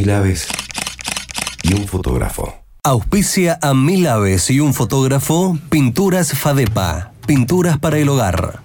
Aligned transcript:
mil 0.00 0.10
aves 0.12 0.48
y 1.62 1.74
un 1.74 1.86
fotógrafo. 1.86 2.54
Auspicia 2.82 3.58
a 3.60 3.74
mil 3.74 4.06
aves 4.06 4.48
y 4.48 4.58
un 4.58 4.72
fotógrafo, 4.72 5.58
Pinturas 5.68 6.32
Fadepa, 6.32 7.12
pinturas 7.26 7.78
para 7.78 7.98
el 7.98 8.08
hogar. 8.08 8.62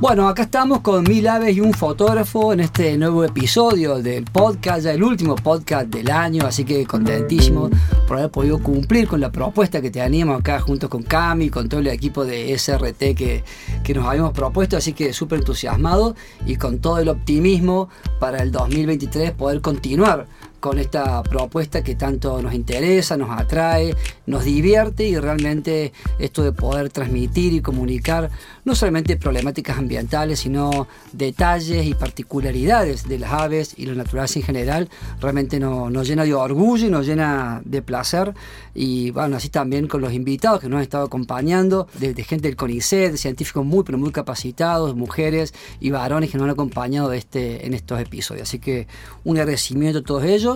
Bueno, 0.00 0.28
acá 0.28 0.42
estamos 0.42 0.80
con 0.80 1.04
Mil 1.04 1.26
Aves 1.28 1.56
y 1.56 1.60
un 1.60 1.72
fotógrafo 1.72 2.52
en 2.52 2.58
este 2.58 2.98
nuevo 2.98 3.22
episodio 3.24 4.02
del 4.02 4.24
podcast, 4.24 4.82
ya 4.82 4.92
el 4.92 5.04
último 5.04 5.36
podcast 5.36 5.86
del 5.86 6.10
año, 6.10 6.44
así 6.44 6.64
que 6.64 6.84
contentísimo 6.84 7.70
por 8.08 8.18
haber 8.18 8.30
podido 8.32 8.58
cumplir 8.58 9.06
con 9.06 9.20
la 9.20 9.30
propuesta 9.30 9.80
que 9.80 9.92
teníamos 9.92 10.40
acá 10.40 10.58
junto 10.58 10.90
con 10.90 11.04
Cami, 11.04 11.48
con 11.48 11.68
todo 11.68 11.78
el 11.78 11.86
equipo 11.86 12.24
de 12.24 12.58
SRT 12.58 13.14
que, 13.14 13.44
que 13.84 13.94
nos 13.94 14.04
habíamos 14.06 14.32
propuesto, 14.32 14.76
así 14.76 14.94
que 14.94 15.12
súper 15.12 15.38
entusiasmado 15.38 16.16
y 16.44 16.56
con 16.56 16.80
todo 16.80 16.98
el 16.98 17.08
optimismo 17.08 17.88
para 18.18 18.42
el 18.42 18.50
2023 18.50 19.30
poder 19.30 19.60
continuar 19.60 20.26
con 20.64 20.78
esta 20.78 21.22
propuesta 21.22 21.84
que 21.84 21.94
tanto 21.94 22.40
nos 22.40 22.54
interesa, 22.54 23.18
nos 23.18 23.38
atrae, 23.38 23.94
nos 24.24 24.44
divierte 24.44 25.04
y 25.06 25.14
realmente 25.18 25.92
esto 26.18 26.42
de 26.42 26.52
poder 26.52 26.88
transmitir 26.88 27.52
y 27.52 27.60
comunicar 27.60 28.30
no 28.64 28.74
solamente 28.74 29.18
problemáticas 29.18 29.76
ambientales, 29.76 30.40
sino 30.40 30.88
detalles 31.12 31.84
y 31.84 31.92
particularidades 31.92 33.06
de 33.06 33.18
las 33.18 33.32
aves 33.34 33.74
y 33.76 33.84
la 33.84 33.94
naturaleza 33.94 34.38
en 34.38 34.46
general, 34.46 34.88
realmente 35.20 35.60
nos, 35.60 36.08
llena 36.08 36.24
de 36.24 36.32
orgullo 36.32 36.86
y 36.86 36.90
nos 36.90 37.04
llena 37.06 37.60
de 37.66 37.82
placer. 37.82 38.32
Y 38.74 39.10
bueno, 39.10 39.36
así 39.36 39.50
también 39.50 39.86
con 39.86 40.00
los 40.00 40.14
invitados 40.14 40.62
que 40.62 40.70
nos 40.70 40.78
han 40.78 40.82
estado 40.82 41.04
acompañando, 41.04 41.88
de, 41.98 42.14
gente 42.24 42.48
del 42.48 42.56
CONICET, 42.56 43.12
de 43.12 43.18
científicos 43.18 43.66
muy, 43.66 43.84
pero 43.84 43.98
muy 43.98 44.12
capacitados, 44.12 44.96
mujeres 44.96 45.52
y 45.78 45.90
varones 45.90 46.30
que 46.30 46.38
nos 46.38 46.46
han 46.46 46.52
acompañado 46.52 47.12
este, 47.12 47.66
en 47.66 47.74
estos 47.74 48.00
episodios. 48.00 48.48
Así 48.48 48.58
que 48.58 48.86
un 49.24 49.36
agradecimiento 49.36 49.98
a 49.98 50.02
todos 50.02 50.24
ellos 50.24 50.53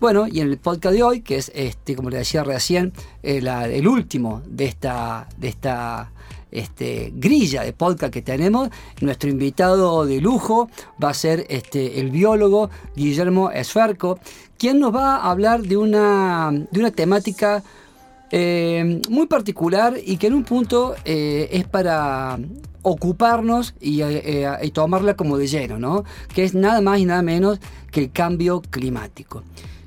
bueno, 0.00 0.26
y 0.26 0.40
en 0.40 0.48
el 0.48 0.58
podcast 0.58 0.94
de 0.94 1.02
hoy, 1.02 1.20
que 1.20 1.36
es, 1.36 1.50
este, 1.54 1.96
como 1.96 2.10
le 2.10 2.18
decía 2.18 2.44
recién, 2.44 2.92
eh, 3.22 3.38
el 3.38 3.88
último 3.88 4.42
de 4.46 4.66
esta, 4.66 5.28
de 5.36 5.48
esta 5.48 6.10
este, 6.50 7.12
grilla 7.14 7.62
de 7.62 7.72
podcast 7.72 8.12
que 8.12 8.22
tenemos, 8.22 8.70
nuestro 9.00 9.28
invitado 9.28 10.06
de 10.06 10.20
lujo 10.20 10.70
va 11.02 11.10
a 11.10 11.14
ser 11.14 11.46
este, 11.48 12.00
el 12.00 12.10
biólogo 12.10 12.70
Guillermo 12.94 13.50
Esferco, 13.50 14.18
quien 14.58 14.78
nos 14.78 14.94
va 14.94 15.16
a 15.16 15.30
hablar 15.30 15.62
de 15.62 15.76
una, 15.76 16.50
de 16.70 16.80
una 16.80 16.90
temática 16.90 17.62
eh, 18.30 19.00
muy 19.08 19.26
particular 19.26 19.94
y 20.04 20.16
que 20.16 20.26
en 20.26 20.34
un 20.34 20.44
punto 20.44 20.94
eh, 21.04 21.48
es 21.52 21.66
para 21.66 22.38
ocuparnos 22.82 23.74
y, 23.80 24.02
y, 24.02 24.70
tomarla 24.70 25.14
como 25.14 25.38
de 25.38 25.48
lleno, 25.48 25.78
¿no? 25.78 26.04
que 26.32 26.44
es 26.44 26.54
nada 26.54 26.80
más 26.80 27.00
y 27.00 27.04
nada 27.04 27.22
menos 27.22 27.58
que 27.90 28.00
el 28.00 28.12
cambio 28.12 28.62
climático. 28.62 29.42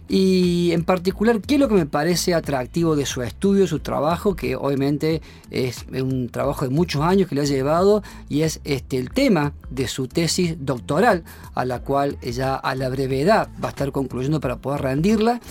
Y 0.10 0.72
en 0.72 0.84
particular, 0.84 1.40
¿qué 1.40 1.54
es 1.54 1.60
lo 1.60 1.68
que 1.68 1.76
me 1.76 1.86
parece 1.86 2.34
atractivo 2.34 2.96
de 2.96 3.06
su 3.06 3.22
estudio, 3.22 3.68
su 3.68 3.80
trabajo, 3.80 4.36
que 4.36 4.56
obviamente 4.56 5.22
es 5.52 5.86
un 5.92 6.30
trabajo 6.30 6.68
de 6.68 6.74
muchos 6.74 7.04
años 7.04 7.30
que 7.30 7.36
le 7.36 7.42
ha 7.42 7.46
llevado 7.46 8.02
y 8.28 8.42
es 8.42 8.60
este, 8.64 8.98
el 8.98 9.12
tema 9.12 9.54
de 9.70 9.88
su 9.88 10.08
tesis 10.08 10.58
doctoral, 10.60 11.24
a 11.54 11.64
la 11.64 11.82
cual 11.82 12.18
ella 12.24 12.56
a 12.56 12.74
la 12.74 12.90
brevedad 12.90 13.50
va 13.64 13.68
a 13.68 13.70
estar 13.70 13.92
concluyendo 13.92 14.40
para 14.40 14.58
poder 14.58 14.82
rendirla, 14.82 15.42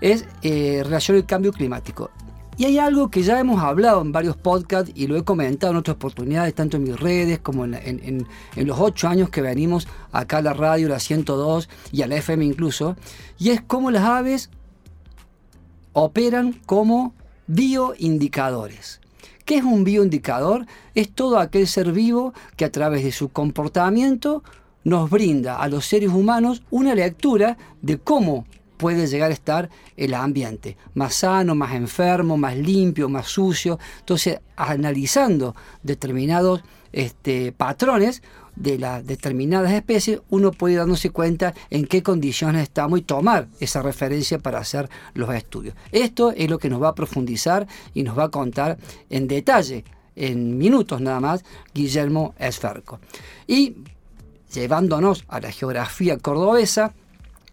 es 0.00 0.24
eh, 0.42 0.82
relación 0.84 1.16
al 1.16 1.24
cambio 1.24 1.52
climático. 1.52 2.10
Y 2.58 2.64
hay 2.64 2.78
algo 2.78 3.08
que 3.08 3.22
ya 3.22 3.38
hemos 3.38 3.62
hablado 3.62 4.02
en 4.02 4.10
varios 4.10 4.36
podcasts 4.36 4.90
y 4.92 5.06
lo 5.06 5.16
he 5.16 5.22
comentado 5.22 5.70
en 5.70 5.76
otras 5.76 5.94
oportunidades, 5.94 6.52
tanto 6.54 6.76
en 6.76 6.82
mis 6.82 6.98
redes 6.98 7.38
como 7.38 7.64
en, 7.64 8.26
los 8.56 8.80
ocho 8.80 9.06
años 9.06 9.30
que 9.30 9.40
venimos 9.40 9.86
acá 10.10 10.38
a 10.38 10.42
la 10.42 10.54
radio, 10.54 10.88
la 10.88 10.98
102 10.98 11.68
y 11.92 12.02
a 12.02 12.08
la 12.08 12.16
FM 12.16 12.44
incluso, 12.44 12.96
y 13.38 13.50
es 13.50 13.60
cómo 13.60 13.92
las 13.92 14.02
aves 14.02 14.50
operan 15.92 16.52
como 16.66 17.14
bioindicadores. 17.46 19.00
¿Qué 19.44 19.58
es 19.58 19.64
un 19.64 19.84
bioindicador? 19.84 20.66
Es 20.96 21.12
todo 21.12 21.38
aquel 21.38 21.68
ser 21.68 21.92
vivo 21.92 22.34
que 22.56 22.64
a 22.64 22.72
través 22.72 23.04
de 23.04 23.12
su 23.12 23.28
comportamiento 23.28 24.42
nos 24.82 25.08
brinda 25.08 25.60
a 25.60 25.68
los 25.68 25.86
seres 25.86 26.10
humanos 26.10 26.64
una 26.70 26.96
lectura 26.96 27.56
de 27.82 27.98
cómo 27.98 28.46
puede 28.78 29.06
llegar 29.06 29.30
a 29.30 29.34
estar 29.34 29.68
el 29.96 30.14
ambiente, 30.14 30.78
más 30.94 31.16
sano, 31.16 31.54
más 31.54 31.74
enfermo, 31.74 32.38
más 32.38 32.56
limpio, 32.56 33.08
más 33.10 33.26
sucio. 33.26 33.78
Entonces, 33.98 34.40
analizando 34.56 35.54
determinados 35.82 36.62
este, 36.92 37.52
patrones 37.52 38.22
de 38.56 38.78
las 38.78 39.06
determinadas 39.06 39.72
especies, 39.72 40.20
uno 40.30 40.50
puede 40.50 40.76
dándose 40.76 41.10
cuenta 41.10 41.54
en 41.70 41.86
qué 41.86 42.02
condiciones 42.02 42.62
estamos 42.62 42.98
y 42.98 43.02
tomar 43.02 43.48
esa 43.60 43.82
referencia 43.82 44.38
para 44.38 44.58
hacer 44.58 44.88
los 45.14 45.32
estudios. 45.34 45.74
Esto 45.92 46.32
es 46.32 46.48
lo 46.50 46.58
que 46.58 46.70
nos 46.70 46.82
va 46.82 46.88
a 46.88 46.94
profundizar 46.94 47.66
y 47.94 48.02
nos 48.02 48.18
va 48.18 48.24
a 48.24 48.28
contar 48.30 48.78
en 49.10 49.28
detalle, 49.28 49.84
en 50.16 50.58
minutos 50.58 51.00
nada 51.00 51.20
más, 51.20 51.44
Guillermo 51.72 52.34
Esferco. 52.38 52.98
Y 53.46 53.76
llevándonos 54.52 55.24
a 55.28 55.40
la 55.40 55.52
geografía 55.52 56.18
cordobesa, 56.18 56.94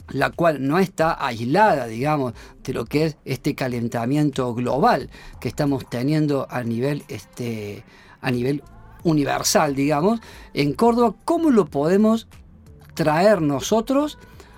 la 0.10 0.30
cual 0.30 0.66
no 0.68 0.80
está 0.80 1.26
aislada, 1.26 1.88
digamos, 1.88 2.34
de 2.64 2.74
lo 2.74 2.86
que 2.86 3.06
es 3.06 3.18
este 3.26 3.56
calentamiento 3.56 4.54
global 4.54 5.10
que 5.40 5.48
estamos 5.48 5.88
teniendo 5.90 6.48
a 6.50 6.64
nivel, 6.64 7.04
este, 7.08 7.84
a 8.22 8.32
nivel 8.32 8.64
universal, 9.04 9.76
digamos, 9.76 10.20
en 10.54 10.74
Córdoba, 10.74 11.16
¿cómo 11.26 11.52
lo 11.52 11.66
podemos 11.66 12.28
traer 12.94 13.42
nosotros 13.42 14.18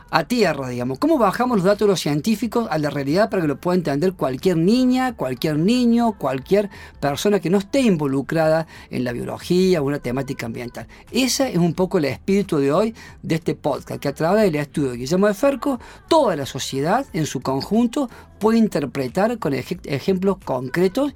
a 0.10 0.24
tierra, 0.26 0.70
digamos. 0.70 1.00
¿Cómo 1.00 1.18
bajamos 1.18 1.58
los 1.58 1.66
datos 1.66 1.80
de 1.82 1.88
los 1.88 2.00
científicos 2.00 2.68
a 2.70 2.78
la 2.78 2.90
realidad 2.90 3.30
para 3.30 3.42
que 3.42 3.48
lo 3.48 3.60
pueda 3.60 3.78
entender 3.78 4.14
cualquier 4.14 4.58
niña, 4.58 5.16
cualquier 5.16 5.60
niño, 5.60 6.14
cualquier 6.18 6.70
persona 7.00 7.40
que 7.40 7.50
no 7.50 7.58
esté 7.58 7.82
involucrada 7.82 8.68
en 8.90 9.04
la 9.04 9.12
biología 9.12 9.82
o 9.82 9.86
una 9.86 10.00
temática 10.00 10.46
ambiental? 10.46 10.88
Ese 11.12 11.52
es 11.52 11.58
un 11.58 11.74
poco 11.74 11.98
el 11.98 12.06
espíritu 12.06 12.58
de 12.58 12.72
hoy 12.72 12.96
de 13.22 13.36
este 13.36 13.56
podcast, 13.56 14.00
que 14.00 14.08
a 14.08 14.14
través 14.14 14.44
del 14.44 14.56
estudio 14.56 14.92
de 14.92 14.98
Guillermo 14.98 15.28
de 15.28 15.34
Ferco, 15.34 15.80
toda 16.08 16.36
la 16.36 16.46
sociedad 16.46 17.06
en 17.14 17.26
su 17.26 17.42
conjunto 17.42 18.10
puede 18.40 18.58
interpretar 18.58 19.38
con 19.40 19.54
ejemplos 19.54 20.38
concretos 20.44 21.14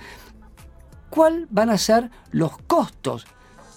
cuáles 1.10 1.48
van 1.50 1.70
a 1.70 1.78
ser 1.78 2.10
los 2.32 2.58
costos 2.68 3.26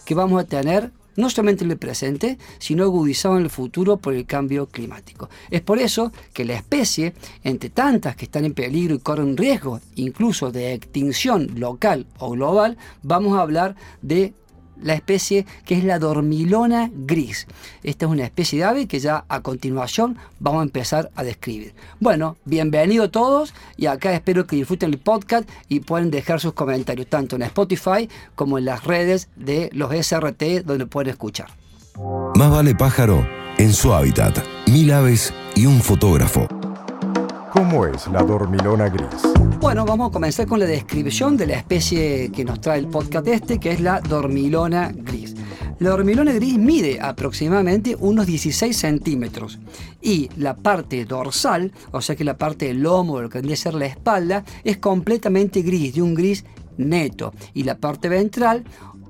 que 0.05 0.15
vamos 0.15 0.41
a 0.41 0.45
tener 0.45 0.93
no 1.17 1.31
solamente 1.31 1.65
en 1.65 1.71
el 1.71 1.79
presente, 1.79 2.39
sino 2.59 2.85
agudizado 2.85 3.37
en 3.37 3.45
el 3.45 3.51
futuro 3.51 3.97
por 3.97 4.15
el 4.15 4.27
cambio 4.27 4.67
climático. 4.67 5.29
Es 5.51 5.61
por 5.61 5.79
eso 5.79 6.13
que 6.33 6.45
la 6.45 6.55
especie, 6.55 7.15
entre 7.43 7.71
tantas 7.71 8.17
que 8.17 8.27
están 8.27 8.45
en 8.45 8.55
peligro 8.55 8.95
y 8.95 8.99
corren 8.99 9.37
riesgo 9.37 9.81
incluso 9.95 10.51
de 10.51 10.73
extinción 10.73 11.49
local 11.57 12.07
o 12.19 12.31
global, 12.31 12.77
vamos 13.03 13.37
a 13.39 13.43
hablar 13.43 13.77
de 14.03 14.35
la 14.83 14.95
especie 14.95 15.47
que 15.65 15.77
es 15.77 15.85
la 15.85 15.99
dormilona 15.99 16.91
gris. 16.93 17.47
Esta 17.83 18.07
es 18.07 18.13
una 18.13 18.25
especie 18.25 18.59
de 18.59 18.65
ave 18.65 18.87
que 18.87 18.99
ya 18.99 19.25
a 19.29 19.41
continuación 19.41 20.17
vamos 20.41 20.61
a 20.61 20.65
empezar 20.65 21.11
a 21.15 21.23
describir. 21.23 21.75
Bueno, 22.01 22.37
bienvenidos 22.45 23.11
todos 23.11 23.55
y 23.77 23.87
acá 23.87 24.13
espero 24.13 24.47
que 24.47 24.57
disfruten 24.57 24.93
el 24.93 24.99
podcast 24.99 25.49
y 25.69 25.81
pueden 25.81 26.11
dejar 26.11 26.41
sus 26.41 26.53
comentarios 26.53 27.09
tanto 27.09 27.37
en 27.37 27.43
Spotify 27.43 28.09
como 28.35 28.59
en 28.59 28.67
las 28.67 28.85
redes 28.85 29.29
de 29.37 29.71
los 29.73 29.93
SRT 29.93 30.65
donde 30.65 30.87
pueden 30.87 31.11
escuchar. 31.11 31.49
Más 32.35 32.51
vale 32.51 32.75
pájaro 32.75 33.27
en 33.59 33.73
su 33.73 33.93
hábitat, 33.93 34.39
mil 34.67 34.93
aves 34.93 35.33
y 35.55 35.67
un 35.67 35.81
fotógrafo. 35.81 36.49
¿Cómo 37.55 37.87
es 37.87 38.09
la 38.09 38.25
dormilona 38.25 38.89
gris? 38.89 39.23
Bueno, 39.61 39.85
vamos 39.85 40.09
a 40.09 40.13
comenzar 40.13 40.45
con 40.45 40.59
la 40.59 40.67
descripción 40.67 41.37
de 41.37 41.47
la 41.47 41.55
especie 41.55 42.33
que 42.33 42.45
nos 42.45 42.61
trae 42.61 42.81
el 42.81 42.89
podcast 42.89 43.29
este, 43.29 43.61
que 43.61 43.71
es 43.71 43.81
la 43.81 44.01
dormilona 44.01 44.91
gris. 44.93 45.37
La 45.79 45.91
dormilona 45.91 46.33
gris 46.33 46.59
mide 46.59 46.99
aproximadamente 47.01 47.97
unos 48.01 48.27
16 48.27 48.77
centímetros 48.77 49.61
y 50.03 50.31
la 50.37 50.57
parte 50.57 51.05
dorsal, 51.05 51.71
o 51.93 52.01
sea 52.01 52.17
que 52.17 52.25
la 52.25 52.37
parte 52.37 52.67
del 52.67 52.83
lomo, 52.83 53.21
lo 53.21 53.29
que 53.29 53.35
tendría 53.35 53.55
que 53.55 53.63
ser 53.63 53.75
la 53.75 53.87
espalda, 53.87 54.45
es 54.65 54.79
completamente 54.79 55.63
gris, 55.63 55.95
de 55.95 56.03
un 56.03 56.15
gris 56.15 56.45
neto. 56.77 57.33
Y 57.53 57.63
la 57.63 57.79
parte 57.79 58.09
ventral, 58.09 58.65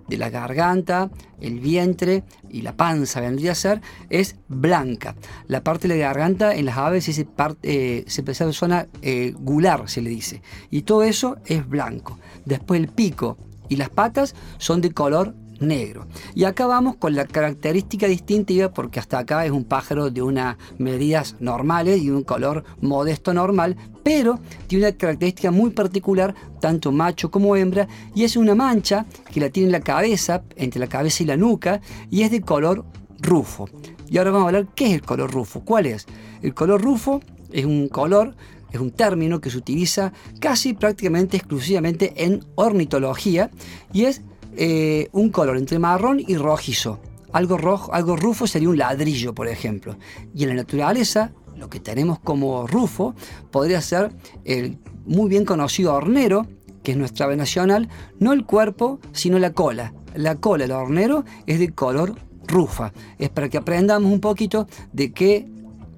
de 0.09 0.19
la 0.19 0.31
garganta, 0.31 1.11
el 1.41 1.61
vientre 1.61 2.25
y 2.51 2.63
la 2.63 2.77
panza 2.77 3.21
vendría 3.21 3.53
a 3.53 3.55
ser, 3.55 3.81
es 4.11 4.37
blanca. 4.49 5.15
La 5.47 5.63
parte 5.63 5.89
de 5.89 5.95
la 5.95 6.07
garganta 6.07 6.55
en 6.55 6.67
las 6.67 6.77
aves 6.77 7.09
es 7.09 7.25
parte, 7.25 7.99
eh, 7.99 8.05
se 8.07 8.23
zona 8.53 8.87
eh, 9.03 9.35
gular, 9.39 9.89
se 9.89 10.03
le 10.03 10.11
dice. 10.11 10.43
Y 10.71 10.83
todo 10.83 11.03
eso 11.03 11.37
es 11.47 11.69
blanco. 11.69 12.19
Después 12.45 12.81
el 12.81 12.89
pico 12.89 13.39
y 13.69 13.77
las 13.77 13.91
patas 13.91 14.35
son 14.59 14.81
de 14.81 14.93
color 14.93 15.35
negro. 15.65 16.07
Y 16.35 16.45
acá 16.45 16.67
vamos 16.67 16.97
con 16.97 17.15
la 17.15 17.27
característica 17.27 18.07
distintiva 18.07 18.73
porque 18.73 19.01
hasta 19.01 19.19
acá 19.19 19.45
es 19.45 19.51
un 19.51 19.65
pájaro 19.65 20.11
de 20.11 20.23
unas 20.23 20.57
medidas 20.79 21.37
normales 21.41 22.03
y 22.03 22.11
un 22.11 22.23
color 22.23 22.65
modesto 22.81 23.35
normal, 23.35 23.77
pero 24.03 24.39
tiene 24.67 24.87
una 24.87 24.97
característica 24.97 25.51
muy 25.51 25.71
particular, 25.71 26.35
tanto 26.61 26.93
macho 26.93 27.31
como 27.31 27.57
hembra, 27.57 27.89
y 28.15 28.25
es 28.25 28.37
una 28.37 28.55
mancha 28.55 29.07
que 29.33 29.41
la 29.41 29.51
tiene 29.51 29.69
en 29.69 29.73
la 29.73 29.81
cabeza, 29.81 30.43
entre 30.57 30.81
la 30.81 30.87
cabeza 30.87 31.23
y 31.23 31.27
la 31.27 31.37
nuca, 31.37 31.81
y 32.11 32.23
es 32.23 32.31
de 32.31 32.41
color 32.41 32.85
rufo. 33.21 33.69
Y 34.09 34.19
ahora 34.19 34.31
vamos 34.31 34.47
a 34.47 34.49
hablar 34.49 34.69
qué 34.75 34.87
es 34.87 34.93
el 34.93 35.03
color 35.03 35.33
rufo. 35.33 35.61
¿Cuál 35.61 35.87
es? 35.87 36.07
El 36.43 36.55
color 36.55 36.83
rufo 36.83 37.21
es 37.51 37.65
un 37.65 37.89
color, 37.89 38.35
es 38.71 38.81
un 38.81 38.91
término 38.91 39.41
que 39.41 39.51
se 39.51 39.59
utiliza 39.59 40.13
casi 40.41 40.75
prácticamente 40.75 41.37
exclusivamente 41.37 42.25
en 42.25 42.45
ornitología 42.57 43.51
y 43.93 44.05
es 44.05 44.23
eh, 44.57 45.09
un 45.13 45.31
color 45.31 45.57
entre 45.57 45.79
marrón 45.79 46.21
y 46.21 46.37
rojizo. 46.37 47.01
Algo, 47.33 47.59
rojo, 47.59 47.93
algo 47.93 48.17
rufo 48.17 48.47
sería 48.47 48.69
un 48.69 48.79
ladrillo, 48.79 49.35
por 49.35 49.49
ejemplo. 49.49 49.97
Y 50.35 50.45
en 50.45 50.51
la 50.51 50.55
naturaleza, 50.55 51.33
lo 51.57 51.69
que 51.69 51.81
tenemos 51.81 52.19
como 52.21 52.67
rufo 52.67 53.15
podría 53.51 53.81
ser 53.81 54.13
el 54.45 54.79
muy 55.05 55.29
bien 55.29 55.45
conocido 55.45 55.95
hornero, 55.95 56.47
que 56.83 56.93
es 56.93 56.97
nuestra 56.97 57.27
ave 57.27 57.37
nacional, 57.37 57.89
no 58.21 58.33
el 58.33 58.45
cuerpo, 58.45 59.01
sino 59.13 59.39
la 59.39 59.53
cola. 59.53 59.93
La 60.15 60.37
cola 60.37 60.65
del 60.65 60.73
hornero 60.73 61.25
es 61.47 61.59
de 61.59 61.73
color 61.73 62.15
rufa. 62.47 62.93
Es 63.19 63.31
para 63.31 63.49
que 63.49 63.59
aprendamos 63.59 64.13
un 64.13 64.21
poquito 64.21 64.69
de 64.93 65.13
qué 65.13 65.49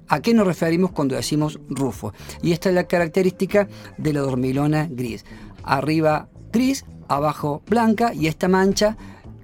¿A 0.09 0.21
qué 0.21 0.33
nos 0.33 0.47
referimos 0.47 0.91
cuando 0.91 1.15
decimos 1.15 1.59
rufo? 1.69 2.13
Y 2.41 2.53
esta 2.53 2.69
es 2.69 2.75
la 2.75 2.85
característica 2.85 3.67
de 3.97 4.13
la 4.13 4.21
dormilona 4.21 4.87
gris. 4.89 5.25
Arriba 5.63 6.29
gris, 6.51 6.85
abajo 7.07 7.61
blanca 7.67 8.13
y 8.13 8.27
esta 8.27 8.47
mancha 8.47 8.97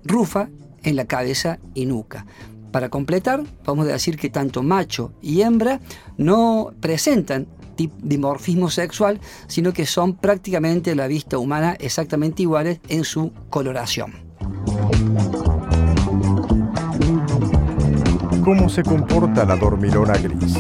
rufa 0.04 0.50
en 0.84 0.96
la 0.96 1.06
cabeza 1.06 1.60
y 1.74 1.86
nuca. 1.86 2.26
Para 2.72 2.90
completar, 2.90 3.44
vamos 3.66 3.88
a 3.88 3.92
decir 3.92 4.18
que 4.18 4.30
tanto 4.30 4.64
macho 4.64 5.14
y 5.22 5.42
hembra 5.42 5.80
no 6.18 6.74
presentan 6.80 7.48
dimorfismo 7.76 8.70
sexual, 8.70 9.20
sino 9.48 9.74
que 9.74 9.86
son 9.86 10.16
prácticamente 10.16 10.92
a 10.92 10.96
la 10.96 11.08
vista 11.08 11.38
humana 11.38 11.76
exactamente 11.80 12.44
iguales 12.44 12.80
en 12.88 13.04
su 13.04 13.32
coloración. 13.50 14.14
¿Cómo 18.44 18.68
se 18.70 18.84
comporta 18.84 19.46
la 19.46 19.56
dormilona 19.56 20.14
gris? 20.18 20.56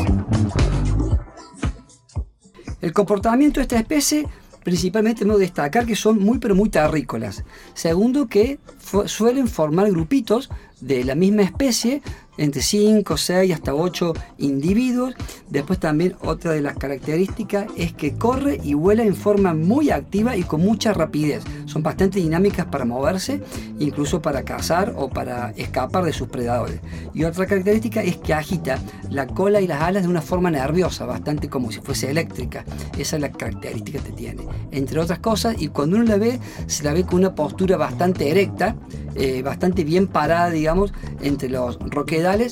El 2.79 2.94
comportamiento 2.94 3.59
de 3.59 3.63
esta 3.63 3.77
especie 3.77 4.27
principalmente 4.63 5.19
debemos 5.19 5.39
destacar 5.39 5.86
que 5.86 5.95
son 5.95 6.19
muy 6.19 6.39
pero 6.39 6.56
muy 6.56 6.69
terrícolas. 6.69 7.44
Segundo 7.74 8.27
que 8.27 8.60
suelen 9.06 9.48
formar 9.48 9.89
grupitos 9.92 10.50
de 10.81 11.04
la 11.04 11.15
misma 11.15 11.44
especie 11.44 12.01
entre 12.38 12.62
5, 12.62 13.18
6 13.18 13.53
hasta 13.53 13.74
8 13.74 14.13
individuos. 14.39 15.13
Después 15.50 15.80
también 15.80 16.15
otra 16.21 16.51
de 16.51 16.62
las 16.62 16.77
características 16.77 17.68
es 17.77 17.94
que 17.94 18.13
corre 18.15 18.59
y 18.63 18.74
vuela 18.74 19.03
en 19.03 19.15
forma 19.15 19.53
muy 19.53 19.89
activa 19.89 20.35
y 20.35 20.44
con 20.44 20.62
mucha 20.62 20.94
rapidez. 20.94 21.44
Son 21.65 21.83
bastante 21.83 22.19
dinámicas 22.19 22.65
para 22.65 22.85
moverse, 22.85 23.41
incluso 23.80 24.21
para 24.21 24.44
cazar 24.44 24.94
o 24.97 25.09
para 25.09 25.51
escapar 25.51 26.06
de 26.06 26.13
sus 26.13 26.27
predadores. 26.27 26.80
Y 27.13 27.24
otra 27.24 27.45
característica 27.45 28.01
es 28.01 28.18
que 28.18 28.33
agita 28.33 28.80
la 29.09 29.27
cola 29.27 29.62
y 29.62 29.68
las 29.68 29.81
alas 29.81 30.03
de 30.03 30.09
una 30.09 30.21
forma 30.21 30.50
nerviosa, 30.51 31.06
bastante 31.06 31.50
como 31.50 31.71
si 31.71 31.80
fuese 31.81 32.09
eléctrica. 32.09 32.65
Esa 32.97 33.15
es 33.15 33.21
la 33.21 33.31
característica 33.31 34.00
que 34.00 34.12
tiene. 34.12 34.44
Entre 34.71 35.00
otras 35.00 35.19
cosas, 35.19 35.56
y 35.59 35.68
cuando 35.68 35.97
uno 35.97 36.06
la 36.06 36.18
ve, 36.18 36.39
se 36.68 36.83
la 36.83 36.94
ve 36.94 37.03
con 37.03 37.19
una 37.19 37.35
postura 37.35 37.77
bastante 37.77 38.30
erecta, 38.30 38.75
eh, 39.15 39.44
bastante 39.44 39.83
bien 39.83 40.07
parada, 40.07 40.50
digamos, 40.50 40.94
entre 41.21 41.50
los 41.50 41.77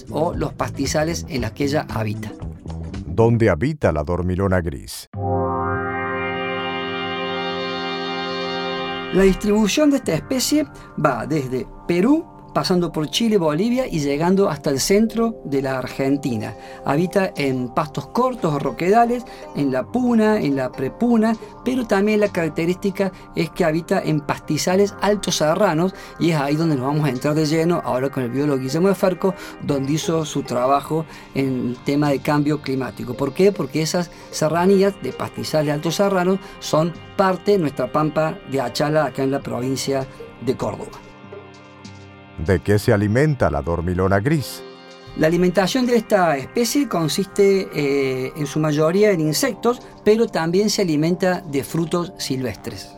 o 0.09 0.33
los 0.33 0.53
pastizales 0.53 1.25
en 1.29 1.41
los 1.41 1.51
que 1.51 1.65
ella 1.65 1.85
habita. 1.89 2.31
¿Dónde 3.06 3.50
habita 3.50 3.91
la 3.91 4.03
dormilona 4.03 4.62
gris? 4.62 5.09
La 9.13 9.23
distribución 9.23 9.89
de 9.89 9.97
esta 9.97 10.13
especie 10.13 10.65
va 11.03 11.25
desde 11.25 11.68
Perú 11.88 12.25
pasando 12.53 12.92
por 12.92 13.09
Chile, 13.09 13.38
Bolivia 13.38 13.88
y 13.88 14.00
llegando 14.00 14.50
hasta 14.50 14.69
el 14.69 14.80
centro 14.80 15.36
de 15.45 15.62
la 15.62 15.77
Argentina. 15.77 16.56
Habita 16.86 17.31
en 17.36 17.69
pastos 17.69 18.07
cortos 18.07 18.53
o 18.53 18.59
roquedales, 18.59 19.24
en 19.56 19.71
la 19.71 19.83
puna, 19.83 20.39
en 20.39 20.56
la 20.56 20.71
prepuna, 20.71 21.36
pero 21.63 21.86
también 21.86 22.19
la 22.19 22.27
característica 22.30 23.12
es 23.36 23.50
que 23.50 23.65
habita 23.65 24.01
en 24.01 24.21
pastizales 24.21 24.95
altos 25.01 25.38
serranos 25.38 25.94
y 26.19 26.31
es 26.31 26.38
ahí 26.38 26.56
donde 26.56 26.75
nos 26.75 26.88
vamos 26.88 27.06
a 27.06 27.09
entrar 27.09 27.36
de 27.36 27.45
lleno 27.45 27.81
ahora 27.83 28.09
con 28.09 28.24
el 28.24 28.31
biólogo 28.31 28.59
Guillermo 28.59 28.89
de 28.89 28.95
Farco, 28.95 29.33
donde 29.62 29.94
hizo 29.94 30.25
su 30.25 30.44
trabajo 30.44 31.06
en 31.36 31.69
el 31.69 31.77
tema 31.83 32.09
de 32.09 32.19
cambio 32.19 32.62
climático. 32.62 33.13
¿Por 33.13 33.33
qué? 33.33 33.51
Porque 33.51 33.81
esas 33.81 34.12
serranías 34.31 34.94
de 35.01 35.13
pastizales 35.13 35.74
altos 35.74 35.95
serranos 35.95 36.39
son 36.59 36.94
parte 37.15 37.51
de 37.51 37.59
nuestra 37.59 37.92
pampa 37.92 38.38
de 38.51 38.62
Achala 38.62 39.06
acá 39.06 39.24
en 39.24 39.31
la 39.31 39.39
provincia 39.39 40.06
de 40.45 40.56
Córdoba. 40.56 41.11
¿De 42.46 42.60
qué 42.60 42.80
se 42.80 42.92
alimenta 42.92 43.52
la 43.52 43.62
dormilona 43.62 44.20
gris? 44.20 44.64
La 45.18 45.28
alimentación 45.28 45.86
de 45.86 45.98
esta 45.98 46.38
especie 46.38 46.88
consiste 46.88 47.68
eh, 47.74 48.34
en 48.36 48.48
su 48.48 48.60
mayoría 48.60 49.12
en 49.12 49.20
insectos, 49.20 49.80
pero 50.04 50.28
también 50.28 50.70
se 50.70 50.82
alimenta 50.82 51.42
de 51.42 51.64
frutos 51.64 52.14
silvestres. 52.18 52.96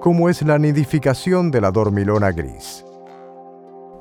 ¿Cómo 0.00 0.28
es 0.28 0.42
la 0.42 0.58
nidificación 0.58 1.50
de 1.52 1.60
la 1.60 1.70
dormilona 1.70 2.32
gris? 2.32 2.84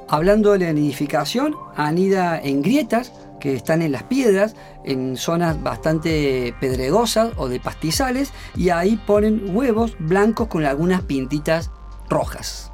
Hablando 0.08 0.54
de 0.54 0.60
la 0.60 0.74
nidificación, 0.74 1.56
anida 1.76 2.40
en 2.42 2.64
grietas 2.64 3.14
que 3.40 3.56
están 3.56 3.82
en 3.82 3.92
las 3.92 4.04
piedras, 4.04 4.56
en 4.84 5.16
zonas 5.16 5.62
bastante 5.62 6.56
pedregosas 6.60 7.32
o 7.38 7.48
de 7.48 7.60
pastizales, 7.60 8.32
y 8.56 8.70
ahí 8.70 9.00
ponen 9.06 9.56
huevos 9.56 9.96
blancos 10.00 10.48
con 10.48 10.66
algunas 10.66 11.02
pintitas 11.02 11.70
rojas. 12.10 12.72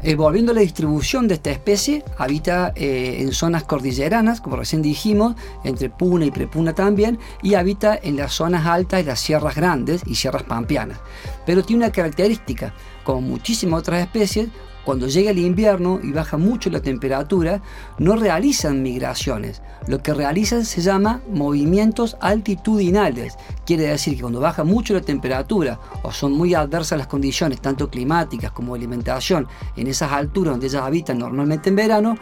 Eh, 0.00 0.14
volviendo 0.14 0.52
a 0.52 0.54
la 0.54 0.60
distribución 0.60 1.26
de 1.26 1.34
esta 1.34 1.50
especie, 1.50 2.04
habita 2.18 2.72
eh, 2.76 3.16
en 3.20 3.32
zonas 3.32 3.64
cordilleranas, 3.64 4.40
como 4.40 4.54
recién 4.54 4.80
dijimos, 4.80 5.34
entre 5.64 5.90
Puna 5.90 6.24
y 6.24 6.30
Prepuna 6.30 6.72
también, 6.72 7.18
y 7.42 7.54
habita 7.54 7.98
en 8.00 8.16
las 8.16 8.32
zonas 8.32 8.64
altas 8.64 9.00
de 9.00 9.06
las 9.10 9.18
sierras 9.18 9.56
grandes 9.56 10.02
y 10.06 10.14
sierras 10.14 10.44
pampeanas. 10.44 10.98
Pero 11.44 11.64
tiene 11.64 11.84
una 11.84 11.92
característica, 11.92 12.72
como 13.02 13.22
muchísimas 13.22 13.80
otras 13.80 14.00
especies, 14.00 14.48
cuando 14.88 15.06
llega 15.06 15.32
el 15.32 15.38
invierno 15.38 16.00
y 16.02 16.12
baja 16.12 16.38
mucho 16.38 16.70
la 16.70 16.80
temperatura, 16.80 17.60
no 17.98 18.16
realizan 18.16 18.82
migraciones. 18.82 19.60
Lo 19.86 20.02
que 20.02 20.14
realizan 20.14 20.64
se 20.64 20.80
llama 20.80 21.20
movimientos 21.30 22.16
altitudinales. 22.22 23.36
Quiere 23.66 23.82
decir 23.82 24.14
que 24.14 24.22
cuando 24.22 24.40
baja 24.40 24.64
mucho 24.64 24.94
la 24.94 25.02
temperatura 25.02 25.78
o 26.02 26.10
son 26.10 26.32
muy 26.32 26.54
adversas 26.54 26.96
las 26.96 27.06
condiciones, 27.06 27.60
tanto 27.60 27.90
climáticas 27.90 28.50
como 28.52 28.74
alimentación, 28.74 29.46
en 29.76 29.88
esas 29.88 30.10
alturas 30.10 30.54
donde 30.54 30.68
ellas 30.68 30.84
habitan 30.84 31.18
normalmente 31.18 31.68
en 31.68 31.76
verano, 31.76 32.16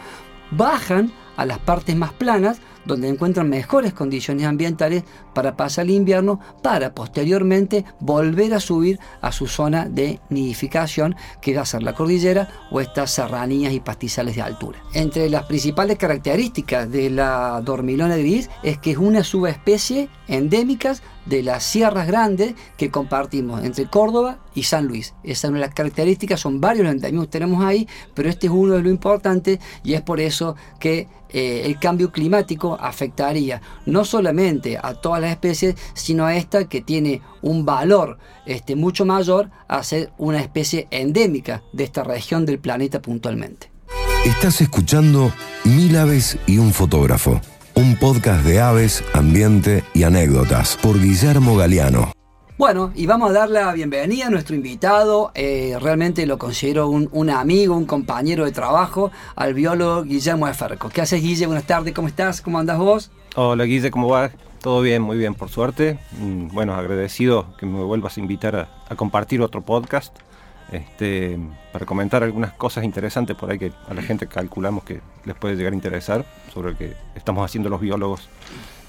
bajan 0.51 1.13
a 1.37 1.47
las 1.47 1.61
partes 1.61 1.95
más 1.95 2.15
planas 2.15 2.59
donde 2.87 3.09
encuentran 3.09 3.49
mejores 3.49 3.93
condiciones 3.93 4.47
ambientales 4.47 5.05
para 5.35 5.57
pasar 5.57 5.87
el 5.87 5.93
invierno, 5.93 6.41
para 6.63 6.95
posteriormente 6.95 7.85
volver 8.01 8.55
a 8.55 8.61
subir 8.61 8.99
a 9.21 9.33
su 9.33 9.47
zona 9.47 9.89
de 9.89 10.21
nidificación, 10.31 11.17
que 11.41 11.55
va 11.55 11.63
a 11.63 11.67
ser 11.67 11.83
la 11.83 11.95
cordillera 11.95 12.49
o 12.71 12.81
estas 12.81 13.11
serranías 13.11 13.73
y 13.73 13.81
pastizales 13.81 14.37
de 14.37 14.43
altura. 14.43 14.79
Entre 14.95 15.29
las 15.29 15.45
principales 15.45 15.99
características 15.99 16.91
de 16.91 17.11
la 17.11 17.61
dormilona 17.65 18.17
gris 18.17 18.49
es 18.63 18.79
que 18.79 18.93
es 18.93 18.99
una 18.99 19.25
subespecie 19.25 20.09
endémica 20.29 20.95
de 21.27 21.43
las 21.43 21.65
sierras 21.65 22.07
grandes 22.07 22.55
que 22.77 22.91
compartimos 22.91 23.65
entre 23.65 23.87
Córdoba 23.87 24.39
y 24.55 24.63
San 24.63 24.87
Luis. 24.87 25.15
Esa 25.23 25.47
es 25.47 25.51
una 25.51 25.61
de 25.61 25.67
las 25.67 25.75
características, 25.75 26.41
son 26.41 26.61
varios 26.61 26.89
endémicos 26.89 27.27
que 27.27 27.33
tenemos 27.33 27.65
ahí, 27.65 27.89
pero 28.15 28.29
este 28.29 28.47
es 28.47 28.53
uno 28.53 28.75
de 28.75 28.83
lo 28.83 28.91
importante 28.91 29.61
y 29.85 29.95
es 29.95 30.03
por 30.03 30.21
eso 30.21 30.57
que 30.79 31.09
eh, 31.29 31.63
el 31.65 31.79
cambio 31.79 32.13
climático 32.13 32.79
afectaría 32.81 33.61
no 33.85 34.05
solamente 34.05 34.79
a 34.81 34.95
todas 34.95 35.21
las 35.21 35.33
especies, 35.33 35.75
sino 35.95 36.25
a 36.25 36.37
esta 36.37 36.69
que 36.69 36.81
tiene 36.81 37.21
un 37.43 37.65
valor 37.65 38.19
este, 38.47 38.77
mucho 38.77 39.05
mayor 39.05 39.51
a 39.69 39.83
ser 39.83 40.13
una 40.19 40.41
especie 40.41 40.87
endémica 40.91 41.63
de 41.73 41.85
esta 41.85 42.05
región 42.05 42.47
del 42.47 42.59
planeta 42.59 43.03
puntualmente. 43.03 43.71
Estás 44.25 44.61
escuchando 44.61 45.33
Mil 45.65 45.97
aves 45.97 46.39
y 46.47 46.59
un 46.59 46.73
fotógrafo, 46.73 47.41
un 47.77 47.95
podcast 47.95 48.43
de 48.43 48.59
aves, 48.59 49.05
ambiente 49.13 49.85
y 49.93 50.05
anécdotas 50.05 50.79
por 50.79 50.99
Guillermo 50.99 51.57
Galeano. 51.57 52.11
Bueno, 52.57 52.91
y 52.95 53.05
vamos 53.05 53.31
a 53.31 53.33
dar 53.35 53.51
la 53.51 53.71
bienvenida 53.75 54.29
a 54.29 54.31
nuestro 54.31 54.57
invitado, 54.57 55.31
eh, 55.35 55.77
realmente 55.79 56.25
lo 56.25 56.39
considero 56.39 56.89
un, 56.89 57.31
amigo, 57.31 57.77
un 57.77 57.85
compañero 57.85 58.47
de 58.47 58.53
trabajo, 58.53 59.11
al 59.37 59.53
biólogo 59.53 60.05
Guillermo 60.05 60.49
Eferco. 60.49 60.89
¿Qué 60.89 61.03
haces, 61.03 61.21
Guille? 61.21 61.45
Buenas 61.45 61.67
tardes, 61.67 61.93
¿cómo 61.93 62.09
estás? 62.09 62.41
¿Cómo 62.41 62.59
andas 62.59 62.79
vos? 62.79 63.11
Hola, 63.35 63.65
Guille, 63.65 63.91
¿cómo 63.91 64.09
va? 64.09 64.31
Todo 64.63 64.81
bien, 64.81 65.03
muy 65.03 65.19
bien, 65.19 65.35
por 65.35 65.51
suerte. 65.51 65.99
Mm, 66.19 66.49
bueno, 66.49 66.75
agradecido 66.75 67.55
que 67.59 67.67
me 67.67 67.85
vuelvas 67.85 68.17
a 68.17 68.21
invitar 68.21 68.57
a, 68.89 68.97
compartir 68.97 69.43
otro 69.43 69.61
podcast 69.63 70.17
este, 70.73 71.39
para 71.73 71.87
comentar 71.87 72.23
algunas 72.23 72.53
cosas 72.53 72.85
interesantes 72.85 73.37
por 73.37 73.51
ahí 73.51 73.59
que 73.59 73.73
a 73.89 73.95
la 73.95 74.03
gente 74.03 74.27
calculamos 74.27 74.85
que 74.85 75.01
les 75.25 75.37
puede 75.37 75.57
llegar 75.57 75.73
a 75.73 75.77
interesar 75.77 76.25
sobre 76.53 76.73
lo 76.73 76.79
que 76.79 76.95
estamos 77.15 77.45
haciendo 77.45 77.69
los 77.69 77.81
biólogos 77.81 78.29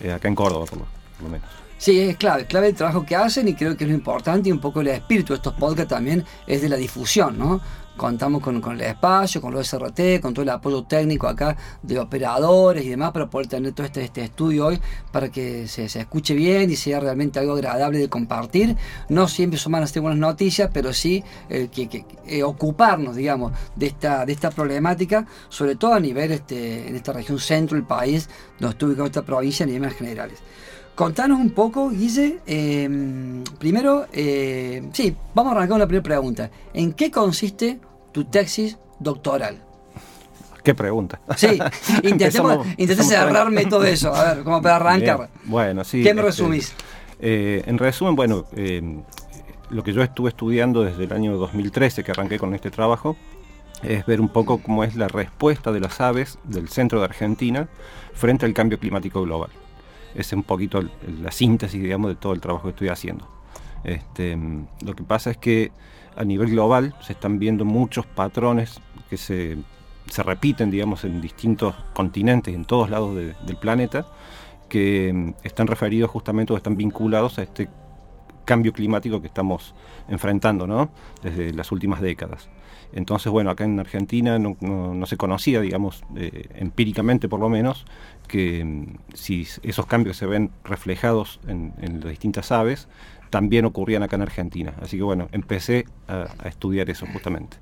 eh, 0.01 0.11
acá 0.11 0.27
en 0.27 0.35
Córdoba, 0.35 0.65
por 0.65 0.79
lo 0.79 1.29
menos. 1.29 1.66
Sí, 1.77 1.99
es 1.99 2.17
clave, 2.17 2.45
clave 2.45 2.69
el 2.69 2.75
trabajo 2.75 3.05
que 3.05 3.15
hacen 3.15 3.47
y 3.47 3.53
creo 3.53 3.77
que 3.77 3.83
es 3.83 3.89
lo 3.89 3.95
importante 3.95 4.49
y 4.49 4.51
un 4.51 4.59
poco 4.59 4.81
el 4.81 4.87
espíritu 4.87 5.33
de 5.33 5.37
estos 5.37 5.53
podcasts 5.53 5.89
también 5.89 6.25
es 6.47 6.61
de 6.61 6.69
la 6.69 6.75
difusión, 6.75 7.37
¿no? 7.37 7.61
contamos 7.97 8.41
con, 8.41 8.61
con 8.61 8.75
el 8.75 8.81
espacio, 8.81 9.41
con 9.41 9.53
los 9.53 9.67
SRT, 9.67 10.21
con 10.21 10.33
todo 10.33 10.43
el 10.43 10.49
apoyo 10.49 10.83
técnico 10.83 11.27
acá 11.27 11.57
de 11.81 11.99
operadores 11.99 12.85
y 12.85 12.89
demás 12.89 13.11
para 13.11 13.29
poder 13.29 13.47
tener 13.47 13.73
todo 13.73 13.85
este, 13.85 14.03
este 14.03 14.23
estudio 14.23 14.67
hoy 14.67 14.79
para 15.11 15.29
que 15.29 15.67
se, 15.67 15.89
se 15.89 15.99
escuche 15.99 16.33
bien 16.35 16.69
y 16.69 16.75
sea 16.75 16.99
realmente 16.99 17.39
algo 17.39 17.53
agradable 17.53 17.97
de 17.97 18.07
compartir. 18.07 18.77
No 19.09 19.27
siempre 19.27 19.59
son 19.59 19.73
malas 19.73 19.97
buenas 19.97 20.19
noticias, 20.19 20.69
pero 20.71 20.93
sí 20.93 21.23
eh, 21.49 21.69
que, 21.73 22.05
eh, 22.27 22.43
ocuparnos, 22.43 23.15
digamos, 23.15 23.51
de 23.75 23.87
esta, 23.87 24.25
de 24.25 24.33
esta 24.33 24.51
problemática, 24.51 25.25
sobre 25.49 25.75
todo 25.75 25.93
a 25.93 25.99
nivel 25.99 26.31
este, 26.31 26.87
en 26.87 26.95
esta 26.95 27.13
región 27.13 27.39
centro 27.39 27.75
del 27.75 27.85
país, 27.85 28.29
donde 28.59 28.73
estuve 28.73 28.95
con 28.95 29.07
esta 29.07 29.23
provincia 29.23 29.63
a 29.63 29.67
niveles 29.67 29.95
generales. 29.95 30.39
Contanos 30.97 31.39
un 31.39 31.51
poco, 31.51 31.91
Guille. 31.91 32.39
Eh, 32.47 32.89
primero, 33.59 34.07
eh, 34.11 34.81
sí, 34.93 35.15
vamos 35.35 35.51
a 35.51 35.57
arrancar 35.57 35.69
con 35.69 35.79
la 35.79 35.85
primera 35.85 36.03
pregunta. 36.03 36.49
¿En 36.73 36.93
qué 36.93 37.11
consiste 37.11 37.79
tu 38.11 38.25
tesis 38.25 38.79
doctoral? 38.97 39.63
¿Qué 40.63 40.73
pregunta? 40.73 41.21
Sí, 41.35 41.59
intentemos, 42.01 42.65
intenté 42.77 43.03
cerrarme 43.03 43.67
todo 43.67 43.83
eso. 43.85 44.11
A 44.11 44.33
ver, 44.33 44.43
¿cómo 44.43 44.59
para 44.59 44.77
arrancar? 44.77 45.17
Bien. 45.17 45.29
Bueno, 45.43 45.83
sí. 45.83 46.01
¿Qué 46.01 46.15
me 46.15 46.21
este, 46.21 46.31
resumís? 46.31 46.73
Eh, 47.19 47.61
en 47.67 47.77
resumen, 47.77 48.15
bueno, 48.15 48.45
eh, 48.55 48.81
lo 49.69 49.83
que 49.83 49.93
yo 49.93 50.01
estuve 50.01 50.29
estudiando 50.29 50.83
desde 50.83 51.03
el 51.03 51.13
año 51.13 51.37
2013 51.37 52.03
que 52.03 52.09
arranqué 52.09 52.39
con 52.39 52.55
este 52.55 52.71
trabajo 52.71 53.15
es 53.83 54.03
ver 54.07 54.19
un 54.19 54.29
poco 54.29 54.57
cómo 54.57 54.83
es 54.83 54.95
la 54.95 55.07
respuesta 55.07 55.71
de 55.71 55.79
las 55.79 56.01
aves 56.01 56.39
del 56.43 56.69
centro 56.69 56.97
de 56.97 57.05
Argentina 57.05 57.69
frente 58.15 58.47
al 58.47 58.55
cambio 58.55 58.79
climático 58.79 59.21
global 59.21 59.51
es 60.17 60.33
un 60.33 60.43
poquito 60.43 60.81
la 61.21 61.31
síntesis, 61.31 61.81
digamos, 61.81 62.09
de 62.09 62.15
todo 62.15 62.33
el 62.33 62.41
trabajo 62.41 62.63
que 62.63 62.69
estoy 62.71 62.89
haciendo. 62.89 63.27
Este, 63.83 64.37
lo 64.81 64.95
que 64.95 65.03
pasa 65.03 65.31
es 65.31 65.37
que 65.37 65.71
a 66.15 66.23
nivel 66.23 66.49
global 66.49 66.95
se 67.01 67.13
están 67.13 67.39
viendo 67.39 67.63
muchos 67.63 68.05
patrones 68.05 68.81
que 69.09 69.17
se, 69.17 69.57
se 70.09 70.23
repiten, 70.23 70.71
digamos, 70.71 71.03
en 71.03 71.21
distintos 71.21 71.75
continentes, 71.93 72.53
en 72.53 72.65
todos 72.65 72.89
lados 72.89 73.15
de, 73.15 73.35
del 73.45 73.57
planeta, 73.57 74.07
que 74.67 75.13
mm, 75.13 75.33
están 75.43 75.67
referidos 75.67 76.09
justamente 76.09 76.53
o 76.53 76.57
están 76.57 76.75
vinculados 76.75 77.37
a 77.37 77.43
este 77.43 77.69
cambio 78.47 78.71
climático 78.71 79.21
que 79.21 79.27
estamos 79.27 79.75
enfrentando 80.07 80.65
¿no? 80.65 80.89
desde 81.21 81.53
las 81.53 81.71
últimas 81.71 82.01
décadas. 82.01 82.49
Entonces, 82.93 83.29
bueno, 83.29 83.51
acá 83.51 83.65
en 83.65 83.77
Argentina 83.77 84.39
no, 84.39 85.05
se 85.05 85.17
conocía, 85.17 85.59
digamos, 85.59 86.03
eh, 86.15 86.47
empíricamente 86.55 87.27
por 87.27 87.41
lo 87.41 87.49
menos, 87.49 87.85
que 88.29 88.63
mm, 88.63 89.13
si 89.13 89.45
esos 89.63 89.85
cambios 89.85 90.15
se 90.15 90.25
ven 90.25 90.51
reflejados 90.63 91.41
en, 91.47 91.73
las 92.01 92.09
distintas 92.09 92.53
aves, 92.53 92.87
también 93.29 93.65
ocurrían 93.65 94.03
acá 94.03 94.15
en 94.15 94.21
Argentina. 94.21 94.73
Así 94.81 94.95
que 94.95 95.03
bueno, 95.03 95.27
empecé 95.33 95.85
a 96.07 96.47
estudiar 96.47 96.89
eso 96.89 97.05
justamente. 97.11 97.57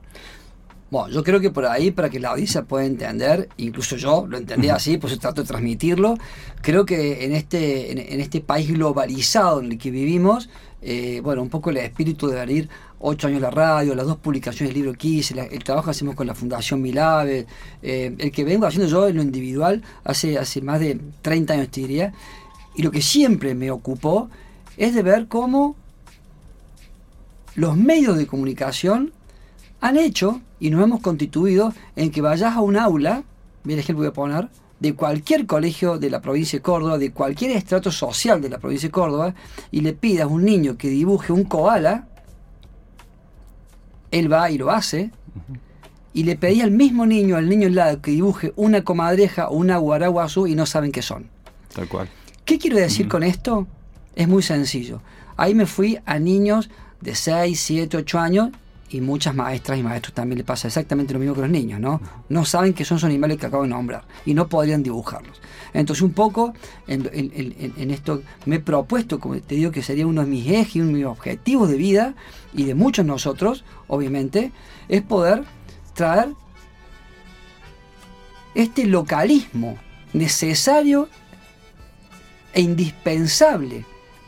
Bueno, 0.96 1.10
yo 1.10 1.26
creo 1.26 1.42
que 1.42 1.50
por 1.50 1.66
ahí, 1.66 1.92
para 1.92 2.10
que 2.10 2.22
la 2.22 2.30
audiencia 2.30 2.64
pueda 2.64 2.86
entender, 2.86 3.50
incluso 3.58 3.98
yo 3.98 4.26
lo 4.30 4.38
entendí 4.38 4.70
así, 4.70 4.98
por 4.98 5.10
eso 5.10 5.20
trato 5.20 5.42
de 5.42 5.48
transmitirlo, 5.50 6.16
creo 6.62 6.86
que 6.86 7.26
en 7.26 7.34
este, 7.34 7.92
en, 7.92 7.98
en 7.98 8.22
este 8.22 8.40
país 8.40 8.72
globalizado 8.72 9.60
en 9.60 9.74
el 9.74 9.78
que 9.78 9.92
vivimos, 9.92 10.50
eh, 10.82 11.20
bueno, 11.22 11.42
un 11.42 11.50
poco 11.50 11.70
el 11.70 11.76
espíritu 11.76 12.28
de 12.30 12.40
venir 12.40 12.70
ocho 13.00 13.28
años 13.28 13.42
la 13.42 13.52
radio, 13.52 13.94
las 13.94 14.06
dos 14.06 14.16
publicaciones 14.16 14.74
del 14.74 14.84
libro 14.84 14.98
hice, 14.98 15.36
la, 15.36 15.44
el 15.44 15.66
trabajo 15.66 15.88
que 15.88 15.92
hacemos 15.92 16.16
con 16.16 16.28
la 16.28 16.34
Fundación 16.34 16.82
Milave, 16.82 17.46
eh, 17.84 18.16
el 18.18 18.32
que 18.32 18.46
vengo 18.46 18.66
haciendo 18.66 18.88
yo 18.88 19.06
en 19.10 19.18
lo 19.18 19.22
individual 19.22 19.84
hace, 20.06 20.38
hace 20.38 20.62
más 20.62 20.80
de 20.80 20.98
30 21.22 21.56
años, 21.56 21.70
te 21.72 21.82
diría, 21.82 22.14
y 22.74 22.84
lo 22.84 22.92
que 22.92 23.02
siempre 23.02 23.54
me 23.54 23.70
ocupó 23.70 24.30
es 24.78 24.96
de 24.96 25.04
ver 25.04 25.28
cómo 25.28 25.76
los 27.56 27.76
medios 27.76 28.18
de 28.18 28.28
comunicación 28.28 29.12
han 29.82 29.98
hecho 29.98 30.40
y 30.60 30.70
nos 30.70 30.84
hemos 30.84 31.02
constituido 31.02 31.74
en 31.96 32.12
que 32.12 32.22
vayas 32.22 32.56
a 32.56 32.62
un 32.62 32.78
aula, 32.78 33.24
mira 33.64 33.76
el 33.76 33.80
ejemplo 33.80 34.04
voy 34.04 34.10
a 34.10 34.14
poner, 34.14 34.50
de 34.80 34.94
cualquier 34.94 35.46
colegio 35.46 35.98
de 35.98 36.10
la 36.10 36.22
provincia 36.22 36.60
de 36.60 36.64
Córdoba, 36.64 36.98
de 36.98 37.12
cualquier 37.12 37.52
estrato 37.52 37.92
social 37.92 38.42
de 38.42 38.50
la 38.50 38.58
provincia 38.60 38.88
de 38.88 38.92
Córdoba, 38.92 39.34
y 39.72 39.82
le 39.82 39.94
pidas 39.94 40.26
a 40.26 40.28
un 40.28 40.44
niño 40.44 40.78
que 40.78 40.90
dibuje 40.90 41.32
un 41.32 41.44
koala, 41.44 42.08
él 44.12 44.32
va 44.32 44.50
y 44.52 44.58
lo 44.58 44.72
hace, 44.72 45.12
y 46.14 46.24
le 46.24 46.38
pedí 46.38 46.62
al 46.62 46.72
mismo 46.72 47.06
niño, 47.06 47.36
al 47.36 47.50
niño 47.50 47.68
al 47.68 47.76
lado, 47.76 48.02
que 48.02 48.12
dibuje 48.12 48.54
una 48.56 48.84
comadreja 48.84 49.50
o 49.50 49.56
una 49.56 49.78
guaraguazú 49.78 50.48
y 50.48 50.56
no 50.56 50.66
saben 50.66 50.92
qué 50.92 51.02
son. 51.02 51.28
Tal 51.74 51.88
cual. 51.88 52.10
¿Qué 52.46 52.58
quiero 52.58 52.78
decir 52.78 53.06
uh 53.06 53.10
-huh. 53.10 53.12
con 53.12 53.24
esto? 53.24 53.68
Es 54.16 54.28
muy 54.28 54.42
sencillo. 54.42 55.02
Ahí 55.36 55.54
me 55.54 55.66
fui 55.66 56.00
a 56.06 56.20
niños 56.20 56.70
de 57.02 57.16
6, 57.16 57.60
7, 57.60 57.98
8 57.98 58.20
años 58.20 58.50
y 58.90 59.02
muchas 59.02 59.36
maestras 59.36 59.80
y 59.80 59.84
maestros 59.84 60.14
también 60.14 60.38
le 60.38 60.44
pasa 60.44 60.68
exactamente 60.68 61.14
lo 61.14 61.20
mismo 61.20 61.36
que 61.36 61.42
los 61.42 61.50
niños, 61.50 61.80
¿no? 61.80 62.00
No 62.30 62.46
saben 62.46 62.74
que 62.74 62.86
son 62.86 62.98
esos 62.98 63.08
animales 63.08 63.38
que 63.38 63.48
acabo 63.48 63.64
de 63.64 63.70
nombrar 63.70 64.04
y 64.26 64.34
no 64.34 64.48
podrían 64.48 64.84
dibujarlos. 64.84 65.42
Entonces 65.74 66.04
un 66.04 66.14
poco 66.14 66.54
en, 66.88 67.92
esto 67.92 68.22
me 68.46 68.58
he 68.58 68.60
propuesto, 68.60 69.20
como 69.20 69.40
te 69.40 69.56
digo, 69.56 69.72
que 69.72 69.82
sería 69.82 70.06
uno 70.06 70.22
de 70.22 70.28
mis 70.28 70.48
ejes, 70.48 70.76
uno 70.76 70.88
de 70.88 70.94
mis 70.94 71.06
objetivos 71.06 71.70
de 71.70 71.78
vida 71.78 72.16
y 72.54 72.66
de 72.66 72.76
muchos 72.76 73.06
nosotros, 73.06 73.66
obviamente, 73.88 74.52
es 74.88 75.02
poder 75.02 75.44
traer 75.94 76.30
este 78.54 78.86
localismo 78.86 79.78
necesario 80.14 81.10
e 82.54 82.62
indispensable 82.62 83.86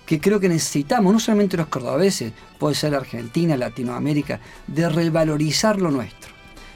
que 0.08 0.22
creo 0.22 0.40
que 0.40 0.48
necesitamos, 0.48 1.12
no 1.12 1.20
solamente 1.20 1.58
los 1.58 1.68
cordobeses, 1.68 2.32
puede 2.58 2.76
ser 2.76 2.96
Argentina, 2.96 3.58
Latinoamérica, 3.58 4.40
de 4.66 4.88
revalorizar 4.88 5.82
lo 5.82 5.92
nuestro. 5.92 6.32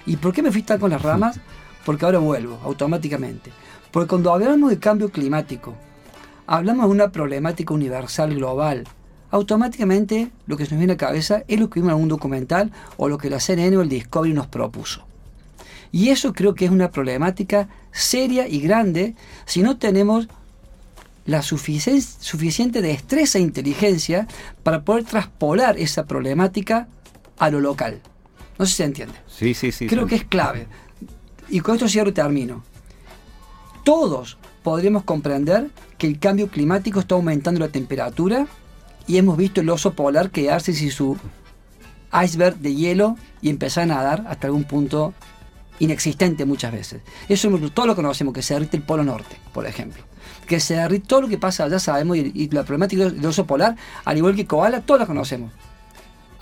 ¿Y 0.06 0.18
por 0.18 0.34
qué 0.34 0.44
me 0.44 0.52
fui 0.52 0.64
tan 0.64 0.80
con 0.80 0.92
las 0.92 1.02
ramas? 1.02 1.40
Porque 1.86 2.04
ahora 2.04 2.20
vuelvo 2.20 2.60
automáticamente. 2.64 3.50
Porque 3.90 4.10
cuando 4.10 4.34
hablamos 4.34 4.70
de 4.70 4.80
cambio 4.80 5.10
climático, 5.10 5.76
hablamos 6.46 6.86
de 6.86 6.92
una 6.92 7.12
problemática 7.14 7.74
universal 7.74 8.36
global. 8.36 8.84
Automáticamente 9.32 10.30
lo 10.46 10.58
que 10.58 10.66
se 10.66 10.72
nos 10.72 10.80
viene 10.80 10.94
a 10.94 10.96
la 10.96 11.00
cabeza 11.00 11.44
es 11.48 11.58
lo 11.58 11.70
que 11.70 11.80
vimos 11.80 11.92
en 11.92 11.94
algún 11.94 12.10
documental 12.10 12.74
o 12.98 13.08
lo 13.08 13.18
que 13.18 13.30
la 13.30 13.40
CNN 13.40 13.78
o 13.78 13.82
el 13.82 13.88
Discovery 13.88 14.34
nos 14.34 14.48
propuso. 14.48 15.06
Y 15.94 16.10
eso 16.10 16.34
creo 16.34 16.54
que 16.54 16.66
es 16.66 16.72
una 16.72 16.92
problemática 16.92 17.70
seria 17.94 18.46
y 18.46 18.60
grande 18.60 19.16
si 19.46 19.62
no 19.62 19.78
tenemos 19.78 20.28
la 21.26 21.42
suficien 21.42 22.02
suficiente 22.02 22.82
destreza 22.82 23.38
e 23.38 23.42
inteligencia 23.42 24.28
para 24.64 24.84
poder 24.84 25.04
traspolar 25.04 25.78
esa 25.78 26.06
problemática 26.06 26.88
a 27.38 27.50
lo 27.50 27.60
local. 27.60 28.02
No 28.58 28.66
sé 28.66 28.72
si 28.72 28.78
se 28.78 28.84
entiende. 28.86 29.16
Sí, 29.28 29.54
sí, 29.54 29.72
sí. 29.72 29.88
Creo 29.88 30.04
sí. 30.04 30.10
que 30.10 30.16
es 30.16 30.26
clave. 30.26 30.68
Y 31.50 31.60
con 31.60 31.76
esto 31.76 31.88
cierro 31.88 32.10
y 32.10 32.14
termino. 32.14 32.64
Todos 33.84 34.38
podremos 34.64 35.04
comprender 35.04 35.70
que 35.98 36.08
el 36.08 36.20
cambio 36.20 36.48
climático 36.48 37.00
está 37.00 37.16
aumentando 37.16 37.60
la 37.60 37.70
temperatura 37.70 38.48
y 39.08 39.18
hemos 39.18 39.38
visto 39.38 39.62
el 39.62 39.70
oso 39.70 39.94
polar 39.94 40.30
quedarse 40.30 40.74
sin 40.74 40.92
su 40.92 41.18
iceberg 42.24 42.58
de 42.58 42.76
hielo 42.76 43.18
y 43.42 43.50
empezar 43.50 43.84
a 43.84 43.88
nadar 43.88 44.26
hasta 44.28 44.48
algún 44.48 44.64
punto 44.64 45.14
inexistente 45.80 46.46
muchas 46.46 46.72
veces. 46.72 47.02
Eso 47.28 47.50
todo 47.74 47.88
lo 47.88 47.96
conocemos, 47.96 48.34
que 48.34 48.44
se 48.44 48.54
derrite 48.54 48.78
el 48.78 48.84
polo 48.84 49.04
norte, 49.04 49.38
por 49.54 49.66
ejemplo 49.66 50.11
que 50.48 50.60
se 50.60 50.76
derrite 50.76 51.08
todo 51.08 51.22
lo 51.22 51.28
que 51.28 51.38
pasa 51.38 51.66
allá 51.66 51.80
sabemos 51.80 52.18
y, 52.18 52.32
y, 52.34 52.50
la 52.50 52.64
problemática 52.64 53.10
del 53.10 53.26
oso 53.26 53.46
polar, 53.46 53.76
al 54.06 54.18
igual 54.18 54.36
que 54.36 54.46
koala, 54.46 54.82
todos 54.82 55.00
la 55.00 55.06
conocemos. 55.06 55.52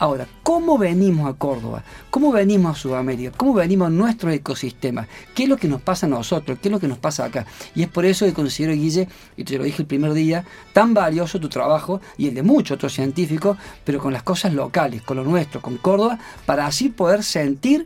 Ahora, 0.01 0.27
¿cómo 0.43 0.77
venimos 0.77 1.29
a 1.29 1.34
Córdoba? 1.38 1.84
¿Cómo 2.10 2.31
venimos 2.31 2.72
a 2.77 2.79
Sudamérica? 2.79 3.34
¿Cómo 3.36 3.53
venimos 3.53 3.88
a 3.88 3.91
nuestros 3.91 4.34
ecosistemas? 4.34 5.08
¿Qué 5.36 5.43
es 5.43 5.50
lo 5.50 5.58
que 5.58 5.67
nos 5.67 5.81
pasa 5.81 6.05
a 6.05 6.10
nosotros? 6.10 6.58
¿Qué 6.62 6.69
es 6.69 6.72
lo 6.72 6.79
que 6.79 6.88
nos 6.88 7.00
pasa 7.00 7.25
acá? 7.25 7.46
Y 7.75 7.81
es 7.81 7.89
por 7.89 8.05
eso 8.05 8.25
que 8.25 8.31
considero, 8.31 8.72
Guille, 8.72 9.10
y 9.36 9.43
te 9.43 9.58
lo 9.58 9.65
dije 9.65 9.81
el 9.81 9.88
primer 9.88 10.13
día, 10.13 10.46
tan 10.72 10.93
valioso 10.93 11.38
tu 11.41 11.50
trabajo 11.50 12.00
y 12.17 12.29
el 12.29 12.34
de 12.34 12.43
muchos 12.43 12.75
otros 12.75 12.93
científicos, 12.93 13.58
pero 13.84 14.00
con 14.00 14.13
las 14.13 14.24
cosas 14.24 14.53
locales, 14.53 15.01
con 15.01 15.17
lo 15.17 15.25
nuestro, 15.25 15.62
con 15.62 15.75
Córdoba, 15.75 16.17
para 16.46 16.65
así 16.65 16.88
poder 16.88 17.22
sentir 17.22 17.86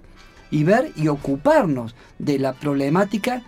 y 0.52 0.66
ver 0.66 0.92
y 0.96 1.08
ocuparnos 1.08 1.96
de 2.20 2.38
la 2.38 2.54
problemática 2.54 3.42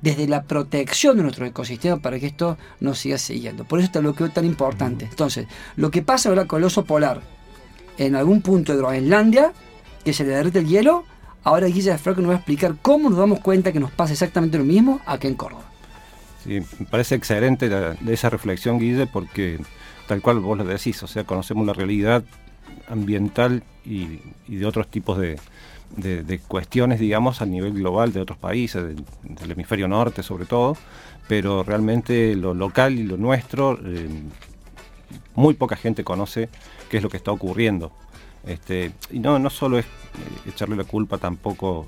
desde 0.00 0.28
la 0.28 0.42
protección 0.42 1.16
de 1.16 1.22
nuestro 1.22 1.46
ecosistema 1.46 1.96
para 1.98 2.18
que 2.18 2.26
esto 2.26 2.58
nos 2.80 2.98
siga 2.98 3.18
siguiendo. 3.18 3.64
Por 3.64 3.78
eso 3.78 3.86
está 3.86 4.00
lo 4.00 4.14
que 4.14 4.24
es 4.24 4.34
tan 4.34 4.44
importante. 4.44 5.06
Entonces, 5.06 5.46
lo 5.76 5.90
que 5.90 6.02
pasa 6.02 6.28
ahora 6.28 6.46
con 6.46 6.60
el 6.60 6.64
oso 6.66 6.84
polar 6.84 7.22
en 7.98 8.14
algún 8.14 8.42
punto 8.42 8.72
de 8.72 8.78
Groenlandia, 8.78 9.52
que 10.04 10.12
se 10.12 10.24
le 10.24 10.30
derrite 10.30 10.58
el 10.60 10.68
hielo, 10.68 11.04
ahora 11.44 11.66
Guilla 11.66 11.98
Franco 11.98 12.20
nos 12.20 12.30
va 12.30 12.34
a 12.34 12.38
explicar 12.38 12.76
cómo 12.82 13.08
nos 13.08 13.18
damos 13.18 13.40
cuenta 13.40 13.72
que 13.72 13.80
nos 13.80 13.90
pasa 13.90 14.12
exactamente 14.12 14.58
lo 14.58 14.64
mismo 14.64 15.00
aquí 15.06 15.26
en 15.26 15.34
Córdoba. 15.34 15.64
Sí, 16.44 16.60
me 16.78 16.86
parece 16.86 17.14
excelente 17.14 17.68
la, 17.68 17.96
esa 18.06 18.30
reflexión, 18.30 18.78
Guille, 18.78 19.06
porque 19.06 19.58
tal 20.06 20.20
cual 20.20 20.40
vos 20.40 20.58
lo 20.58 20.64
decís, 20.64 21.02
o 21.02 21.06
sea, 21.06 21.24
conocemos 21.24 21.66
la 21.66 21.72
realidad 21.72 22.22
ambiental 22.88 23.64
y, 23.84 24.20
y 24.46 24.56
de 24.56 24.66
otros 24.66 24.88
tipos 24.88 25.18
de, 25.18 25.38
de, 25.96 26.40
cuestiones, 26.46 27.00
digamos, 27.00 27.42
a 27.42 27.46
nivel 27.46 27.74
global 27.74 28.12
de 28.12 28.20
otros 28.20 28.38
países, 28.38 28.82
del, 28.84 29.50
hemisferio 29.50 29.88
norte 29.88 30.22
sobre 30.22 30.46
todo, 30.46 30.76
pero 31.28 31.62
realmente 31.62 32.34
lo 32.34 32.54
local 32.54 32.98
y 32.98 33.04
lo 33.04 33.16
nuestro, 33.16 33.78
eh, 33.84 34.08
muy 35.34 35.54
poca 35.54 35.76
gente 35.76 36.04
conoce 36.04 36.48
qué 36.90 36.98
es 36.98 37.02
lo 37.02 37.08
que 37.08 37.16
está 37.16 37.30
ocurriendo. 37.30 37.92
Este, 38.46 38.92
y 39.10 39.18
no, 39.18 39.38
no 39.38 39.50
solo 39.50 39.78
es 39.78 39.84
eh, 39.84 40.50
echarle 40.50 40.76
la 40.76 40.84
culpa 40.84 41.18
tampoco 41.18 41.86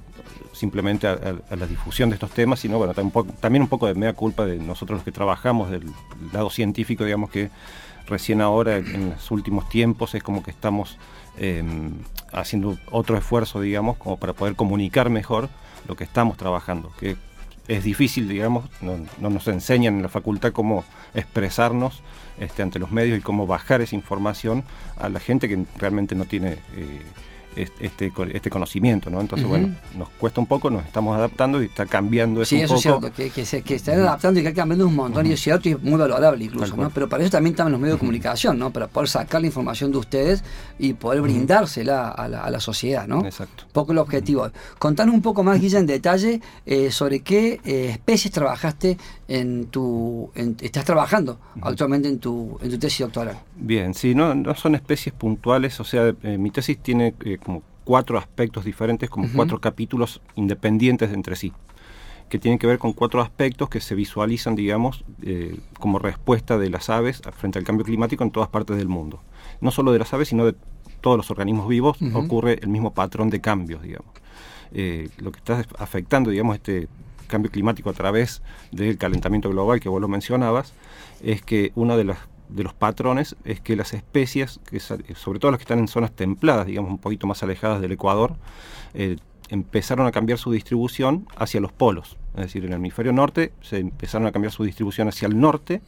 simplemente 0.53 1.07
a, 1.07 1.37
la 1.55 1.67
difusión 1.67 2.11
de 2.11 2.15
estos 2.15 2.31
temas, 2.31 2.59
sino 2.59 2.79
bueno, 2.79 2.93
también 3.41 3.63
un 3.63 3.69
poco 3.69 3.87
de 3.87 3.95
mea 3.95 4.13
culpa 4.13 4.45
de 4.45 4.59
nosotros 4.59 4.99
los 4.99 5.05
que 5.05 5.13
trabajamos 5.13 5.71
del 5.71 5.85
lado 6.33 6.51
científico, 6.51 7.05
digamos 7.05 7.31
que 7.31 7.51
recién 8.09 8.41
ahora, 8.41 8.79
en 8.79 9.11
los 9.11 9.31
últimos 9.31 9.69
tiempos, 9.69 10.15
es 10.15 10.23
como 10.23 10.43
que 10.43 10.51
estamos 10.51 10.99
eh, 11.39 11.63
haciendo 12.33 12.79
otro 12.91 13.17
esfuerzo, 13.17 13.61
digamos, 13.61 13.97
como 13.97 14.17
para 14.17 14.33
poder 14.33 14.55
comunicar 14.55 15.11
mejor 15.11 15.49
lo 15.87 15.97
que 15.97 16.05
estamos 16.05 16.37
trabajando, 16.37 16.93
que 16.99 17.17
es 17.69 17.85
difícil, 17.85 18.29
digamos, 18.29 18.65
no, 18.81 18.99
no 19.19 19.31
nos 19.31 19.47
enseñan 19.49 19.97
en 19.97 20.03
la 20.03 20.09
facultad 20.09 20.53
cómo 20.53 20.85
expresarnos 21.15 22.03
este, 22.41 22.63
ante 22.63 22.79
los 22.79 22.91
medios 22.91 23.19
y 23.19 23.23
cómo 23.23 23.47
bajar 23.47 23.81
esa 23.83 23.95
información 23.95 24.65
a 24.97 25.09
la 25.09 25.21
gente 25.21 25.49
que 25.49 25.65
realmente 25.77 26.15
no 26.15 26.25
tiene 26.25 26.53
eh, 26.77 27.03
este, 27.57 28.13
este 28.33 28.51
conocimiento, 28.51 29.11
¿no? 29.11 29.21
Entonces, 29.21 29.47
bueno, 29.49 29.75
nos 29.97 30.09
cuesta 30.11 30.41
un 30.41 30.47
poco, 30.47 30.71
nos 30.71 30.85
estamos 30.85 31.17
adaptando 31.17 31.63
y 31.63 31.67
está 31.67 31.87
cambiando 31.87 32.43
eso 32.43 32.51
Sí, 32.51 32.57
un 32.57 32.63
eso 32.63 32.77
es 32.77 32.85
poco. 32.85 33.01
cierto, 33.01 33.17
que, 33.17 33.31
que 33.31 33.45
se, 33.45 33.63
que 33.63 33.75
están 33.75 34.01
adaptando 34.01 34.41
y 34.41 34.43
que 34.43 34.53
cambiando 34.55 34.87
un 34.87 34.95
montón 34.95 35.27
y 35.27 35.33
es 35.33 35.41
cierto 35.41 35.69
y 35.69 35.73
es 35.73 35.83
muy 35.83 35.99
valorable 35.99 36.45
incluso. 36.45 36.77
¿no? 36.77 36.91
Pero 36.91 37.09
para 37.09 37.23
eso 37.23 37.31
también 37.33 37.55
están 37.55 37.71
los 37.73 37.81
medios 37.81 37.97
de 37.97 38.01
comunicación, 38.01 38.59
¿no? 38.59 38.71
Para 38.71 38.87
poder 38.89 39.09
sacar 39.09 39.41
la 39.41 39.47
información 39.49 39.91
de 39.93 39.99
ustedes 39.99 40.45
y 40.79 40.93
poder 40.95 41.21
brindársela 41.23 42.09
a 42.11 42.29
la, 42.29 42.43
a 42.45 42.51
la 42.51 42.61
sociedad, 42.61 43.07
¿no? 43.07 43.25
Exacto. 43.25 43.65
Un 43.67 43.73
poco 43.73 43.93
el 43.93 43.99
objetivo. 43.99 44.49
Contanos 44.79 45.15
un 45.15 45.23
poco 45.23 45.43
más, 45.43 45.61
Guilla, 45.61 45.79
en 45.79 45.87
detalle 45.87 46.41
eh, 46.67 46.91
sobre 46.91 47.21
qué 47.21 47.61
eh, 47.65 47.91
especies 47.91 48.33
trabajaste 48.33 48.99
en 49.29 49.67
tu... 49.67 50.31
en- 50.35 50.57
estás 50.61 50.85
trabajando 50.87 51.39
actualmente 51.61 52.09
en 52.09 52.19
tu, 52.19 52.59
en 52.63 52.71
tu 52.71 52.79
tesis 52.79 53.01
doctoral. 53.01 53.39
Bien, 53.57 53.93
sí, 53.95 54.15
no, 54.15 54.35
no 54.35 54.55
son 54.55 54.75
especies 54.75 55.15
puntuales, 55.15 55.79
o 55.81 55.85
sea, 55.85 56.15
eh, 56.23 56.39
mi 56.39 56.51
tesis 56.51 56.79
tiene 56.79 57.15
eh, 57.25 57.37
como 57.39 57.63
cuatro 57.85 58.19
aspectos 58.19 58.65
diferentes, 58.65 59.09
como 59.11 59.29
cuatro 59.35 59.61
capítulos 59.61 60.21
independientes 60.35 61.13
entre 61.13 61.37
sí, 61.37 61.53
que 62.29 62.39
tienen 62.39 62.59
que 62.59 62.67
ver 62.67 62.79
con 62.79 62.93
cuatro 62.93 63.21
aspectos 63.23 63.69
que 63.71 63.81
se 63.81 63.95
visualizan, 63.95 64.55
digamos, 64.55 65.05
eh, 65.23 65.59
como 65.79 65.99
respuesta 65.99 66.59
de 66.59 66.69
las 66.71 66.91
aves 66.91 67.23
frente 67.37 67.59
al 67.59 67.65
cambio 67.65 67.85
climático 67.87 68.25
en 68.25 68.31
todas 68.31 68.49
partes 68.51 68.77
del 68.77 68.89
mundo. 68.89 69.21
No 69.61 69.71
solo 69.71 69.93
de 69.93 69.99
las 69.99 70.13
aves, 70.13 70.29
sino 70.29 70.45
de 70.45 70.55
todos 71.01 71.17
los 71.17 71.31
organismos 71.31 71.69
vivos, 71.69 71.97
ocurre 72.15 72.59
el 72.61 72.69
mismo 72.69 72.93
patrón 72.93 73.31
de 73.31 73.41
cambios, 73.41 73.83
digamos. 73.83 74.11
Lo 75.19 75.33
que 75.33 75.39
está 75.39 75.65
afectando, 75.79 76.31
digamos, 76.31 76.57
este 76.57 76.89
cambio 77.29 77.51
climático 77.51 77.89
a 77.91 77.93
través 77.93 78.43
del 78.73 78.99
calentamiento 78.99 79.49
global 79.51 79.79
que 79.81 79.89
vos 79.89 80.01
lo 80.01 80.09
mencionabas, 80.09 80.73
es 81.23 81.43
que 81.43 81.71
uno 81.77 81.97
de, 81.97 82.05
las, 82.05 82.19
de 82.49 82.65
los 82.65 82.75
patrones 82.75 83.37
es 83.45 83.61
que 83.61 83.77
las 83.77 83.93
especies, 83.95 84.59
que 84.69 84.81
sobre 84.81 85.39
todo 85.39 85.51
las 85.53 85.59
que 85.59 85.65
están 85.65 85.79
en 85.79 85.89
zonas 85.89 86.11
templadas, 86.13 86.67
digamos 86.67 86.91
un 86.91 86.99
poquito 86.99 87.27
más 87.27 87.43
alejadas 87.43 87.81
del 87.81 87.93
Ecuador, 87.93 88.37
eh, 88.95 89.17
empezaron 89.51 90.07
a 90.07 90.11
cambiar 90.13 90.39
su 90.39 90.51
distribución 90.51 91.27
hacia 91.37 91.61
los 91.61 91.73
polos. 91.73 92.17
Es 92.35 92.43
decir, 92.45 92.65
en 92.67 92.73
el 92.73 92.77
hemisferio 92.77 93.13
norte 93.13 93.53
se 93.63 93.79
empezaron 93.79 94.27
a 94.27 94.33
cambiar 94.33 94.53
su 94.53 94.63
distribución 94.63 95.09
hacia 95.09 95.27
el 95.27 95.41
norte 95.41 95.81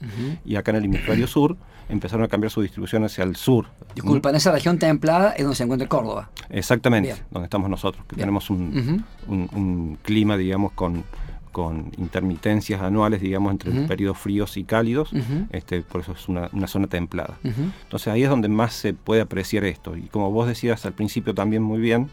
y 0.44 0.56
acá 0.56 0.70
en 0.70 0.78
el 0.78 0.84
hemisferio 0.86 1.26
sur 1.26 1.56
empezaron 1.90 2.24
a 2.24 2.28
cambiar 2.28 2.50
su 2.50 2.62
distribución 2.62 3.04
hacia 3.04 3.22
el 3.22 3.36
sur. 3.36 3.66
Disculpa, 3.94 4.30
en 4.30 4.36
esa 4.36 4.50
región 4.50 4.78
templada 4.78 5.32
es 5.32 5.42
donde 5.42 5.56
se 5.56 5.64
encuentra 5.64 5.88
Córdoba. 5.88 6.30
Exactamente, 6.48 7.12
Bien. 7.12 7.24
donde 7.30 7.44
estamos 7.44 7.68
nosotros, 7.68 8.02
que 8.06 8.16
Bien. 8.16 8.22
tenemos 8.26 8.48
un, 8.48 9.04
Ujú. 9.26 9.32
un- 9.34 9.50
un 9.54 9.98
clima, 10.02 10.36
digamos, 10.38 10.72
con, 10.72 11.04
con 11.52 11.92
intermitencias 11.98 12.80
anuales, 12.80 13.20
digamos, 13.20 13.52
entre 13.52 13.70
Ujú. 13.70 13.86
periodos 13.86 14.18
fríos 14.18 14.56
y 14.56 14.64
cálidos, 14.64 15.10
este, 15.50 15.82
por 15.82 16.00
eso 16.02 16.12
es 16.12 16.28
una, 16.28 16.48
una 16.52 16.66
zona 16.66 16.86
templada. 16.86 17.38
Entonces 17.42 18.08
ahí 18.08 18.22
es 18.22 18.30
donde 18.30 18.48
más 18.48 18.72
se 18.72 18.94
puede 18.94 19.20
apreciar 19.20 19.64
esto. 19.64 19.96
Y 19.96 20.02
como 20.02 20.30
vos 20.30 20.46
decías 20.46 20.86
al 20.86 20.92
principio 20.92 21.34
también 21.34 21.62
muy 21.62 21.80
bien, 21.80 22.08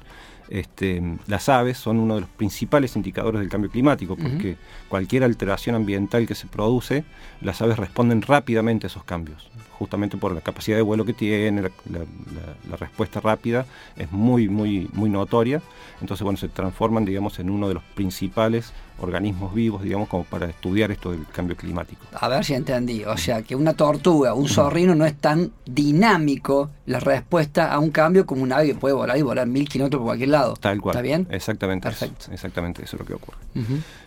este, 0.49 1.01
las 1.27 1.49
aves 1.49 1.77
son 1.77 1.99
uno 1.99 2.15
de 2.15 2.21
los 2.21 2.29
principales 2.29 2.95
indicadores 2.95 3.41
del 3.41 3.49
cambio 3.49 3.69
climático, 3.69 4.15
porque 4.15 4.55
cualquier 4.87 5.23
alteración 5.23 5.75
ambiental 5.75 6.25
que 6.25 6.35
se 6.35 6.47
produce, 6.47 7.03
las 7.41 7.61
aves 7.61 7.77
responden 7.77 8.21
rápidamente 8.21 8.85
a 8.85 8.89
esos 8.89 9.03
cambios, 9.03 9.49
justamente 9.77 10.17
por 10.17 10.33
la 10.33 10.41
capacidad 10.41 10.75
de 10.77 10.81
vuelo 10.83 11.05
que 11.05 11.13
tiene, 11.13 11.61
la, 11.61 11.71
la- 11.91 11.99
la- 11.99 12.55
la 12.69 12.75
respuesta 12.77 13.19
rápida 13.19 13.65
es 13.95 14.11
muy, 14.11 14.49
muy, 14.49 14.89
muy 14.93 15.09
notoria. 15.09 15.61
Entonces, 16.01 16.23
bueno, 16.23 16.37
se 16.37 16.47
transforman, 16.49 17.05
digamos, 17.05 17.39
en 17.39 17.49
uno 17.49 17.67
de 17.67 17.75
los 17.75 17.83
principales 17.95 18.73
organismos 18.99 19.53
vivos, 19.53 19.83
digamos, 19.83 20.07
como 20.09 20.23
para 20.23 20.47
estudiar 20.47 20.89
esto 20.91 21.11
del 21.11 21.25
cambio 21.27 21.55
climático. 21.55 22.03
A 22.19 22.27
ver 22.27 22.43
si 22.43 22.55
entendí. 22.55 23.03
O 23.05 23.15
sea, 23.17 23.43
que 23.43 23.55
una 23.55 23.73
tortuga, 23.73 24.33
un 24.33 24.47
zorrino 24.49 24.95
no 24.95 25.05
es 25.05 25.15
tan 25.15 25.51
dinámico 25.65 26.69
la 26.85 26.99
respuesta 26.99 27.71
a 27.71 27.79
un 27.79 27.91
cambio 27.91 28.25
como 28.25 28.41
un 28.43 28.51
ave 28.53 28.67
que 28.67 28.75
puede 28.75 28.93
volar 28.95 29.17
y 29.17 29.21
volar 29.21 29.47
mil 29.47 29.67
kilómetros 29.69 29.99
por 29.99 30.07
cualquier 30.07 30.29
lado. 30.29 30.55
Tal 30.59 30.81
cual. 30.81 30.95
¿Está 30.95 31.01
bien? 31.03 31.27
Exactamente. 31.29 31.87
eso, 31.89 31.99
Perfecto. 31.99 32.31
exactamente 32.31 32.83
eso 32.83 32.95
es 32.95 32.99
lo 33.01 33.05
que 33.05 33.13
ocurre. 33.13 33.37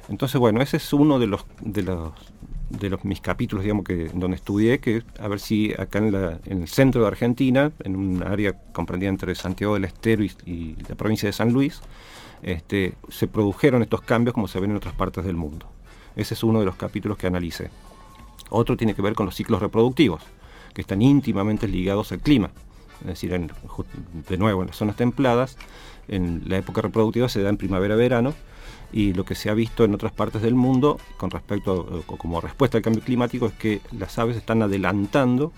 Entonces, 0.09 0.39
bueno, 0.41 0.61
ese 0.61 0.77
es 0.79 0.93
uno 0.93 1.19
de 1.19 1.27
los 1.29 1.45
de 1.61 1.83
los 1.83 2.13
de 2.71 2.89
los 2.89 3.05
mis 3.05 3.21
capítulos, 3.21 3.65
digamos, 3.65 3.85
que 3.85 4.11
donde 4.15 4.37
estudié, 4.37 4.79
que 4.79 5.03
a 5.19 5.29
ver 5.29 5.41
si 5.41 5.73
acá 5.75 5.99
en, 5.99 6.15
el 6.63 6.69
centro 6.69 7.03
de 7.03 7.09
Argentina, 7.09 7.73
en 7.85 7.97
un 7.97 8.23
área 8.23 8.55
comprendida 8.73 9.11
entre 9.11 9.35
Santiago 9.35 9.75
del 9.75 9.85
Estero 9.85 10.23
y, 10.23 10.77
la 10.89 10.95
provincia 10.95 11.29
de 11.29 11.33
San 11.33 11.53
Luis, 11.53 11.81
este, 12.43 12.95
se 13.09 13.27
produjeron 13.27 13.83
estos 13.83 14.01
cambios 14.03 14.35
como 14.35 14.49
se 14.49 14.61
ven 14.61 14.71
en 14.71 14.77
otras 14.77 14.95
partes 14.95 15.25
del 15.25 15.37
mundo. 15.37 15.67
Ese 16.17 16.35
es 16.35 16.43
uno 16.43 16.61
de 16.61 16.67
los 16.67 16.77
capítulos 16.77 17.19
que 17.19 17.27
analicé. 17.27 17.71
Otro 18.49 18.77
tiene 18.77 18.95
que 18.95 19.03
ver 19.03 19.15
con 19.15 19.27
los 19.27 19.35
ciclos 19.35 19.61
reproductivos, 19.61 20.23
que 20.73 20.81
están 20.81 21.03
íntimamente 21.03 21.69
ligados 21.69 22.13
al 22.13 22.21
clima. 22.21 22.51
Es 23.01 23.07
decir, 23.07 23.31
de 24.29 24.39
nuevo, 24.39 24.63
en 24.63 24.69
las 24.69 24.77
zonas 24.77 24.97
templadas, 24.97 25.57
en 26.09 26.43
la 26.47 26.59
época 26.59 26.83
reproductiva 26.83 27.29
se 27.29 27.43
da 27.43 27.49
en 27.49 27.57
primavera-verano, 27.57 28.35
y 28.93 29.13
lo 29.13 29.25
que 29.25 29.35
se 29.35 29.51
ha 29.51 29.55
visto 29.55 29.85
en 29.85 29.95
otras 29.95 30.13
partes 30.13 30.43
del 30.43 30.55
mundo 30.55 30.99
con 31.17 31.31
respecto 31.31 32.03
como 32.07 32.41
respuesta 32.41 32.77
al 32.79 32.83
cambio 32.83 33.03
climático 33.03 33.47
es 33.47 33.53
que 33.53 33.81
las 33.97 34.19
aves 34.19 34.37
están 34.37 34.63
adelantando 34.63 35.53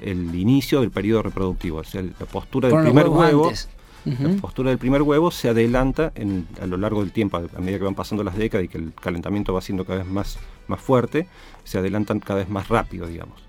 el 0.00 0.34
inicio 0.34 0.80
del 0.80 0.90
periodo 0.90 1.22
reproductivo. 1.22 1.78
O 1.78 1.84
sea, 1.84 2.02
la 2.02 2.26
postura 2.26 2.68
del 2.68 2.78
primer 2.84 3.04
huevo, 3.08 3.44
antes. 3.48 3.68
la 4.06 4.40
postura 4.40 4.70
del 4.70 4.78
primer 4.78 5.02
huevo 5.02 5.30
se 5.30 5.50
adelanta 5.50 6.10
en- 6.14 6.48
a 6.62 6.66
lo 6.66 6.78
largo 6.78 7.00
del 7.02 7.12
tiempo, 7.12 7.36
a 7.36 7.40
a 7.40 7.60
medida 7.60 7.76
que 7.78 7.84
van 7.84 7.94
pasando 7.94 8.24
las 8.24 8.34
décadas 8.36 8.64
y 8.64 8.68
que 8.68 8.78
el 8.78 8.94
calentamiento 8.94 9.52
va 9.52 9.60
siendo 9.60 9.84
cada 9.84 9.98
vez 9.98 10.08
más, 10.10 10.38
más 10.68 10.80
fuerte, 10.80 11.26
se 11.64 11.76
adelantan 11.78 12.18
cada 12.20 12.38
vez 12.38 12.48
más 12.48 12.68
rápido, 12.68 13.06
digamos. 13.06 13.42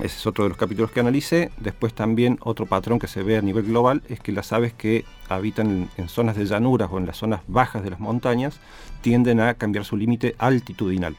Ese 0.00 0.16
es 0.16 0.26
otro 0.26 0.44
de 0.44 0.48
los 0.50 0.58
capítulos 0.58 0.90
que 0.90 1.00
analicé. 1.00 1.50
Después 1.58 1.94
también 1.94 2.38
otro 2.42 2.66
patrón 2.66 2.98
que 2.98 3.06
se 3.06 3.22
ve 3.22 3.36
a 3.36 3.42
nivel 3.42 3.64
global 3.64 4.02
es 4.08 4.20
que 4.20 4.32
las 4.32 4.52
aves 4.52 4.72
que 4.72 5.04
habitan 5.28 5.88
en, 5.96 6.08
zonas 6.08 6.36
de 6.36 6.46
llanuras 6.46 6.88
o 6.90 6.98
en 6.98 7.06
las 7.06 7.16
zonas 7.16 7.42
bajas 7.46 7.84
de 7.84 7.90
las 7.90 8.00
montañas 8.00 8.58
tienden 9.02 9.40
a 9.40 9.54
cambiar 9.54 9.84
su 9.84 9.96
límite 9.96 10.34
altitudinal. 10.38 11.16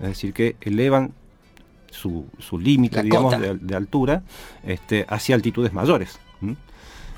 Es 0.00 0.08
decir, 0.08 0.32
que 0.32 0.56
elevan 0.60 1.12
su, 1.90 2.26
su 2.38 2.58
límite, 2.58 3.02
digamos, 3.02 3.40
de, 3.40 3.54
de 3.54 3.76
altura 3.76 4.22
este, 4.64 5.06
hacia 5.08 5.34
altitudes 5.34 5.72
mayores. 5.72 6.18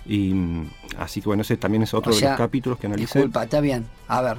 Y 0.08 0.34
así 0.98 1.20
que 1.20 1.28
bueno, 1.28 1.42
ese 1.42 1.58
también 1.58 1.82
es 1.82 1.92
otro 1.92 2.12
O 2.12 2.14
de 2.14 2.22
los 2.22 2.36
capítulos 2.36 2.78
que 2.78 2.86
analicé. 2.86 3.18
Disculpa, 3.18 3.44
está 3.44 3.60
bien. 3.60 3.86
A 4.08 4.22
ver. 4.22 4.38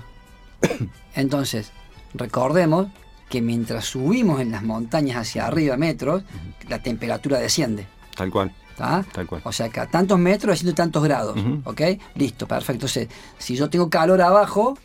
Entonces, 1.16 1.72
recordemos 2.16 2.88
que 3.30 3.42
mientras 3.42 3.86
subimos 3.86 4.42
en 4.42 4.52
las 4.52 4.64
montañas 4.64 5.18
hacia 5.18 5.46
arriba 5.46 5.78
metros, 5.78 6.24
la 6.68 6.80
temperatura 6.80 7.38
desciende. 7.40 7.86
Tal 8.16 8.32
cual, 8.32 8.52
tal 8.76 9.28
cual. 9.28 9.42
O 9.44 9.52
sea 9.52 9.70
que 9.70 9.80
a 9.80 9.86
tantos 9.88 10.18
metros 10.20 10.54
haciendo 10.56 10.74
tantos 10.76 11.04
grados. 11.04 11.38
Ujú. 11.38 11.62
¿Ok? 11.64 11.82
Listo, 12.16 12.48
perfecto. 12.48 12.74
Entonces, 12.88 13.08
si 13.38 13.56
yo 13.56 13.70
tengo 13.70 13.90
calor 13.90 14.22
abajo, 14.22 14.78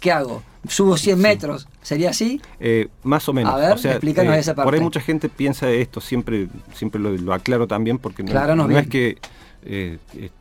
¿qué 0.00 0.12
hago? 0.12 0.42
Subo 0.68 0.96
100 0.96 1.18
metros. 1.18 1.68
¿Sería 1.80 2.10
así? 2.10 2.40
Eh, 2.58 2.88
más 3.04 3.28
o 3.28 3.32
menos. 3.32 3.54
A 3.54 3.56
ver, 3.56 3.72
o 3.72 3.78
sea, 3.78 3.92
explícanos 3.92 4.34
eh, 4.34 4.40
esa 4.40 4.54
Por 4.54 4.64
ahí 4.64 4.70
parte. 4.72 4.80
mucha 4.80 5.00
gente 5.00 5.28
piensa 5.28 5.70
esto, 5.70 6.00
siempre, 6.00 6.48
siempre 6.74 7.00
lo, 7.00 7.10
lo 7.10 7.32
aclaro 7.32 7.68
también, 7.68 7.98
porque 7.98 8.24
no, 8.24 8.56
no 8.56 8.78
es 8.78 8.88
que 8.88 9.18
eh, 9.62 9.98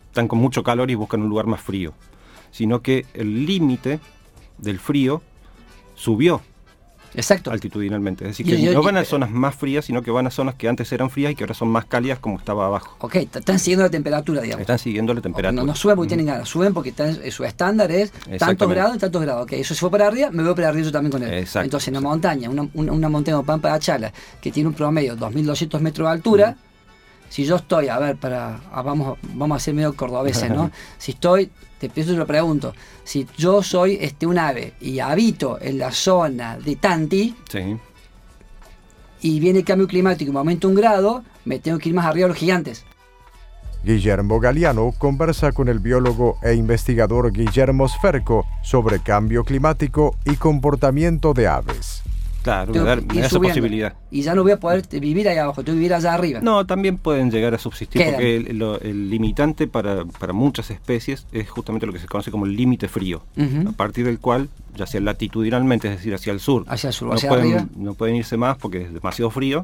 están 0.10 0.28
con 0.28 0.40
mucho 0.40 0.64
calor 0.64 0.90
y 0.90 0.96
buscan 0.96 1.22
un 1.22 1.30
lugar 1.30 1.46
más 1.46 1.62
frío, 1.62 1.94
sino 2.50 2.82
que 2.82 3.06
el 3.14 3.46
límite 3.46 4.00
del 4.58 4.80
frío 4.80 5.22
subió 5.94 6.42
Exacto. 7.16 7.52
altitudinalmente. 7.52 8.24
Es 8.26 8.38
decir, 8.38 8.46
que 8.46 8.74
no 8.74 8.84
van 8.84 8.98
a 8.98 9.06
zonas 9.06 9.30
más 9.32 9.56
frías, 9.56 9.86
sino 9.86 10.02
que 10.02 10.12
van 10.12 10.28
a 10.28 10.32
zonas 10.32 10.56
que 10.56 10.68
antes 10.68 10.92
eran 10.92 11.10
frías 11.10 11.32
y 11.32 11.36
que 11.36 11.44
ahora 11.44 11.54
son 11.54 11.70
más 11.70 11.86
cálidas 11.86 12.20
como 12.20 12.38
estaba 12.38 12.66
abajo. 12.68 12.96
Ok, 13.00 13.16
están 13.16 13.60
siguiendo 13.60 13.84
la 13.84 13.90
temperatura, 13.90 14.42
digamos. 14.42 14.62
Están 14.62 14.80
siguiendo 14.80 15.14
la 15.14 15.22
temperatura. 15.22 15.52
No, 15.52 15.66
no 15.66 15.76
suben 15.76 15.96
porque 15.96 16.10
tienen 16.10 16.26
ganas, 16.28 16.48
suben 16.50 16.74
porque 16.74 16.90
están- 16.90 17.18
eh, 17.24 17.32
su 17.32 17.44
estándar 17.44 17.92
es 17.92 18.12
tantos 18.40 18.70
grados 18.70 18.96
y 18.96 19.00
tantos 19.00 19.22
grados. 19.22 19.44
Ok, 19.44 19.54
eso 19.54 19.74
se 19.74 19.80
fue 19.80 19.92
para 19.92 20.08
arriba, 20.08 20.30
me 20.32 20.44
voy 20.44 20.54
para 20.56 20.70
arriba 20.70 20.86
yo 20.86 20.92
también 20.92 21.12
con 21.12 21.24
él. 21.24 21.34
Exacto, 21.34 21.66
Entonces, 21.66 21.88
en 21.90 21.94
la 21.96 22.00
exacto. 22.00 22.10
montaña, 22.12 22.50
una, 22.50 22.68
una, 22.74 22.92
una 22.92 23.10
montaña 23.10 23.36
como 23.38 23.46
Pampa 23.46 23.70
de 23.70 23.74
Achala, 23.76 24.14
que 24.42 24.52
tiene 24.52 24.70
un 24.70 24.76
promedio 24.76 25.16
de 25.16 25.22
2.200 25.26 25.80
metros 25.82 26.08
de 26.08 26.12
altura, 26.14 26.58
si 27.36 27.44
yo 27.44 27.58
estoy, 27.58 27.90
a 27.90 28.00
ver, 28.00 28.16
para 28.16 28.62
ah, 28.72 28.82
vamos, 28.82 29.18
vamos 29.34 29.58
a 29.58 29.60
ser 29.60 29.74
medio 29.74 29.94
cordobeses, 29.94 30.50
¿no? 30.50 30.72
si 30.98 31.12
estoy, 31.12 31.52
te 31.78 31.90
pienso 31.90 32.14
y 32.14 32.16
te 32.16 32.20
lo 32.20 32.26
pregunto, 32.26 32.74
si 33.04 33.28
yo 33.38 33.62
soy 33.62 33.98
este, 34.00 34.26
un 34.26 34.40
ave 34.40 34.76
y 34.80 35.00
habito 35.00 35.60
en 35.60 35.78
la 35.78 35.92
zona 35.92 36.58
de 36.58 36.78
Tanti 36.78 37.36
Sí, 37.50 37.76
y 39.20 39.40
viene 39.42 39.60
el 39.60 39.66
cambio 39.66 39.86
climático 39.86 40.32
y 40.32 40.34
me 40.34 40.40
aumenta 40.40 40.66
un 40.70 40.76
grado, 40.76 41.26
me 41.44 41.60
tengo 41.60 41.78
que 41.78 41.90
ir 41.90 41.96
más 41.96 42.06
arriba 42.06 42.28
a 42.28 42.30
los 42.30 42.38
gigantes. 42.38 42.86
Guillermo 43.84 44.40
Galeano 44.40 44.94
conversa 44.98 45.52
con 45.52 45.68
el 45.68 45.80
biólogo 45.80 46.38
e 46.42 46.54
investigador 46.54 47.34
Guillermo 47.34 47.90
Sferco 47.90 48.46
sobre 48.64 49.00
cambio 49.02 49.44
climático 49.44 50.16
y 50.24 50.38
comportamiento 50.38 51.34
de 51.34 51.48
aves. 51.48 52.05
Claro, 52.46 52.68
me 52.68 52.74
Tengo 52.74 52.86
me 52.86 52.92
ir 53.16 53.22
da 53.22 53.26
esa 53.28 53.40
posibilidad. 53.40 53.94
Y 54.12 54.22
ya 54.22 54.36
no 54.36 54.44
voy 54.44 54.52
a 54.52 54.60
poder 54.60 54.84
vivir 55.02 55.28
ahí 55.28 55.38
abajo, 55.38 55.64
tengo 55.64 55.74
que 55.76 55.80
vivir 55.80 55.94
allá 55.96 56.14
arriba. 56.14 56.40
No, 56.42 56.64
también 56.66 56.98
pueden 56.98 57.32
llegar 57.32 57.56
a 57.56 57.58
subsistir 57.58 58.00
Quedan. 58.02 58.14
porque 58.14 58.36
el, 58.36 58.58
lo- 58.60 58.80
el 58.82 59.10
limitante 59.10 59.68
para, 59.68 60.06
para 60.06 60.32
muchas 60.32 60.70
especies 60.70 61.26
es 61.32 61.50
justamente 61.50 61.88
lo 61.88 61.92
que 61.94 61.98
se 62.00 62.06
conoce 62.08 62.30
como 62.30 62.46
el 62.46 62.56
límite 62.56 62.88
frío, 62.88 63.24
a 63.68 63.72
partir 63.72 64.06
del 64.06 64.20
cual, 64.20 64.48
ya 64.76 64.86
sea 64.86 65.02
latitudinalmente, 65.02 65.88
es 65.90 65.98
decir, 65.98 66.14
hacia 66.14 66.34
el 66.34 66.40
sur, 66.40 66.64
Hacia 66.68 66.88
el 66.90 66.94
sur, 66.94 67.08
no, 67.10 67.14
hacia 67.16 67.30
pueden, 67.30 67.46
arriba. 67.54 67.68
no 67.76 67.94
pueden 67.94 68.16
irse 68.16 68.38
más 68.38 68.58
porque 68.58 68.82
es 68.84 68.94
demasiado 68.94 69.30
frío, 69.32 69.64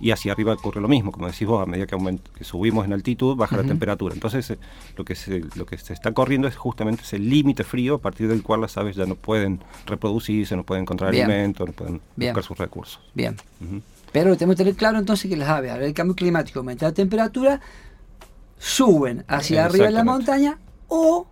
y 0.00 0.10
hacia 0.10 0.32
arriba 0.32 0.52
ocurre 0.52 0.80
lo 0.80 0.88
mismo, 0.88 1.12
como 1.12 1.26
decís 1.26 1.46
vos, 1.46 1.62
a 1.62 1.66
medida 1.66 1.86
que, 1.86 1.96
aument- 1.96 2.20
que 2.36 2.44
subimos 2.44 2.84
en 2.84 2.92
altitud, 2.92 3.36
baja 3.36 3.56
la 3.56 3.64
temperatura. 3.64 4.14
Entonces, 4.14 4.50
eh, 4.50 4.58
lo, 4.96 5.04
que 5.04 5.14
se, 5.14 5.42
lo 5.56 5.66
que 5.66 5.78
se 5.78 5.92
está 5.92 6.12
corriendo 6.12 6.46
es 6.48 6.56
justamente 6.56 7.02
ese 7.02 7.18
límite 7.18 7.64
frío 7.64 7.96
a 7.96 7.98
partir 7.98 8.28
del 8.28 8.42
cual 8.42 8.60
las 8.60 8.76
aves 8.76 8.96
ya 8.96 9.06
no 9.06 9.14
pueden 9.14 9.60
reproducirse, 9.86 10.56
no 10.56 10.64
pueden 10.64 10.82
encontrar 10.82 11.10
Bien. 11.12 11.24
alimento, 11.30 11.64
no 11.66 11.72
pueden 11.72 12.00
Bien. 12.16 12.32
buscar 12.32 12.44
sus 12.46 12.58
recursos. 12.58 13.00
Bien. 13.14 13.36
Pero 14.12 14.36
tenemos 14.36 14.56
que 14.56 14.64
tener 14.64 14.74
claro 14.74 14.98
entonces 14.98 15.30
que 15.30 15.36
las 15.36 15.48
aves, 15.48 15.70
al 15.70 15.78
ver 15.78 15.88
el 15.88 15.94
cambio 15.94 16.16
climático, 16.16 16.58
aumenta 16.58 16.86
la 16.86 16.92
temperatura, 16.92 17.60
suben 18.58 19.24
hacia 19.28 19.64
arriba 19.64 19.86
de 19.86 19.92
la 19.92 20.04
montaña 20.04 20.58
o 20.88 21.26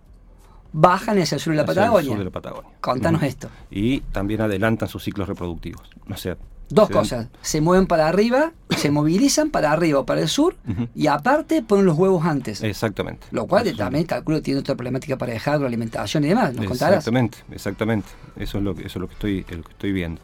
bajan 0.72 1.18
hacia 1.18 1.36
el 1.36 1.40
sur 1.40 1.52
de 1.52 1.56
la 1.58 1.66
Patagonia. 1.66 2.08
sur 2.10 2.18
de 2.18 2.24
la 2.24 2.30
Patagonia. 2.30 2.70
Contanos 2.80 3.22
esto. 3.22 3.48
Y 3.70 4.00
también 4.00 4.40
adelantan 4.40 4.88
sus 4.88 5.02
ciclos 5.04 5.28
reproductivos. 5.28 5.82
O 6.10 6.16
sea, 6.16 6.36
Dos 6.70 6.88
se 6.88 6.92
dan- 6.94 7.02
cosas. 7.02 7.28
Se 7.40 7.60
mueven 7.62 7.86
para 7.86 8.08
arriba, 8.08 8.52
se 8.76 8.90
movilizan 8.90 9.50
para 9.50 9.72
arriba 9.72 10.00
o 10.00 10.04
para 10.06 10.20
el 10.20 10.28
sur 10.28 10.54
y 10.94 11.06
aparte 11.06 11.62
ponen 11.62 11.86
los 11.86 11.96
huevos 11.96 12.24
antes. 12.26 12.62
Exactamente. 12.62 13.26
Lo 13.30 13.46
cual 13.46 13.62
Eso 13.62 13.72
es- 13.72 13.78
también 13.78 14.04
calculo 14.04 14.42
tiene 14.42 14.60
otra 14.60 14.74
problemática 14.74 15.16
para 15.16 15.32
dejar, 15.32 15.64
alimentación 15.64 16.24
y 16.24 16.28
demás. 16.28 16.54
¿Nos 16.54 16.66
contarás? 16.66 16.98
Exactamente, 16.98 17.38
exactamente. 17.50 18.08
Eso 18.36 18.58
es 18.58 18.64
lo 18.64 18.74
que, 18.74 18.82
eso 18.82 18.98
es 18.98 19.00
lo 19.00 19.06
que 19.08 19.14
estoy, 19.14 19.40
lo 19.56 19.62
que 19.62 19.72
estoy 19.72 19.92
viendo. 19.92 20.20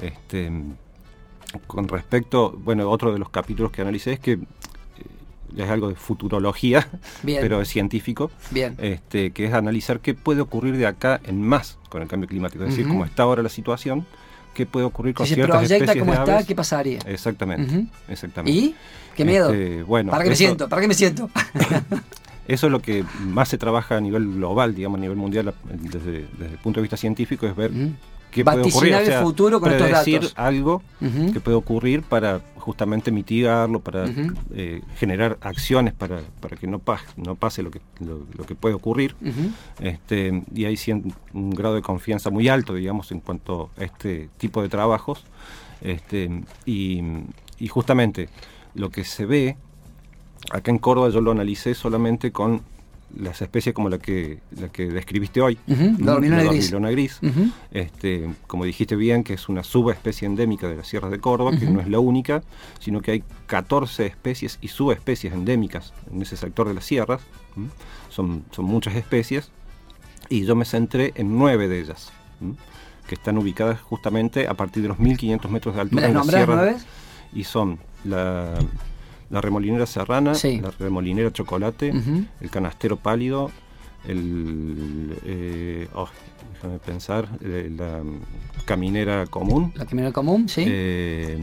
Este, 0.00 0.50
con 1.66 1.88
respecto, 1.88 2.50
bueno, 2.58 2.90
otro 2.90 3.12
de 3.12 3.18
los 3.18 3.30
capítulos 3.30 3.70
que 3.72 3.80
analicé 3.82 4.12
es 4.14 4.20
que 4.20 4.38
es 5.56 5.68
algo 5.68 5.88
de 5.88 5.94
futurología, 5.94 6.88
Bien. 7.22 7.40
pero 7.40 7.60
es 7.60 7.68
científico, 7.68 8.30
Bien. 8.50 8.74
este, 8.78 9.30
que 9.30 9.46
es 9.46 9.52
analizar 9.54 10.00
qué 10.00 10.14
puede 10.14 10.40
ocurrir 10.40 10.76
de 10.76 10.86
acá 10.86 11.20
en 11.24 11.42
más 11.42 11.78
con 11.88 12.02
el 12.02 12.08
cambio 12.08 12.28
climático. 12.28 12.64
Es 12.64 12.70
decir, 12.70 12.86
cómo 12.86 13.04
está 13.04 13.22
ahora 13.22 13.42
la 13.42 13.48
situación, 13.48 14.06
qué 14.54 14.66
puede 14.66 14.86
ocurrir 14.86 15.14
con 15.14 15.26
si 15.26 15.30
se 15.30 15.34
ciertas 15.36 15.58
proyecta 15.58 15.84
especies 15.92 16.02
como 16.02 16.14
está. 16.14 16.44
¿qué 16.44 16.54
pasaría? 16.54 16.98
Exactamente, 17.06 17.86
exactamente. 18.08 18.58
¿Y? 18.58 18.74
¿Qué 19.16 19.24
miedo? 19.24 19.52
Este, 19.52 19.82
bueno, 19.82 20.10
¿Para 20.10 20.24
qué 20.24 20.30
me 20.30 20.36
siento? 20.36 20.68
¿Para 20.68 20.82
qué 20.82 20.88
me 20.88 20.94
siento? 20.94 21.30
Eso 22.46 22.66
es 22.66 22.72
lo 22.72 22.80
que 22.80 23.04
más 23.20 23.48
se 23.48 23.58
trabaja 23.58 23.96
a 23.96 24.00
nivel 24.00 24.26
global, 24.34 24.74
digamos, 24.74 24.98
a 24.98 25.00
nivel 25.02 25.16
mundial, 25.18 25.52
desde, 25.70 26.26
desde 26.38 26.52
el 26.52 26.58
punto 26.58 26.80
de 26.80 26.82
vista 26.82 26.96
científico, 26.96 27.46
es 27.46 27.54
ver. 27.54 27.70
Qué 28.30 28.44
puede 28.44 28.60
ocurrir. 28.60 28.92
Vaticinar 28.92 29.02
el 29.20 29.24
futuro 29.24 29.60
con 29.60 29.72
estos 29.72 29.90
datos. 29.90 30.32
algo 30.36 30.82
Ujú. 31.00 31.32
que 31.32 31.40
puede 31.40 31.56
ocurrir 31.56 32.02
para 32.02 32.40
justamente 32.56 33.10
mitigarlo, 33.10 33.80
para 33.80 34.04
eh, 34.54 34.82
generar 34.96 35.38
acciones 35.40 35.94
para, 35.94 36.20
para 36.40 36.56
que 36.56 36.66
no, 36.66 36.78
pa- 36.78 37.00
no 37.16 37.34
pase 37.34 37.62
lo 37.62 37.70
que, 37.70 37.80
lo, 38.00 38.26
lo 38.36 38.44
que 38.44 38.54
puede 38.54 38.74
ocurrir. 38.74 39.14
Este, 39.80 40.42
y 40.54 40.64
hay 40.64 40.78
un 41.32 41.50
grado 41.50 41.74
de 41.74 41.82
confianza 41.82 42.30
muy 42.30 42.48
alto, 42.48 42.74
digamos, 42.74 43.10
en 43.12 43.20
cuanto 43.20 43.70
a 43.78 43.84
este 43.84 44.28
tipo 44.38 44.62
de 44.62 44.68
trabajos. 44.68 45.24
Este, 45.80 46.42
y, 46.66 47.02
y 47.58 47.68
justamente 47.68 48.28
lo 48.74 48.90
que 48.90 49.04
se 49.04 49.24
ve, 49.26 49.56
acá 50.50 50.70
en 50.70 50.78
Córdoba 50.78 51.08
yo 51.10 51.20
lo 51.20 51.30
analicé 51.30 51.74
solamente 51.74 52.32
con 52.32 52.62
las 53.16 53.40
especies 53.42 53.74
como 53.74 53.88
la 53.88 53.98
que, 53.98 54.38
la 54.60 54.68
que 54.68 54.86
describiste 54.86 55.40
hoy, 55.40 55.58
la 55.66 56.12
dormilona 56.12 56.44
la 56.44 56.50
gris. 56.52 56.70
dormilona 56.70 56.90
gris. 56.92 57.18
Ujú. 57.22 57.50
Este, 57.70 58.28
como 58.46 58.64
dijiste 58.64 58.96
bien, 58.96 59.24
que 59.24 59.34
es 59.34 59.48
una 59.48 59.62
subespecie 59.64 60.26
endémica 60.26 60.68
de 60.68 60.76
las 60.76 60.88
sierras 60.88 61.10
de 61.10 61.18
Córdoba, 61.18 61.52
que 61.58 61.66
no 61.66 61.80
es 61.80 61.88
la 61.88 61.98
única, 61.98 62.42
sino 62.80 63.00
que 63.00 63.12
hay 63.12 63.24
14 63.46 64.06
especies 64.06 64.58
y 64.60 64.68
subespecies 64.68 65.32
endémicas 65.32 65.92
en 66.12 66.22
ese 66.22 66.36
sector 66.36 66.68
de 66.68 66.74
las 66.74 66.84
sierras. 66.84 67.22
¿m? 67.56 67.68
Son, 68.10 68.44
son 68.50 68.66
muchas 68.66 68.94
especies, 68.94 69.50
y 70.28 70.44
yo 70.44 70.54
me 70.54 70.64
centré 70.66 71.12
en 71.16 71.38
nueve 71.38 71.68
de 71.68 71.80
ellas, 71.80 72.12
¿m? 72.42 72.54
que 73.06 73.14
están 73.14 73.38
ubicadas 73.38 73.80
justamente 73.80 74.46
a 74.48 74.54
partir 74.54 74.82
de 74.82 74.88
los 74.90 74.98
1500 74.98 75.50
metros 75.50 75.74
de 75.74 75.78
¿Me 75.78 75.82
altura 75.82 76.02
las 76.02 76.08
en 76.10 76.14
las 76.14 76.26
nombras 76.26 76.44
sierras. 76.44 76.56
nueve? 76.56 76.78
Y 77.32 77.44
son 77.44 77.78
la, 78.04 78.54
la 79.30 79.40
remolinera 79.40 79.86
serrana, 79.86 80.34
Sí. 80.34 80.60
la 80.60 80.70
remolinera 80.70 81.32
chocolate, 81.32 81.92
el 82.40 82.50
canastero 82.50 82.96
pálido, 82.96 83.50
el. 84.06 85.16
eh, 85.24 85.88
oh, 85.94 86.08
déjame 86.54 86.78
pensar, 86.78 87.28
eh, 87.42 87.70
la 87.76 88.02
caminera 88.64 89.26
común, 89.26 89.72
La 89.76 89.86
quimera 89.86 90.12
común, 90.12 90.48
sí. 90.48 90.64
eh, 90.66 91.38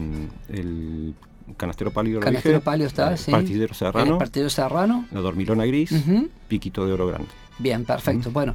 el 0.48 1.14
canastero 1.56 1.90
pálido, 1.92 2.20
lo 2.20 2.24
Canastero 2.24 2.54
dije, 2.56 2.64
pálido 2.64 2.88
está, 2.88 3.12
el 3.12 3.18
sí. 3.18 3.30
partidero 3.30 3.72
serrano, 3.74 4.12
El 4.12 4.18
partidero 4.18 4.50
serrano. 4.50 5.06
la 5.12 5.20
dormilona 5.20 5.64
gris, 5.64 5.92
Ujú. 5.92 6.28
piquito 6.48 6.86
de 6.86 6.92
oro 6.92 7.06
grande. 7.06 7.28
Bien, 7.58 7.84
perfecto. 7.84 8.30
Bueno, 8.30 8.54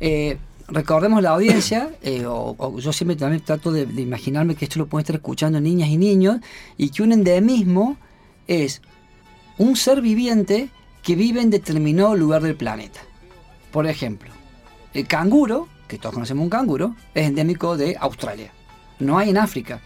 eh, 0.00 0.38
recordemos 0.68 1.22
la 1.22 1.30
audiencia, 1.30 1.90
eh, 2.02 2.24
o, 2.26 2.56
o 2.58 2.78
yo 2.78 2.92
siempre 2.92 3.14
también 3.16 3.42
trato 3.44 3.70
de, 3.70 3.86
de 3.86 4.02
imaginarme 4.02 4.54
que 4.56 4.64
esto 4.64 4.78
lo 4.78 4.86
pueden 4.86 5.02
estar 5.02 5.16
escuchando 5.16 5.60
niñas 5.60 5.90
y 5.90 5.96
niños, 5.98 6.38
y 6.76 6.88
que 6.88 7.02
un 7.02 7.12
endemismo 7.12 7.96
es 8.50 8.82
un 9.58 9.76
ser 9.76 10.00
viviente 10.00 10.70
que 11.04 11.14
vive 11.14 11.40
en 11.40 11.50
determinado 11.50 12.16
lugar 12.16 12.42
del 12.42 12.56
planeta. 12.56 13.00
Por 13.70 13.86
ejemplo, 13.86 14.28
el 14.92 15.06
canguro, 15.06 15.68
que 15.86 15.98
todos 15.98 16.14
conocemos 16.14 16.42
un 16.42 16.50
canguro, 16.50 16.96
es 17.14 17.28
endémico 17.28 17.76
de 17.76 17.96
Australia. 18.00 18.50
No 18.98 19.18
hay 19.18 19.30
en 19.30 19.38
África, 19.38 19.80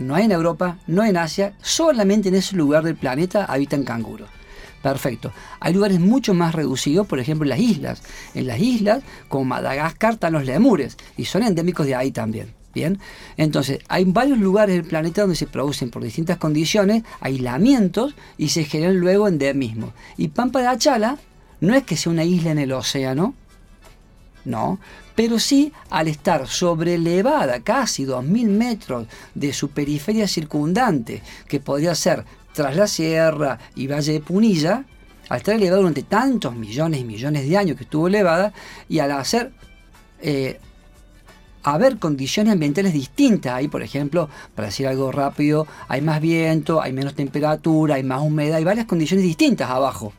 no 0.00 0.16
hay 0.16 0.24
en 0.24 0.32
Europa, 0.32 0.78
no 0.88 1.02
hay 1.02 1.10
en 1.10 1.18
Asia, 1.18 1.54
solamente 1.62 2.30
en 2.30 2.34
ese 2.34 2.56
lugar 2.56 2.82
del 2.82 2.96
planeta 2.96 3.44
habitan 3.44 3.84
canguros. 3.84 4.28
Perfecto. 4.82 5.32
Hay 5.60 5.72
lugares 5.72 6.00
mucho 6.00 6.34
más 6.34 6.52
reducidos, 6.52 7.06
por 7.06 7.20
ejemplo, 7.20 7.44
en 7.44 7.50
las 7.50 7.60
islas. 7.60 8.02
En 8.34 8.48
las 8.48 8.58
islas, 8.58 9.04
como 9.28 9.44
Madagascar, 9.44 10.14
están 10.14 10.32
los 10.32 10.44
lemures 10.46 10.96
y 11.16 11.26
son 11.26 11.44
endémicos 11.44 11.86
de 11.86 11.94
ahí 11.94 12.10
también. 12.10 12.59
Bien, 12.72 13.00
entonces 13.36 13.80
hay 13.88 14.04
varios 14.04 14.38
lugares 14.38 14.76
del 14.76 14.84
planeta 14.84 15.22
donde 15.22 15.34
se 15.34 15.48
producen 15.48 15.90
por 15.90 16.04
distintas 16.04 16.38
condiciones 16.38 17.02
aislamientos 17.20 18.14
y 18.38 18.50
se 18.50 18.64
generan 18.64 18.98
luego 19.00 19.26
endemismos. 19.26 19.92
Y 20.16 20.28
Pampa 20.28 20.60
de 20.60 20.68
Achala 20.68 21.18
no 21.60 21.74
es 21.74 21.82
que 21.82 21.96
sea 21.96 22.12
una 22.12 22.24
isla 22.24 22.52
en 22.52 22.58
el 22.58 22.72
océano, 22.72 23.34
no, 24.44 24.78
pero 25.14 25.38
sí 25.38 25.72
al 25.90 26.08
estar 26.08 26.46
sobrelevada 26.46 27.60
casi 27.60 28.06
2.000 28.06 28.48
metros 28.48 29.06
de 29.34 29.52
su 29.52 29.70
periferia 29.70 30.26
circundante, 30.26 31.22
que 31.48 31.60
podría 31.60 31.94
ser 31.94 32.24
tras 32.54 32.76
la 32.76 32.86
sierra 32.86 33.58
y 33.74 33.86
Valle 33.86 34.12
de 34.12 34.20
Punilla, 34.20 34.84
al 35.28 35.38
estar 35.38 35.54
elevada 35.54 35.78
durante 35.78 36.02
tantos 36.04 36.54
millones 36.54 37.00
y 37.00 37.04
millones 37.04 37.48
de 37.48 37.56
años 37.56 37.76
que 37.76 37.84
estuvo 37.84 38.08
elevada, 38.08 38.52
y 38.88 39.00
al 39.00 39.12
hacer 39.12 39.52
eh, 40.20 40.58
haber 41.62 41.98
condiciones 41.98 42.52
ambientales 42.52 42.92
distintas. 42.92 43.52
Ahí, 43.52 43.68
por 43.68 43.82
ejemplo, 43.82 44.28
para 44.54 44.68
decir 44.68 44.86
algo 44.86 45.12
rápido, 45.12 45.66
hay 45.88 46.00
más 46.00 46.20
viento, 46.20 46.80
hay 46.80 46.92
menos 46.92 47.14
temperatura, 47.14 47.96
hay 47.96 48.02
más 48.02 48.22
humedad, 48.22 48.56
hay 48.56 48.64
varias 48.64 48.86
condiciones 48.86 49.24
distintas 49.24 49.70
abajo 49.70 50.12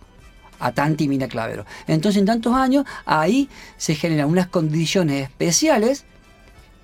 a 0.60 0.72
Tanti 0.72 1.06
y 1.06 1.08
Mina 1.08 1.28
Clavero. 1.28 1.66
Entonces, 1.88 2.20
en 2.20 2.28
tantos 2.28 2.54
años, 2.54 2.86
ahí 3.06 3.50
se 3.78 3.96
generan 3.96 4.30
unas 4.30 4.48
condiciones 4.48 5.24
especiales, 5.24 6.06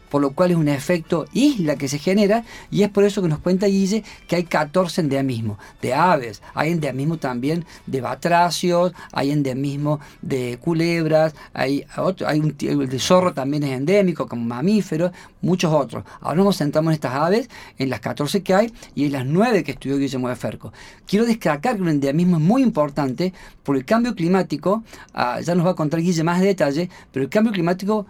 por 0.09 0.21
lo 0.21 0.31
cual 0.31 0.51
es 0.51 0.57
un 0.57 0.67
efecto 0.67 1.25
isla 1.33 1.75
que 1.75 1.87
se 1.87 1.99
genera, 1.99 2.43
y 2.71 2.83
es 2.83 2.89
por 2.89 3.03
eso 3.03 3.21
que 3.21 3.27
nos 3.27 3.39
cuenta 3.39 3.67
Guille 3.67 4.03
que 4.27 4.35
hay 4.35 4.43
14 4.43 5.01
endemismos 5.01 5.57
de 5.81 5.93
aves, 5.93 6.41
hay 6.53 6.71
endemismo 6.71 7.17
también 7.17 7.65
de 7.85 8.01
batracios, 8.01 8.93
hay 9.11 9.31
endemismo 9.31 9.99
de 10.21 10.57
culebras, 10.61 11.35
hay, 11.53 11.85
otro, 11.97 12.27
hay 12.27 12.39
un 12.39 12.55
de 12.57 12.99
zorro 12.99 13.33
también 13.33 13.63
es 13.63 13.71
endémico 13.71 14.27
como 14.27 14.43
mamífero, 14.43 15.11
muchos 15.41 15.73
otros. 15.73 16.03
Ahora 16.21 16.43
nos 16.43 16.57
centramos 16.57 16.91
en 16.91 16.95
estas 16.95 17.13
aves, 17.13 17.49
en 17.77 17.89
las 17.89 17.99
14 17.99 18.43
que 18.43 18.53
hay 18.53 18.73
y 18.95 19.05
en 19.05 19.11
las 19.13 19.25
9 19.25 19.63
que 19.63 19.71
estudió 19.71 19.97
Guillermo 19.97 20.29
de 20.29 20.35
Ferco. 20.35 20.73
Quiero 21.05 21.25
destacar 21.25 21.75
que 21.75 21.81
un 21.81 21.89
endemismo 21.89 22.37
es 22.37 22.43
muy 22.43 22.63
importante 22.63 23.33
por 23.63 23.75
el 23.75 23.85
cambio 23.85 24.15
climático, 24.15 24.83
ah, 25.13 25.39
ya 25.41 25.55
nos 25.55 25.65
va 25.65 25.71
a 25.71 25.75
contar 25.75 26.01
Guille 26.01 26.23
más 26.23 26.41
detalle, 26.41 26.89
pero 27.11 27.23
el 27.23 27.29
cambio 27.29 27.51
climático 27.51 28.05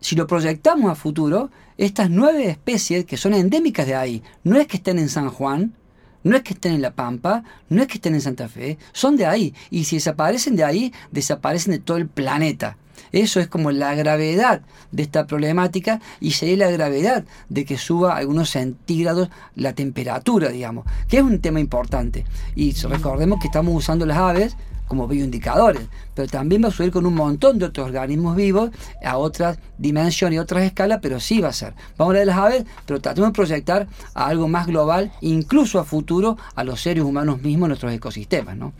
si 0.00 0.16
lo 0.16 0.26
proyectamos 0.26 0.90
a 0.90 0.94
futuro, 0.94 1.50
estas 1.76 2.10
nueve 2.10 2.48
especies 2.48 3.04
que 3.04 3.16
son 3.16 3.34
endémicas 3.34 3.86
de 3.86 3.94
ahí, 3.94 4.22
no 4.44 4.56
es 4.58 4.66
que 4.66 4.78
estén 4.78 4.98
en 4.98 5.08
San 5.08 5.30
Juan, 5.30 5.74
no 6.22 6.36
es 6.36 6.42
que 6.42 6.54
estén 6.54 6.74
en 6.74 6.82
La 6.82 6.92
Pampa, 6.92 7.44
no 7.68 7.82
es 7.82 7.88
que 7.88 7.94
estén 7.94 8.14
en 8.14 8.20
Santa 8.20 8.48
Fe, 8.48 8.78
son 8.92 9.16
de 9.16 9.26
ahí. 9.26 9.54
Y 9.70 9.84
si 9.84 9.96
desaparecen 9.96 10.56
de 10.56 10.64
ahí, 10.64 10.92
desaparecen 11.10 11.72
de 11.72 11.78
todo 11.78 11.96
el 11.96 12.08
planeta. 12.08 12.76
Eso 13.12 13.40
es 13.40 13.48
como 13.48 13.70
la 13.72 13.94
gravedad 13.94 14.62
de 14.92 15.02
esta 15.02 15.26
problemática 15.26 16.00
y 16.20 16.32
sería 16.32 16.56
la 16.58 16.70
gravedad 16.70 17.24
de 17.48 17.64
que 17.64 17.78
suba 17.78 18.16
algunos 18.16 18.50
centígrados 18.50 19.30
la 19.56 19.72
temperatura, 19.72 20.50
digamos, 20.50 20.84
que 21.08 21.18
es 21.18 21.22
un 21.22 21.40
tema 21.40 21.60
importante. 21.60 22.24
Y 22.54 22.72
recordemos 22.72 23.40
que 23.40 23.46
estamos 23.46 23.74
usando 23.74 24.06
las 24.06 24.18
aves 24.18 24.56
como 24.90 25.06
bioindicadores, 25.06 25.82
pero 26.14 26.26
también 26.26 26.64
va 26.64 26.68
a 26.68 26.72
subir 26.72 26.90
con 26.90 27.06
un 27.06 27.14
montón 27.14 27.60
de 27.60 27.66
otros 27.66 27.86
organismos 27.86 28.34
vivos 28.34 28.70
a 29.04 29.18
otras 29.18 29.56
dimensiones 29.78 30.34
y 30.34 30.38
otras 30.40 30.64
escalas, 30.64 30.98
pero 31.00 31.20
sí 31.20 31.40
va 31.40 31.50
a 31.50 31.52
ser. 31.52 31.74
Vamos 31.96 32.00
a 32.00 32.04
hablar 32.06 32.20
de 32.22 32.26
las 32.26 32.36
aves, 32.38 32.64
pero 32.86 33.00
tratemos 33.00 33.30
de 33.30 33.34
proyectar 33.34 33.86
a 34.14 34.26
algo 34.26 34.48
más 34.48 34.66
global, 34.66 35.12
incluso 35.20 35.78
a 35.78 35.84
futuro, 35.84 36.36
a 36.56 36.64
los 36.64 36.80
seres 36.80 37.04
humanos 37.04 37.40
mismos, 37.40 37.68
nuestros 37.68 37.92
ecosistemas, 37.92 38.56
¿no? 38.56 38.72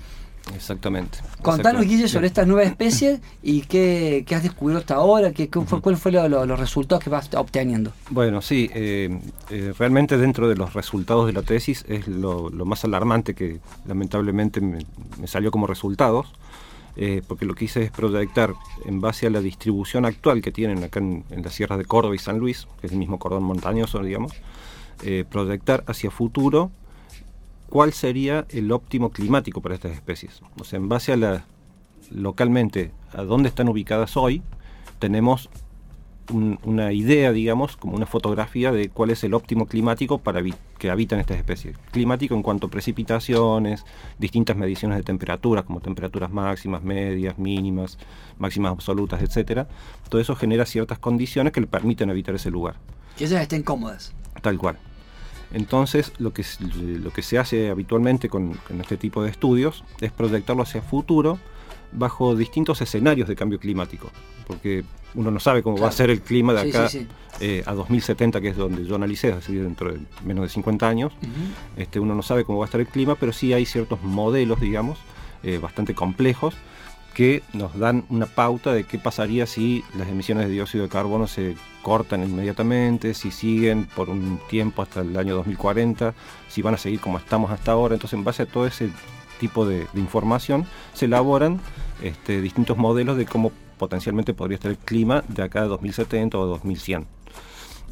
Exactamente. 0.55 1.19
Contanos, 1.43 1.85
Guille, 1.85 2.09
sobre 2.09 2.27
estas 2.27 2.47
nuevas 2.47 2.67
especies 2.67 3.21
y 3.43 3.63
qué, 3.63 4.25
has 4.35 4.43
descubierto 4.43 4.81
hasta 4.81 4.95
ahora, 4.95 5.33
qué, 5.33 5.49
fue, 5.67 5.81
cuáles 5.81 6.01
fueron 6.01 6.31
los 6.31 6.59
resultados 6.59 7.03
que 7.03 7.11
vas 7.11 7.31
obteniendo. 7.35 7.93
Bueno, 8.11 8.43
sí, 8.43 8.71
eh, 8.75 9.19
eh, 9.51 9.73
realmente 9.79 10.19
dentro 10.19 10.49
de 10.49 10.57
los 10.57 10.75
resultados 10.75 11.27
de 11.27 11.33
la 11.33 11.43
tesis 11.43 11.85
es 11.89 12.09
lo, 12.09 12.51
más 12.51 12.85
alarmante 12.85 13.35
que 13.35 13.61
lamentablemente 13.87 14.61
me, 14.61 14.85
salió 15.27 15.51
como 15.51 15.67
resultados, 15.67 16.33
eh, 16.97 17.23
porque 17.27 17.45
lo 17.45 17.55
que 17.55 17.67
hice 17.67 17.85
es 17.85 17.91
proyectar 17.91 18.55
en 18.85 19.01
base 19.01 19.27
a 19.27 19.31
la 19.31 19.41
distribución 19.41 20.05
actual 20.05 20.43
que 20.43 20.53
tienen 20.53 20.85
acá 20.85 21.01
en, 21.01 21.25
en 21.31 21.43
las 21.43 21.55
sierras 21.55 21.79
de 21.79 21.85
Córdoba 21.85 22.15
y 22.15 22.19
San 22.19 22.39
Luis, 22.39 22.67
que 22.81 22.89
es 22.89 22.93
el 22.93 22.99
mismo 22.99 23.19
cordón 23.19 23.45
montañoso, 23.45 24.03
digamos, 24.03 24.33
proyectar 25.31 25.83
hacia 25.87 26.11
futuro 26.11 26.71
cuál 27.71 27.93
sería 27.93 28.47
el 28.51 28.71
óptimo 28.73 29.11
climático 29.11 29.63
para 29.63 29.75
estas 29.75 29.93
especies. 29.93 30.43
O 30.61 30.65
sea, 30.65 30.79
en 30.79 30.89
base 30.89 31.13
a 31.13 31.17
la 31.17 31.45
localmente 32.11 32.91
a 33.13 33.23
dónde 33.23 33.49
están 33.49 33.69
ubicadas 33.69 34.17
hoy, 34.17 34.43
tenemos 34.99 35.49
una 36.33 36.93
idea, 36.93 37.33
digamos, 37.33 37.77
como 37.77 37.97
una 37.97 38.07
fotografía 38.07 38.71
de 38.71 38.89
cuál 38.89 39.11
es 39.11 39.25
el 39.25 39.35
óptimo 39.35 39.67
climático 39.67 40.19
para 40.19 40.41
que 40.79 40.91
habitan 40.91 41.19
estas 41.19 41.39
especies. 41.39 41.77
Climático 41.91 42.37
en 42.37 42.43
cuanto 42.43 42.69
a 42.69 42.71
precipitaciones, 42.71 43.85
distintas 44.19 44.57
mediciones 44.57 44.99
de 44.99 45.03
temperaturas, 45.03 45.65
como 45.65 45.81
temperaturas 45.81 46.31
máximas, 46.31 46.85
medias, 46.85 47.37
mínimas, 47.39 47.99
máximas 48.39 48.71
absolutas, 48.73 49.23
etcétera. 49.23 49.67
Todo 50.09 50.21
eso 50.21 50.37
genera 50.37 50.67
ciertas 50.67 51.01
condiciones 51.01 51.53
que 51.53 51.63
le 51.63 51.67
permiten 51.67 52.11
habitar 52.11 52.35
ese 52.35 52.51
lugar. 52.51 52.77
Que 53.17 53.25
ellas 53.25 53.43
estén 53.43 53.63
cómodas. 53.63 54.15
Tal 54.41 54.57
cual. 54.57 54.79
Entonces, 55.53 56.13
lo 56.19 56.33
que, 56.33 56.45
lo 56.61 57.11
que 57.11 57.23
se 57.23 57.39
hace 57.39 57.71
habitualmente 57.71 58.29
con, 58.29 58.59
este 58.81 58.97
tipo 58.97 59.23
de 59.23 59.31
estudios 59.31 59.85
es 60.01 60.13
proyectarlo 60.13 60.63
hacia 60.63 60.83
futuro 60.83 61.39
bajo 61.93 62.37
distintos 62.37 62.81
escenarios 62.81 63.29
de 63.29 63.35
cambio 63.35 63.59
climático, 63.59 64.11
porque 64.47 64.85
uno 65.15 65.33
no 65.33 65.41
sabe 65.41 65.63
cómo 65.63 65.77
va 65.77 65.89
a 65.89 65.93
ser 65.93 66.09
el 66.11 66.21
clima 66.21 66.53
de 66.53 66.71
acá 66.71 66.89
eh, 67.41 67.65
a 67.67 67.75
2070, 67.75 68.41
que 68.41 68.49
es 68.49 68.57
donde 68.57 68.85
yo 68.85 68.95
analicé, 68.95 69.31
es 69.31 69.37
decir, 69.37 69.63
dentro 69.63 69.93
de 69.93 69.99
menos 70.25 70.45
de 70.45 70.51
50 70.51 70.89
años. 70.89 71.13
este, 71.77 71.99
uno 71.99 72.15
no 72.15 72.23
sabe 72.23 72.45
cómo 72.45 72.59
va 72.59 72.67
a 72.67 72.69
estar 72.69 72.81
el 72.81 72.87
clima, 72.87 73.17
pero 73.17 73.33
sí 73.33 73.53
hay 73.53 73.67
ciertos 73.67 74.01
modelos, 74.03 74.61
digamos, 74.61 74.99
eh, 75.43 75.59
bastante 75.59 75.95
complejos, 75.95 76.55
que 77.21 77.43
nos 77.53 77.79
dan 77.79 78.07
una 78.09 78.25
pauta 78.25 78.73
de 78.73 78.85
qué 78.85 78.99
pasaría 78.99 79.45
si 79.47 79.85
las 79.95 80.09
emisiones 80.09 80.47
de 80.47 80.53
dióxido 80.53 80.85
de 80.85 80.89
carbono 80.89 81.27
se 81.27 81.55
cortan 81.83 82.23
inmediatamente, 82.23 83.13
si 83.13 83.31
siguen 83.31 83.85
por 83.95 84.09
un 84.09 84.41
tiempo 84.49 84.81
hasta 84.81 85.03
el 85.03 85.15
año 85.19 85.35
2040, 85.35 86.15
si 86.49 86.63
van 86.63 86.73
a 86.73 86.79
seguir 86.79 86.99
como 86.99 87.19
estamos 87.19 87.51
hasta 87.51 87.73
ahora. 87.73 87.93
Entonces, 87.93 88.19
en 88.19 88.25
base 88.25 88.45
a 88.45 88.47
todo 88.47 88.67
ese 88.67 88.89
tipo 89.39 89.67
de, 89.67 89.87
información, 89.97 90.65
se 90.95 91.05
elaboran 91.05 91.61
este, 92.03 92.41
distintos 92.41 92.79
modelos 92.79 93.19
de 93.19 93.27
cómo 93.27 93.53
potencialmente 93.77 94.33
podría 94.33 94.55
estar 94.55 94.71
el 94.71 94.79
clima 94.79 95.23
de 95.29 95.43
acá 95.43 95.61
a 95.61 95.67
2070 95.67 96.39
o 96.39 96.47
2100. 96.47 97.07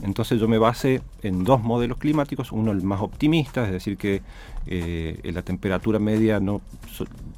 Entonces 0.02 0.40
yo 0.40 0.48
me 0.48 0.58
basé 0.58 1.02
en 1.22 1.44
dos 1.44 1.60
modelos 1.62 1.98
climáticos, 1.98 2.52
uno 2.52 2.70
el 2.70 2.82
más 2.82 3.00
optimista, 3.00 3.66
es 3.66 3.72
decir, 3.72 3.96
que 3.98 4.22
eh, 4.68 5.20
la 5.32 5.42
temperatura 5.42 5.98
media 5.98 6.40
no, 6.40 6.60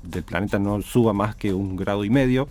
del 0.02 0.22
planeta 0.22 0.58
no 0.58 0.82
suba 0.82 1.12
más 1.12 1.36
que 1.36 1.52
un 1.52 1.76
grado 1.76 2.04
y 2.04 2.10
medio 2.10 2.48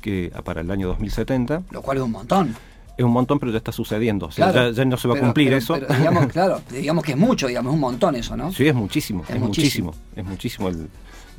que 0.00 0.32
para 0.44 0.62
el 0.62 0.70
año 0.70 0.88
2070. 0.88 1.62
Lo 1.70 1.82
cual 1.82 1.98
es 1.98 2.02
un 2.02 2.12
montón. 2.12 2.56
Es 3.00 3.04
un 3.04 3.12
montón, 3.12 3.38
pero 3.38 3.50
ya 3.50 3.56
está 3.56 3.72
sucediendo. 3.72 4.28
ya, 4.28 4.84
no 4.84 4.98
se 4.98 5.08
va 5.08 5.16
a 5.16 5.20
cumplir 5.20 5.54
eso. 5.54 5.74
digamos, 5.74 6.26
claro, 6.32 6.60
digamos 6.70 7.02
que 7.02 7.12
es 7.12 7.16
mucho, 7.16 7.46
digamos, 7.46 7.70
es 7.70 7.74
un 7.74 7.80
montón 7.80 8.14
eso, 8.14 8.36
¿no? 8.36 8.52
Sí, 8.52 8.68
es 8.68 8.74
muchísimo, 8.74 9.24
es, 9.26 9.40
muchísimo. 9.40 9.94
Es 10.14 10.22
muchísimo 10.22 10.68
el, 10.68 10.86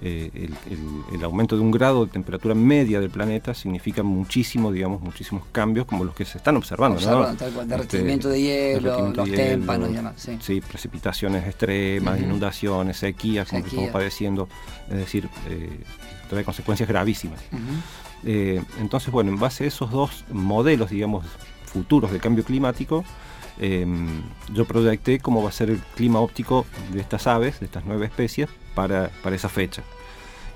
eh, 0.01 0.49
el, 1.13 1.23
aumento 1.23 1.55
de 1.55 1.61
un 1.61 1.69
grado 1.69 2.07
de 2.07 2.11
temperatura 2.11 2.55
media 2.55 2.99
del 2.99 3.11
planeta 3.11 3.53
significa 3.53 4.01
muchísimo, 4.01 4.71
digamos, 4.71 5.01
muchísimos 5.01 5.43
cambios 5.51 5.85
como 5.85 6.03
los 6.03 6.15
que 6.15 6.25
se 6.25 6.39
están 6.39 6.57
observando. 6.57 6.99
¿no? 6.99 7.31
derretimiento 7.65 8.27
de 8.29 8.41
hielo, 8.41 9.13
los 9.15 9.29
témpanos 9.29 9.91
y 9.91 9.93
demás. 9.93 10.27
Sí. 10.39 10.61
precipitaciones 10.61 11.45
extremas, 11.45 12.19
inundaciones, 12.19 12.97
sequías, 12.97 13.47
como 13.47 13.61
que 13.61 13.69
estamos 13.69 13.91
padeciendo. 13.91 14.49
Es 14.89 14.97
decir, 14.97 15.29
eh, 15.47 15.79
trae 16.27 16.43
consecuencias 16.43 16.89
gravísimas. 16.89 17.39
Eh, 18.23 18.61
entonces, 18.79 19.11
bueno, 19.11 19.31
en 19.31 19.39
base 19.39 19.63
a 19.63 19.67
esos 19.67 19.91
dos 19.91 20.25
modelos, 20.31 20.89
digamos, 20.89 21.25
futuros 21.65 22.11
de 22.11 22.19
cambio 22.19 22.43
climático, 22.43 23.03
Em, 23.61 24.23
yo 24.51 24.65
proyecté 24.65 25.19
cómo 25.19 25.43
va 25.43 25.49
a 25.49 25.51
ser 25.51 25.69
el 25.69 25.77
clima 25.95 26.19
óptico 26.19 26.65
de 26.91 26.99
estas 26.99 27.27
aves, 27.27 27.59
de 27.59 27.67
estas 27.67 27.83
nueve 27.85 28.07
especies, 28.07 28.49
para, 28.73 29.11
para 29.21 29.35
esa 29.35 29.49
fecha. 29.49 29.83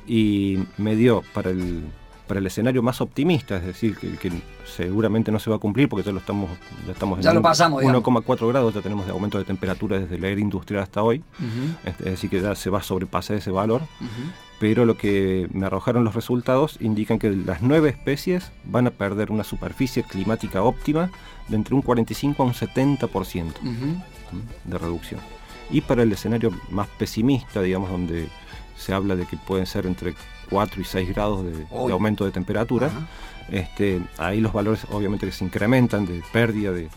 Y 0.08 0.60
me 0.78 0.95
dio 0.95 1.23
para 1.34 1.51
el, 1.51 1.84
para 2.28 2.39
el 2.39 2.47
escenario 2.47 2.82
más 2.82 3.01
optimista, 3.01 3.58
es 3.58 3.65
decir, 3.65 3.95
que, 3.95 4.17
que, 4.17 4.32
seguramente 4.65 5.32
no 5.32 5.38
se 5.38 5.51
va 5.51 5.58
a 5.58 5.60
cumplir 5.60 5.88
porque 5.88 6.04
ya 6.04 6.12
lo 6.12 6.17
estamos, 6.17 6.49
ya 6.88 6.93
estamos 6.93 7.19
en 7.19 7.93
1,4 7.93 8.47
grados, 8.47 8.73
ya 8.73 8.82
tenemos 8.82 9.06
de 9.06 9.12
aumento 9.12 9.38
de 9.38 9.45
temperatura 9.45 9.99
desde 9.99 10.17
la 10.17 10.28
era 10.30 10.41
industrial 10.41 10.82
hasta 10.82 11.04
hoy, 11.04 11.23
es 11.86 11.97
decir, 11.99 12.32
que 12.32 12.41
ya 12.41 12.56
se 12.56 12.71
va 12.71 12.80
a 12.80 12.84
sobrepasar 12.84 13.38
ese 13.38 13.51
valor, 13.51 13.82
pero 14.60 14.86
lo 14.86 14.98
que 14.98 15.48
me 15.52 15.65
arrojaron 15.65 16.04
los 16.04 16.15
resultados 16.15 16.78
indican 16.80 17.20
que 17.20 17.30
las 17.32 17.62
nueve 17.62 17.89
especies 17.89 18.52
van 18.63 18.88
a 18.88 18.91
perder 18.91 19.32
una 19.32 19.44
superficie 19.44 20.04
climática 20.04 20.63
óptima 20.63 21.12
de 21.48 21.58
entre 21.58 21.76
un 21.76 21.82
45 21.82 22.41
a 22.41 22.46
un 22.46 22.54
70% 22.54 23.54
de 24.63 24.78
reducción. 24.78 25.20
Y 25.70 25.82
para 25.82 26.04
el 26.04 26.12
escenario 26.12 26.52
más 26.70 26.88
pesimista, 26.88 27.62
digamos, 27.62 27.89
donde 27.89 28.28
se 28.78 28.94
habla 28.94 29.15
de 29.15 29.26
que 29.26 29.38
pueden 29.38 29.65
ser 29.65 29.86
entre 29.86 30.13
4 30.49 30.81
y 30.81 30.86
6 30.86 31.10
grados 31.10 31.45
de, 31.45 31.65
aumento 31.71 32.25
de 32.25 32.31
temperatura. 32.31 32.91
Este, 33.49 34.01
ahí 34.17 34.41
los 34.41 34.53
valores 34.53 34.88
obviamente 34.91 35.27
que 35.27 35.31
se 35.31 35.45
incrementan 35.45 36.08
de 36.08 36.23
pérdida 36.34 36.71
de, 36.71 36.89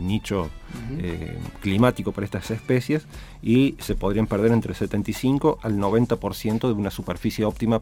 nicho 0.00 0.50
eh, 0.98 1.38
climático 1.60 2.10
para 2.10 2.24
estas 2.24 2.50
especies 2.50 3.06
y 3.42 3.76
se 3.78 3.94
podrían 3.94 4.26
perder 4.26 4.50
entre 4.50 4.74
75 4.74 5.60
al 5.62 5.76
90% 5.78 6.66
de 6.66 6.72
una 6.72 6.90
superficie 6.90 7.44
óptima 7.44 7.80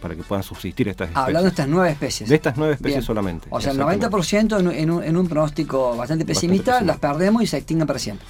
para, 0.00 0.16
que 0.16 0.22
puedan 0.24 0.42
subsistir 0.42 0.88
estas 0.88 1.08
especies. 1.08 1.26
Hablando 1.26 1.44
de 1.44 1.50
estas 1.50 1.68
nueve 1.68 1.90
especies. 1.90 2.28
De 2.28 2.34
estas 2.34 2.56
nueve 2.56 2.74
especies 2.74 3.04
solamente. 3.04 3.46
O 3.50 3.60
sea, 3.60 3.72
el 3.72 3.78
90% 3.78 4.58
en, 4.58 4.90
un, 4.90 5.04
en, 5.04 5.16
un, 5.16 5.28
pronóstico 5.28 5.96
bastante 5.96 6.24
pesimista, 6.24 6.80
las 6.80 6.98
perdemos 6.98 7.42
y 7.42 7.46
se 7.46 7.58
extinguen 7.58 7.86
para 7.86 8.00
siempre 8.00 8.26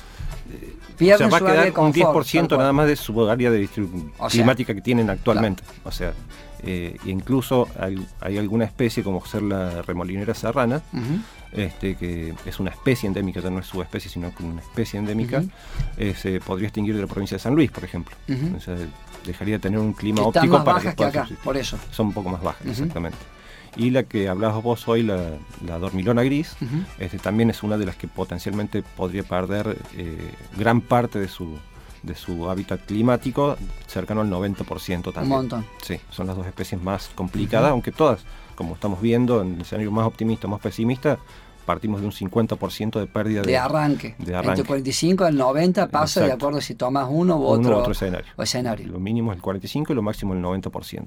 o 1.00 1.18
sea, 1.18 1.28
va 1.28 1.36
a 1.38 1.40
quedar 1.40 1.78
un 1.78 1.92
10% 1.92 2.58
nada 2.58 2.72
más 2.72 2.86
de 2.86 2.96
su 2.96 3.28
área 3.28 3.50
de 3.50 3.68
climática 4.30 4.74
que 4.74 4.80
tienen 4.80 5.10
actualmente. 5.10 5.62
O 5.84 5.90
sea, 5.90 6.12
eh, 6.62 6.96
incluso 7.04 7.68
hay, 8.20 8.38
alguna 8.38 8.64
especie 8.64 9.02
como 9.02 9.24
ser 9.24 9.42
la 9.42 9.82
remolinera 9.82 10.34
serrana, 10.34 10.82
este, 11.52 11.96
que 11.96 12.34
es 12.44 12.60
una 12.60 12.70
especie 12.70 13.06
endémica, 13.06 13.40
ya 13.40 13.50
no 13.50 13.60
es 13.60 13.66
subespecie, 13.66 14.10
sino 14.10 14.30
como 14.32 14.50
una 14.50 14.60
especie 14.60 14.98
endémica, 14.98 15.42
eh, 15.96 16.14
se 16.16 16.40
podría 16.40 16.68
extinguir 16.68 16.94
de 16.94 17.02
la 17.02 17.06
provincia 17.06 17.36
de 17.36 17.42
San 17.42 17.54
Luis, 17.54 17.70
por 17.70 17.84
ejemplo. 17.84 18.14
o 18.56 18.60
sea, 18.60 18.76
dejaría 19.24 19.54
de 19.54 19.60
tener 19.60 19.78
un 19.78 19.92
clima 19.92 20.22
óptico 20.22 20.62
para 20.64 20.80
que, 20.80 20.94
que 20.94 21.04
acá, 21.04 21.28
por 21.42 21.56
eso. 21.56 21.78
Son 21.90 22.08
un 22.08 22.12
poco 22.12 22.28
más 22.28 22.42
bajas, 22.42 22.66
exactamente. 22.66 23.18
Y 23.76 23.90
la 23.90 24.02
que 24.02 24.28
hablabas 24.28 24.62
vos 24.62 24.88
hoy, 24.88 25.02
la, 25.02 25.78
dormilona 25.78 26.22
gris, 26.22 26.56
este, 26.98 27.18
también 27.18 27.50
es 27.50 27.62
una 27.62 27.78
de 27.78 27.86
las 27.86 27.96
que 27.96 28.08
potencialmente 28.08 28.82
podría 28.82 29.22
perder 29.22 29.78
eh, 29.96 30.32
gran 30.56 30.80
parte 30.80 31.18
de 31.18 31.28
su, 31.28 31.56
de 32.02 32.14
su 32.14 32.50
hábitat 32.50 32.84
climático, 32.84 33.56
cercano 33.86 34.22
al 34.22 34.30
90% 34.30 35.12
también. 35.12 35.22
Un 35.22 35.28
montón. 35.28 35.66
Sí, 35.82 36.00
son 36.10 36.26
las 36.26 36.36
dos 36.36 36.46
especies 36.46 36.82
más 36.82 37.10
complicadas, 37.14 37.70
aunque 37.70 37.92
todas, 37.92 38.24
como 38.56 38.74
estamos 38.74 39.00
viendo 39.00 39.40
en 39.42 39.54
el 39.54 39.60
escenario 39.60 39.90
más 39.90 40.06
optimista, 40.06 40.48
más 40.48 40.60
pesimista, 40.60 41.18
partimos 41.64 42.00
de 42.00 42.06
un 42.06 42.12
50% 42.12 42.98
de 42.98 43.06
pérdida 43.06 43.42
de, 43.42 43.56
arranque. 43.56 44.16
de 44.18 44.34
arranque. 44.34 44.60
Entre 44.60 44.64
45 44.64 45.24
al 45.24 45.36
90 45.36 45.88
pasa 45.88 46.24
de 46.24 46.32
acuerdo 46.32 46.60
si 46.60 46.74
tomas 46.74 47.06
uno 47.08 47.36
u 47.36 47.44
otro, 47.44 47.78
otro 47.78 47.92
escenario. 47.92 48.32
escenario. 48.38 48.88
Lo 48.88 48.98
mínimo 48.98 49.30
es 49.30 49.36
el 49.36 49.42
45 49.42 49.92
y 49.92 49.96
lo 49.96 50.02
máximo 50.02 50.34
el 50.34 50.42
90%. 50.42 51.06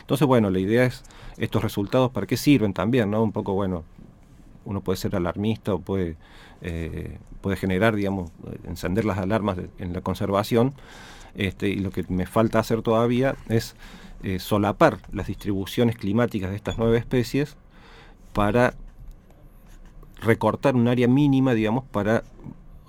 Entonces, 0.00 0.26
bueno, 0.26 0.50
la 0.50 0.58
idea 0.58 0.84
es 0.84 1.02
estos 1.36 1.62
resultados 1.62 2.10
para 2.10 2.26
qué 2.26 2.36
sirven 2.36 2.72
también, 2.72 3.10
¿no? 3.10 3.22
Un 3.22 3.32
poco, 3.32 3.54
bueno, 3.54 3.84
uno 4.64 4.80
puede 4.80 4.96
ser 4.96 5.16
alarmista 5.16 5.74
o 5.74 5.78
puede, 5.80 6.16
eh, 6.60 7.18
puede 7.40 7.56
generar, 7.56 7.94
digamos, 7.96 8.30
encender 8.64 9.04
las 9.04 9.18
alarmas 9.18 9.58
en 9.78 9.92
la 9.92 10.00
conservación. 10.00 10.74
Este, 11.34 11.68
y 11.68 11.76
lo 11.76 11.90
que 11.90 12.04
me 12.08 12.26
falta 12.26 12.58
hacer 12.58 12.82
todavía 12.82 13.36
es 13.48 13.74
eh, 14.22 14.38
solapar 14.38 14.98
las 15.10 15.26
distribuciones 15.26 15.96
climáticas 15.96 16.50
de 16.50 16.56
estas 16.56 16.78
nueve 16.78 16.98
especies 16.98 17.56
para 18.32 18.74
recortar 20.20 20.76
un 20.76 20.88
área 20.88 21.08
mínima, 21.08 21.54
digamos, 21.54 21.84
para 21.84 22.22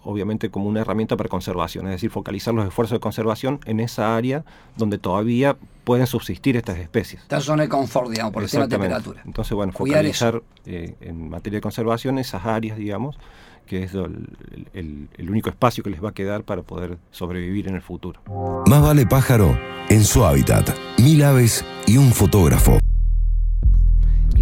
obviamente 0.04 0.50
como 0.50 0.68
una 0.68 0.82
herramienta 0.82 1.18
para 1.18 1.30
conservación, 1.30 1.86
es 1.88 1.94
decir, 1.94 2.10
focalizar 2.10 2.54
los 2.54 2.68
esfuerzos 2.68 2.96
de 2.98 3.00
conservación 3.00 3.60
en 3.66 3.80
esa 3.80 4.16
área 4.16 4.44
donde 4.78 4.98
todavía 4.98 5.58
pueden 5.84 6.08
subsistir 6.08 6.56
estas 6.58 6.78
especies. 6.78 7.22
Esta 7.22 7.42
zona 7.42 7.64
de 7.64 7.70
confort, 7.70 8.10
digamos, 8.10 8.34
por 8.34 8.44
el 8.44 8.50
tema 8.50 8.64
de 8.64 8.70
temperatura. 8.70 9.22
Entonces, 9.26 9.54
bueno, 9.54 9.74
focalizar 9.74 10.42
eh, 10.66 10.96
en 11.02 11.30
materia 11.30 11.58
de 11.58 11.62
conservación 11.62 12.18
esas 12.20 12.46
áreas, 12.46 12.78
digamos, 12.78 13.18
que 13.66 13.84
es 13.84 13.94
el, 13.94 14.28
el, 14.74 15.30
único 15.30 15.50
espacio 15.50 15.84
que 15.84 15.90
les 15.90 16.04
va 16.04 16.10
a 16.10 16.14
quedar 16.14 16.44
para 16.44 16.64
poder 16.64 16.98
sobrevivir 17.12 17.68
en 17.70 17.76
el 17.76 17.82
futuro. 17.82 18.20
Más 18.68 18.82
vale 18.82 19.06
pájaro 19.06 19.58
en 19.90 20.04
su 20.04 20.26
hábitat. 20.26 20.70
Mil 20.98 21.24
aves 21.24 21.66
y 21.88 21.98
un 21.98 22.12
fotógrafo 22.12 22.78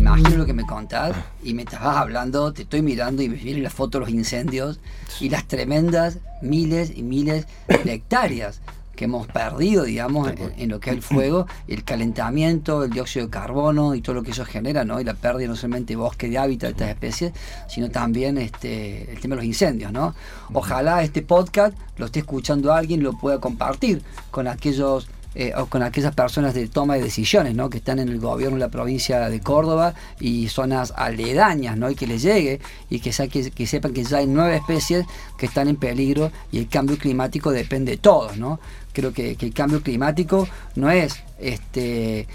imagino 0.01 0.37
lo 0.37 0.45
que 0.47 0.53
me 0.53 0.65
contás 0.65 1.15
y 1.43 1.53
me 1.53 1.61
estabas 1.61 1.97
hablando, 1.97 2.51
te 2.53 2.63
estoy 2.63 2.81
mirando 2.81 3.21
y 3.21 3.29
me 3.29 3.35
vienen 3.35 3.63
las 3.63 3.73
fotos 3.73 3.99
de 3.99 4.05
los 4.07 4.09
incendios 4.09 4.79
y 5.19 5.29
las 5.29 5.47
tremendas 5.47 6.17
miles 6.41 6.91
y 6.95 7.03
miles 7.03 7.45
de 7.67 7.93
hectáreas 7.93 8.61
que 8.95 9.05
hemos 9.05 9.27
perdido, 9.27 9.83
digamos, 9.83 10.31
en, 10.57 10.69
lo 10.69 10.79
que 10.79 10.89
es 10.89 10.95
el 10.95 11.01
fuego, 11.01 11.47
el 11.67 11.83
calentamiento, 11.83 12.83
el 12.83 12.91
dióxido 12.91 13.25
de 13.25 13.31
carbono 13.31 13.95
y 13.95 14.01
todo 14.01 14.15
lo 14.15 14.23
que 14.23 14.31
eso 14.31 14.43
genera, 14.43 14.83
¿no? 14.85 14.99
Y 14.99 15.03
la 15.03 15.13
pérdida 15.13 15.47
no 15.47 15.55
solamente 15.55 15.93
de 15.93 15.97
bosque 15.97 16.29
de 16.29 16.37
hábitat 16.37 16.69
de 16.69 16.71
estas 16.71 16.89
especies, 16.89 17.33
sino 17.67 17.89
también 17.89 18.37
este, 18.37 19.11
el 19.11 19.19
tema 19.19 19.35
de 19.35 19.37
los 19.37 19.45
incendios, 19.45 19.91
¿no? 19.91 20.13
Ojalá 20.53 21.03
este 21.03 21.21
podcast 21.21 21.75
lo 21.97 22.07
esté 22.07 22.19
escuchando 22.19 22.73
alguien 22.73 22.99
y 22.99 23.03
lo 23.03 23.13
pueda 23.13 23.39
compartir 23.39 24.03
con 24.29 24.47
aquellos 24.47 25.07
eh, 25.33 25.53
o 25.55 25.67
con 25.67 25.81
aquellas 25.81 26.13
personas 26.13 26.53
de 26.53 26.67
toma 26.67 26.95
de 26.95 27.03
decisiones 27.03 27.55
¿no? 27.55 27.69
que 27.69 27.77
están 27.77 27.99
en 27.99 28.09
el 28.09 28.19
gobierno 28.19 28.57
de 28.57 28.61
la 28.61 28.69
provincia 28.69 29.29
de 29.29 29.39
Córdoba 29.39 29.93
y 30.19 30.49
zonas 30.49 30.93
aledañas 30.95 31.77
¿no? 31.77 31.89
y 31.89 31.95
que 31.95 32.05
les 32.05 32.21
llegue 32.21 32.59
y 32.89 32.99
que, 32.99 33.11
que, 33.55 33.67
sepan 33.67 33.93
que 33.93 34.03
ya 34.03 34.17
hay 34.17 34.27
nueve 34.27 34.57
especies 34.57 35.05
que 35.37 35.45
están 35.45 35.69
en 35.69 35.77
peligro 35.77 36.31
y 36.51 36.59
el 36.59 36.67
cambio 36.67 36.97
climático 36.97 37.51
depende 37.51 37.91
de 37.93 37.97
todos. 37.97 38.37
¿no? 38.37 38.59
Creo 38.91 39.13
que, 39.13 39.37
el 39.39 39.53
cambio 39.53 39.81
climático 39.81 40.47
no 40.75 40.91
es 40.91 41.15
este, 41.39 42.27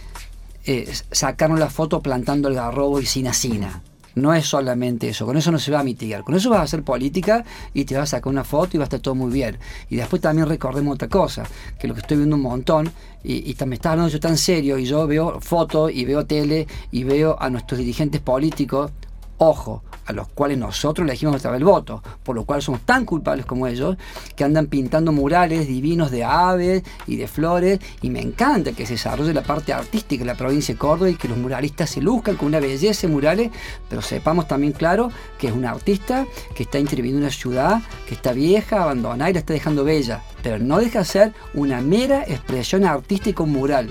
eh, 0.64 0.92
sacarnos 1.10 1.60
la 1.60 1.68
foto 1.68 2.00
plantando 2.00 2.48
el 2.48 2.54
garrobo 2.54 3.00
y 3.00 3.06
sin 3.06 3.28
asina 3.28 3.82
no 4.16 4.34
es 4.34 4.46
solamente 4.46 5.10
eso, 5.10 5.26
con 5.26 5.36
eso 5.36 5.52
no 5.52 5.58
se 5.58 5.70
va 5.70 5.80
a 5.80 5.84
mitigar, 5.84 6.24
con 6.24 6.34
eso 6.34 6.50
vas 6.50 6.60
a 6.60 6.62
hacer 6.62 6.82
política 6.82 7.44
y 7.74 7.84
te 7.84 7.94
vas 7.94 8.04
a 8.12 8.16
sacar 8.16 8.32
una 8.32 8.44
foto 8.44 8.70
y 8.74 8.78
va 8.78 8.84
a 8.84 8.86
estar 8.86 9.00
todo 9.00 9.14
muy 9.14 9.30
bien. 9.30 9.58
Y 9.90 9.96
después 9.96 10.20
también 10.20 10.48
recordemos 10.48 10.94
otra 10.94 11.08
cosa, 11.08 11.44
que 11.78 11.86
lo 11.86 11.94
que 11.94 12.00
estoy 12.00 12.16
viendo 12.16 12.36
un 12.36 12.42
montón, 12.42 12.90
y, 13.22 13.50
y 13.50 13.56
me 13.66 13.74
está 13.74 13.92
hablando 13.92 14.10
yo 14.10 14.18
tan 14.18 14.38
serio, 14.38 14.78
y 14.78 14.86
yo 14.86 15.06
veo 15.06 15.40
fotos 15.40 15.92
y 15.92 16.04
veo 16.04 16.24
tele 16.24 16.66
y 16.90 17.04
veo 17.04 17.36
a 17.38 17.50
nuestros 17.50 17.78
dirigentes 17.78 18.20
políticos, 18.20 18.90
ojo, 19.38 19.82
a 20.06 20.12
los 20.12 20.28
cuales 20.28 20.58
nosotros 20.58 21.06
elegimos 21.06 21.44
a 21.44 21.56
el 21.56 21.64
voto, 21.64 22.02
por 22.22 22.36
lo 22.36 22.44
cual 22.44 22.62
somos 22.62 22.82
tan 22.82 23.04
culpables 23.04 23.46
como 23.46 23.66
ellos, 23.66 23.96
que 24.34 24.44
andan 24.44 24.66
pintando 24.66 25.12
murales 25.12 25.66
divinos 25.66 26.10
de 26.10 26.24
aves 26.24 26.82
y 27.06 27.16
de 27.16 27.26
flores, 27.28 27.80
y 28.02 28.10
me 28.10 28.20
encanta 28.20 28.72
que 28.72 28.86
se 28.86 28.94
desarrolle 28.94 29.34
la 29.34 29.42
parte 29.42 29.72
artística 29.72 30.22
en 30.22 30.28
la 30.28 30.34
provincia 30.34 30.74
de 30.74 30.78
Córdoba 30.78 31.10
y 31.10 31.16
que 31.16 31.28
los 31.28 31.38
muralistas 31.38 31.90
se 31.90 32.00
luzcan 32.00 32.36
con 32.36 32.48
una 32.48 32.60
belleza 32.60 33.08
murales, 33.08 33.50
pero 33.88 34.02
sepamos 34.02 34.46
también 34.48 34.72
claro 34.72 35.10
que 35.38 35.48
es 35.48 35.52
un 35.52 35.64
artista 35.64 36.26
que 36.54 36.62
está 36.64 36.78
interviniendo 36.78 37.18
en 37.18 37.24
una 37.24 37.32
ciudad 37.32 37.82
que 38.08 38.14
está 38.14 38.32
vieja, 38.32 38.82
abandonada 38.82 39.30
y 39.30 39.34
la 39.34 39.40
está 39.40 39.52
dejando 39.52 39.84
bella, 39.84 40.22
pero 40.42 40.58
no 40.58 40.78
deja 40.78 41.00
de 41.00 41.04
ser 41.04 41.32
una 41.54 41.80
mera 41.80 42.22
expresión 42.22 42.84
artística 42.84 43.44
mural 43.44 43.90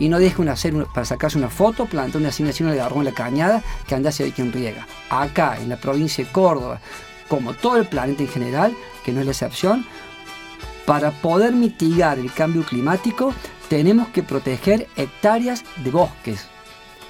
y 0.00 0.08
no 0.08 0.18
deje 0.18 0.40
una 0.40 0.54
para 0.94 1.04
sacarse 1.04 1.36
una 1.36 1.50
foto, 1.50 1.84
plantar 1.84 2.20
una 2.20 2.30
asignación 2.30 2.70
de 2.70 2.80
agarró 2.80 3.00
en 3.00 3.04
la 3.04 3.12
cañada 3.12 3.62
que 3.86 3.94
anda 3.94 4.08
hacia 4.08 4.32
quien 4.32 4.50
riega. 4.50 4.86
Acá, 5.10 5.58
en 5.60 5.68
la 5.68 5.76
provincia 5.76 6.24
de 6.24 6.32
Córdoba, 6.32 6.80
como 7.28 7.52
todo 7.52 7.76
el 7.76 7.86
planeta 7.86 8.22
en 8.22 8.28
general, 8.28 8.74
que 9.04 9.12
no 9.12 9.20
es 9.20 9.26
la 9.26 9.32
excepción, 9.32 9.86
para 10.86 11.10
poder 11.10 11.52
mitigar 11.52 12.18
el 12.18 12.32
cambio 12.32 12.64
climático 12.64 13.34
tenemos 13.68 14.08
que 14.08 14.22
proteger 14.22 14.88
hectáreas 14.96 15.64
de 15.84 15.90
bosques 15.90 16.46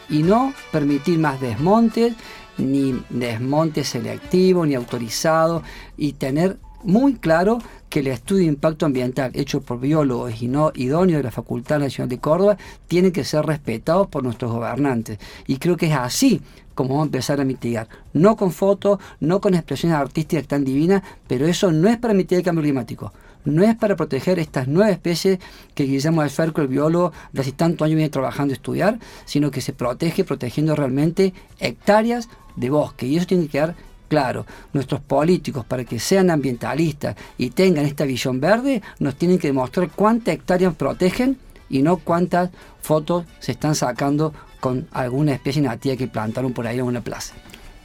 y 0.08 0.24
no 0.24 0.52
permitir 0.72 1.20
más 1.20 1.40
desmontes, 1.40 2.14
ni 2.58 3.00
desmontes 3.08 3.88
selectivos, 3.88 4.66
ni 4.66 4.74
autorizados, 4.74 5.62
y 5.96 6.14
tener 6.14 6.58
muy 6.82 7.14
claro 7.14 7.60
que 7.90 8.00
el 8.00 8.06
estudio 8.06 8.44
de 8.44 8.52
impacto 8.52 8.86
ambiental 8.86 9.32
hecho 9.34 9.60
por 9.60 9.80
biólogos 9.80 10.40
y 10.40 10.48
no 10.48 10.70
idóneos 10.74 11.18
de 11.18 11.24
la 11.24 11.30
Facultad 11.32 11.80
Nacional 11.80 12.08
de 12.08 12.20
Córdoba 12.20 12.56
tiene 12.86 13.10
que 13.10 13.24
ser 13.24 13.44
respetado 13.44 14.08
por 14.08 14.22
nuestros 14.22 14.52
gobernantes. 14.52 15.18
Y 15.48 15.56
creo 15.56 15.76
que 15.76 15.88
es 15.88 15.94
así 15.94 16.40
como 16.74 16.90
vamos 16.90 17.04
a 17.04 17.08
empezar 17.08 17.40
a 17.40 17.44
mitigar. 17.44 17.88
No 18.14 18.36
con 18.36 18.52
fotos, 18.52 19.00
no 19.18 19.40
con 19.40 19.54
expresiones 19.54 19.98
artísticas 19.98 20.46
tan 20.46 20.64
divinas, 20.64 21.02
pero 21.26 21.46
eso 21.46 21.72
no 21.72 21.88
es 21.88 21.98
para 21.98 22.14
mitigar 22.14 22.38
el 22.38 22.44
cambio 22.44 22.62
climático. 22.62 23.12
No 23.44 23.64
es 23.64 23.74
para 23.74 23.96
proteger 23.96 24.38
estas 24.38 24.68
nueve 24.68 24.92
especies 24.92 25.40
que 25.74 25.84
Guillermo 25.84 26.20
Alferco, 26.20 26.60
el 26.60 26.68
biólogo, 26.68 27.12
de 27.32 27.40
hace 27.40 27.52
tantos 27.52 27.84
años 27.84 27.96
viene 27.96 28.10
trabajando 28.10 28.52
a 28.52 28.54
estudiar, 28.54 28.98
sino 29.24 29.50
que 29.50 29.60
se 29.60 29.72
protege 29.72 30.24
protegiendo 30.24 30.76
realmente 30.76 31.34
hectáreas 31.58 32.28
de 32.56 32.70
bosque. 32.70 33.06
Y 33.06 33.16
eso 33.16 33.26
tiene 33.26 33.44
que 33.44 33.50
quedar 33.50 33.74
Claro, 34.10 34.44
nuestros 34.72 35.00
políticos, 35.02 35.64
para 35.64 35.84
que 35.84 36.00
sean 36.00 36.30
ambientalistas 36.30 37.14
y 37.38 37.50
tengan 37.50 37.86
esta 37.86 38.04
visión 38.04 38.40
verde, 38.40 38.82
nos 38.98 39.14
tienen 39.14 39.38
que 39.38 39.46
demostrar 39.46 39.88
cuántas 39.88 40.34
hectáreas 40.34 40.74
protegen 40.74 41.38
y 41.68 41.80
no 41.82 41.96
cuántas 41.98 42.50
fotos 42.82 43.24
se 43.38 43.52
están 43.52 43.76
sacando 43.76 44.34
con 44.58 44.88
alguna 44.90 45.34
especie 45.34 45.62
nativa 45.62 45.94
que 45.94 46.08
plantaron 46.08 46.52
por 46.52 46.66
ahí 46.66 46.80
en 46.80 46.86
una 46.86 47.02
plaza. 47.02 47.36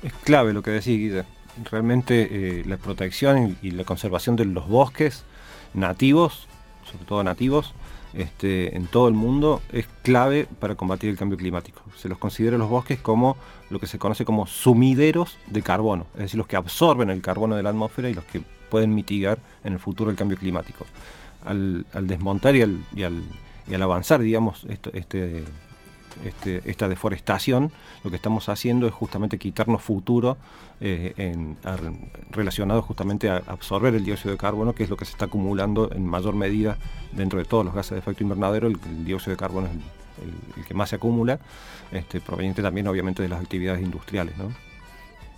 Es 0.02 0.14
clave 0.14 0.52
lo 0.52 0.64
que 0.64 0.72
decís, 0.72 0.98
Guille. 0.98 1.26
Realmente 1.70 2.28
eh, 2.32 2.64
la 2.66 2.78
protección 2.78 3.56
y 3.62 3.70
la 3.70 3.84
conservación 3.84 4.36
de 4.36 4.46
los 4.46 4.68
bosques 4.68 5.26
nativos, 5.76 6.48
sobre 6.92 7.06
todo 7.06 7.24
nativos, 7.24 7.76
este, 8.16 8.76
en 8.76 8.88
todo 8.88 9.10
el 9.10 9.14
mundo 9.14 9.62
es 9.72 9.86
clave 10.02 10.48
para 10.60 10.74
combatir 10.74 11.12
el 11.12 11.18
cambio 11.18 11.38
climático. 11.38 11.84
Se 11.98 12.10
los 12.10 12.18
considera 12.18 12.58
los 12.58 12.70
bosques 12.70 13.00
como 13.00 13.38
lo 13.70 13.80
que 13.80 13.88
se 13.88 13.98
conoce 13.98 14.26
como 14.26 14.46
sumideros 14.48 15.38
de 15.48 15.62
carbono, 15.62 16.06
es 16.16 16.22
decir, 16.22 16.38
los 16.38 16.48
que 16.48 16.56
absorben 16.56 17.10
el 17.10 17.22
carbono 17.22 17.56
de 17.56 17.64
la 17.64 17.70
atmósfera 17.70 18.10
y 18.10 18.14
los 18.14 18.24
que 18.26 18.42
pueden 18.70 18.94
mitigar 18.94 19.40
en 19.64 19.74
el 19.74 19.80
futuro 19.80 20.10
el 20.10 20.18
cambio 20.18 20.38
climático. 20.38 20.86
Al, 21.46 21.86
desmontar 22.02 22.56
y 22.56 22.64
al, 22.64 22.80
y 22.96 23.04
al, 23.04 23.82
avanzar, 23.82 24.20
digamos, 24.20 24.66
este, 24.68 25.44
este, 26.24 26.62
esta 26.70 26.88
deforestación, 26.88 27.72
lo 28.04 28.10
que 28.10 28.16
estamos 28.16 28.50
haciendo 28.50 28.88
es 28.88 28.94
justamente 28.94 29.38
quitarnos 29.38 29.82
futuro 29.82 30.38
eh, 30.82 31.46
relacionado 32.32 32.82
justamente 32.82 33.30
a 33.30 33.38
absorber 33.48 33.96
el 33.96 34.04
dióxido 34.04 34.32
de 34.32 34.38
carbono, 34.38 34.74
que 34.74 34.84
es 34.84 34.90
lo 34.90 34.98
que 34.98 35.06
se 35.06 35.12
está 35.12 35.26
acumulando 35.26 35.92
en 35.94 36.06
mayor 36.06 36.36
medida 36.36 36.78
dentro 37.12 37.40
de 37.40 37.46
todos 37.46 37.66
los 37.66 37.74
gases 37.74 37.92
de 37.92 38.00
efecto 38.00 38.24
invernadero. 38.24 38.68
El, 38.68 39.06
dióxido 39.06 39.32
de 39.32 39.38
carbono 39.38 39.68
es 39.68 39.74
el, 40.22 40.64
que 40.64 40.74
más 40.74 40.90
se 40.90 40.96
acumula, 40.96 41.40
este, 41.92 42.22
proveniente 42.22 42.62
también 42.62 42.88
obviamente 42.88 43.24
de 43.24 43.30
las 43.30 43.42
actividades 43.42 43.82
industriales. 43.82 44.38
¿no? 44.38 44.52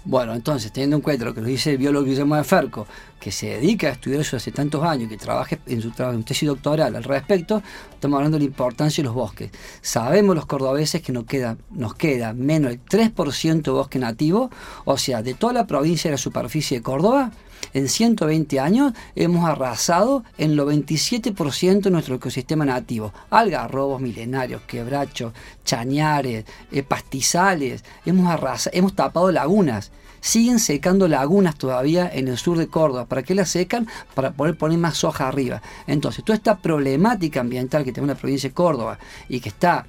Bueno, 0.10 0.34
entonces, 0.34 0.72
teniendo 0.72 0.96
en 0.96 1.02
cuenta 1.02 1.26
lo 1.26 1.34
que 1.34 1.42
nos 1.42 1.50
dice 1.50 1.72
el 1.72 1.80
biólogo 1.80 2.06
Guillermo 2.06 2.38
de 2.38 2.46
Ferco, 2.46 2.88
que 3.20 3.30
se 3.30 3.48
dedica 3.48 3.88
a 3.88 3.92
estudiar 3.92 4.22
eso 4.22 4.38
hace 4.38 4.54
tantos 4.54 4.82
años, 4.82 5.10
que 5.10 5.18
trabaja 5.18 5.58
en 5.66 5.82
su 5.82 5.92
trabajo, 5.92 6.18
en 6.18 6.24
tesis 6.24 6.48
doctoral 6.48 6.96
al 6.96 7.04
respecto, 7.04 7.62
estamos 7.92 8.16
hablando 8.16 8.38
de 8.38 8.46
la 8.46 8.50
importancia 8.50 9.02
de 9.02 9.08
los 9.08 9.13
bosques. 9.13 9.52
Sabemos 9.82 10.34
los 10.34 10.46
cordobeses 10.46 11.02
que 11.02 11.12
nos 11.12 11.26
queda, 11.26 11.58
nos 11.72 11.94
queda 11.96 12.32
menos 12.32 12.72
del 12.72 12.86
3% 12.86 13.62
de 13.62 13.72
bosque 13.72 14.00
nativo, 14.00 14.50
o 14.86 14.98
sea, 14.98 15.22
de 15.22 15.34
toda 15.34 15.52
la 15.52 15.68
provincia 15.68 16.10
de 16.10 16.13
la 16.13 16.18
superficie 16.18 16.78
de 16.78 16.84
Córdoba, 16.84 17.32
en 17.74 17.88
120 17.88 18.60
años 18.60 18.93
hemos 19.15 19.48
arrasado 19.48 20.24
en 20.38 20.56
lo 20.56 20.72
27% 20.72 21.82
de 21.82 21.91
nuestro 21.91 22.15
ecosistema 22.15 22.65
nativo. 22.65 23.13
Algarrobos 23.30 24.02
milenarios, 24.02 24.62
quebrachos, 24.63 25.34
chañares, 25.63 26.46
eh, 26.72 26.84
pastizales, 26.84 27.84
hemos, 28.06 28.30
arrasado, 28.32 28.76
hemos 28.76 28.96
tapado 28.96 29.32
lagunas. 29.32 29.91
Siguen 30.20 30.60
secando 30.60 31.08
lagunas 31.08 31.56
todavía 31.56 32.10
en 32.12 32.28
el 32.28 32.38
sur 32.38 32.58
de 32.58 32.67
Córdoba. 32.67 33.06
¿Para 33.06 33.24
qué 33.24 33.36
las 33.36 33.50
secan? 33.50 33.88
Para 34.13 34.32
poder 34.32 34.58
poner 34.58 34.80
más 34.80 34.98
soja 34.98 35.28
arriba. 35.28 35.62
Entonces, 35.86 36.26
toda 36.26 36.36
esta 36.36 36.58
problemática 36.58 37.39
ambiental 37.39 37.84
que 37.84 37.93
tiene 37.93 38.08
la 38.08 38.15
provincia 38.15 38.50
de 38.50 38.54
Córdoba 38.54 38.98
y 39.30 39.39
que 39.39 39.50
está 39.50 39.86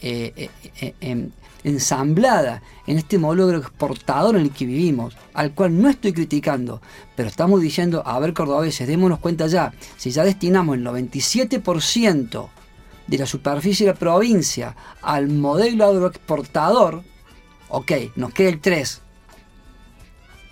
eh, 0.00 0.48
eh, 0.80 1.28
ensamblada 1.64 2.62
en 2.86 2.98
este 2.98 3.18
modelo 3.18 3.56
exportador 3.56 4.36
en 4.36 4.42
el 4.42 4.50
que 4.50 4.66
vivimos, 4.66 5.16
al 5.34 5.54
cual 5.54 5.80
no 5.80 5.88
estoy 5.88 6.12
criticando, 6.12 6.80
pero 7.14 7.28
estamos 7.28 7.60
diciendo, 7.60 8.02
a 8.04 8.18
ver 8.18 8.34
cordobeses, 8.34 8.88
démonos 8.88 9.18
cuenta 9.18 9.46
ya, 9.46 9.72
si 9.96 10.10
ya 10.10 10.24
destinamos 10.24 10.76
el 10.76 10.84
97% 10.84 12.48
de 13.06 13.18
la 13.18 13.26
superficie 13.26 13.86
de 13.86 13.92
la 13.92 13.98
provincia 13.98 14.76
al 15.02 15.28
modelo 15.28 15.84
agroexportador, 15.86 17.02
ok, 17.68 17.92
nos 18.16 18.32
queda 18.32 18.50
el 18.50 18.60
3%. 18.60 19.11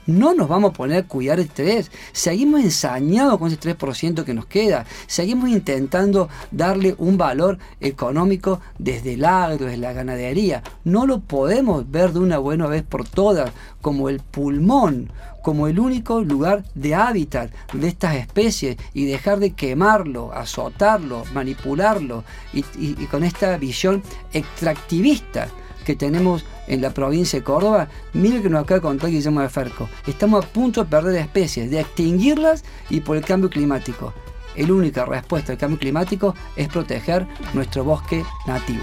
No 0.07 0.35
nos 0.35 0.49
vamos 0.49 0.71
a 0.71 0.75
poner 0.75 1.05
a 1.05 1.07
cuidar 1.07 1.39
el 1.39 1.47
estrés. 1.47 1.91
Seguimos 2.13 2.61
ensañados 2.61 3.39
con 3.39 3.49
ese 3.49 3.61
3% 3.61 4.25
que 4.25 4.35
nos 4.35 4.47
queda. 4.47 4.85
Seguimos 5.07 5.49
intentando 5.51 6.29
darle 6.51 6.95
un 6.99 7.17
valor 7.17 7.59
económico 7.81 8.61
desde 8.79 9.15
el 9.15 9.25
agro, 9.25 9.67
desde 9.67 9.79
la 9.79 9.93
ganadería. 9.93 10.63
No 10.85 11.07
lo 11.07 11.21
podemos 11.21 11.91
ver 11.91 12.13
de 12.13 12.21
una 12.21 12.39
buena 12.39 12.67
vez 12.67 12.83
por 12.83 13.09
todas 13.09 13.53
como 13.81 14.09
el 14.09 14.21
pulmón, 14.21 15.11
como 15.43 15.69
el 15.69 15.79
único 15.79 16.21
lugar 16.21 16.65
de 16.75 16.95
hábitat 16.95 17.51
de 17.73 17.89
estas 17.89 18.17
especies 18.17 18.77
y 18.93 19.07
dejar 19.07 19.39
de 19.39 19.53
quemarlo, 19.53 20.33
azotarlo, 20.35 21.25
manipularlo 21.33 22.25
y, 22.53 22.65
y 22.79 23.07
con 23.07 23.25
esta 23.25 23.57
visión 23.57 24.03
extractivista 24.33 25.49
que 25.85 25.97
tenemos 25.97 26.45
en 26.67 26.81
la 26.81 26.91
provincia 26.91 27.39
de 27.39 27.45
Córdoba, 27.45 27.89
mire 28.13 28.43
que 28.43 28.49
nos 28.49 28.63
acaba 28.63 28.79
de 28.79 28.83
contar 28.83 29.11
Guillermo 29.11 29.41
de 29.41 29.49
Ferco. 29.49 29.89
Estamos 30.07 30.45
a 30.45 30.49
punto 30.49 30.85
de 30.85 30.91
perder 30.91 31.17
especies, 31.17 31.71
de 31.71 31.81
extinguirlas 31.81 32.65
y 32.89 33.01
por 33.01 33.17
el 33.17 33.25
cambio 33.25 33.51
climático. 33.51 34.13
La 34.57 34.73
única 34.73 35.05
respuesta 35.05 35.53
al 35.53 35.59
cambio 35.59 35.79
climático 35.79 36.35
es 36.57 36.69
proteger 36.69 37.27
nuestro 37.55 37.85
bosque 37.85 38.25
nativo. 38.47 38.83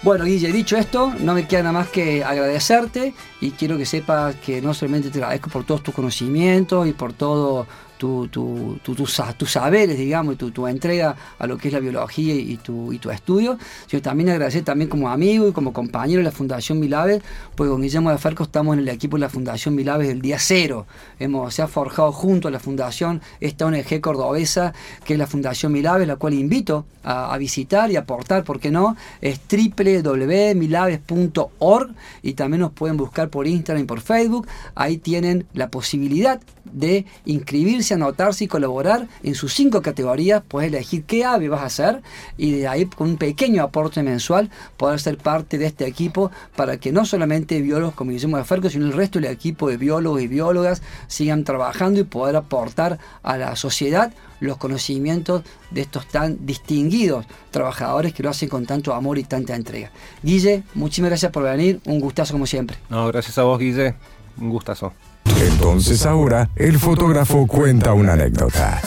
Bueno, 0.00 0.24
Guille, 0.24 0.52
dicho 0.52 0.76
esto, 0.76 1.12
no 1.18 1.34
me 1.34 1.48
queda 1.48 1.64
nada 1.64 1.72
más 1.72 1.88
que 1.88 2.22
agradecerte 2.22 3.14
y 3.40 3.50
quiero 3.50 3.76
que 3.76 3.84
sepas 3.84 4.36
que 4.36 4.62
no 4.62 4.72
solamente 4.72 5.10
te 5.10 5.18
agradezco 5.18 5.50
por 5.50 5.64
todos 5.64 5.82
tus 5.82 5.92
conocimientos 5.92 6.86
y 6.86 6.92
por 6.92 7.12
todo 7.12 7.66
tu, 7.98 8.28
tu, 8.28 8.78
tu, 8.82 8.94
tus 8.94 9.50
saberes, 9.50 9.98
digamos, 9.98 10.34
y 10.34 10.36
tu, 10.36 10.66
entrega 10.66 11.16
a 11.38 11.46
lo 11.46 11.58
que 11.58 11.68
es 11.68 11.74
la 11.74 11.80
biología 11.80 12.34
y 12.34 12.56
tu, 12.56 12.90
y 12.92 12.98
tu 12.98 13.10
estudio, 13.10 13.58
sino 13.86 14.00
también 14.00 14.30
agradecer 14.30 14.64
también 14.64 14.88
como 14.88 15.10
amigo 15.10 15.48
y 15.48 15.52
como 15.52 15.72
compañero 15.72 16.20
de 16.20 16.24
la 16.24 16.30
Fundación 16.30 16.78
Milaves, 16.80 17.20
porque 17.54 17.70
con 17.70 17.82
Guillermo 17.82 18.10
de 18.10 18.18
Ferco 18.18 18.44
estamos 18.44 18.74
en 18.74 18.80
el 18.80 18.88
equipo 18.88 19.16
de 19.16 19.22
la 19.22 19.28
Fundación 19.28 19.74
Milaves 19.74 20.08
del 20.08 20.22
día 20.22 20.38
cero. 20.38 20.86
Hemos, 21.18 21.54
se 21.54 21.62
ha 21.62 21.66
forjado 21.66 22.12
junto 22.12 22.48
a 22.48 22.50
la 22.50 22.60
Fundación 22.60 23.22
esta 23.40 23.64
ONG 23.66 24.00
cordobesa, 24.00 24.72
que 25.04 25.12
es 25.14 25.18
la 25.18 25.26
Fundación 25.26 25.72
Milaves, 25.72 26.06
la 26.06 26.16
cual 26.16 26.34
invito 26.34 26.84
a, 27.02 27.34
a 27.34 27.38
visitar 27.38 27.90
y 27.90 27.96
aportar, 27.96 28.44
¿por 28.44 28.60
qué 28.60 28.70
no? 28.70 28.96
Es 29.20 29.40
www.milaves.org 29.50 31.90
y 32.22 32.34
también 32.34 32.60
nos 32.60 32.70
pueden 32.72 32.96
buscar 32.96 33.28
por 33.28 33.46
Instagram 33.46 33.82
y 33.82 33.86
por 33.86 34.00
Facebook. 34.00 34.46
Ahí 34.74 34.98
tienen 34.98 35.46
la 35.54 35.68
posibilidad 35.68 36.40
de 36.72 37.06
inscribirse, 37.24 37.87
anotarse 37.94 38.44
y 38.44 38.48
colaborar 38.48 39.08
en 39.22 39.34
sus 39.34 39.54
cinco 39.54 39.82
categorías. 39.82 40.42
Puedes 40.46 40.68
elegir 40.68 41.04
qué 41.04 41.24
ave 41.24 41.48
vas 41.48 41.62
a 41.62 41.66
hacer 41.66 42.02
y 42.36 42.52
de 42.52 42.68
ahí 42.68 42.86
con 42.86 43.10
un 43.10 43.16
pequeño 43.16 43.62
aporte 43.62 44.02
mensual 44.02 44.50
poder 44.76 45.00
ser 45.00 45.18
parte 45.18 45.58
de 45.58 45.66
este 45.66 45.86
equipo 45.86 46.30
para 46.56 46.78
que 46.78 46.92
no 46.92 47.04
solamente 47.04 47.60
biólogos 47.60 47.94
como 47.94 48.10
Guillermo 48.10 48.36
de 48.36 48.44
Ferco, 48.44 48.70
sino 48.70 48.86
el 48.86 48.92
resto 48.92 49.20
del 49.20 49.30
equipo 49.30 49.68
de 49.68 49.76
biólogos 49.76 50.22
y 50.22 50.28
biólogas 50.28 50.82
sigan 51.06 51.44
trabajando 51.44 52.00
y 52.00 52.04
poder 52.04 52.36
aportar 52.36 52.98
a 53.22 53.36
la 53.36 53.56
sociedad 53.56 54.12
los 54.40 54.56
conocimientos 54.56 55.42
de 55.70 55.82
estos 55.82 56.06
tan 56.06 56.46
distinguidos 56.46 57.26
trabajadores 57.50 58.12
que 58.12 58.22
lo 58.22 58.30
hacen 58.30 58.48
con 58.48 58.66
tanto 58.66 58.94
amor 58.94 59.18
y 59.18 59.24
tanta 59.24 59.54
entrega. 59.54 59.90
Guille, 60.22 60.62
muchísimas 60.74 61.10
gracias 61.10 61.32
por 61.32 61.42
venir, 61.42 61.80
un 61.86 62.00
gustazo 62.00 62.32
como 62.32 62.46
siempre. 62.46 62.76
No, 62.88 63.06
gracias 63.08 63.38
a 63.38 63.42
vos, 63.42 63.58
Guille, 63.58 63.94
un 64.40 64.50
gustazo. 64.50 64.92
Entonces 65.36 66.06
ahora 66.06 66.50
el 66.56 66.78
fotógrafo 66.78 67.46
cuenta 67.46 67.92
una 67.92 68.14
anécdota. 68.14 68.80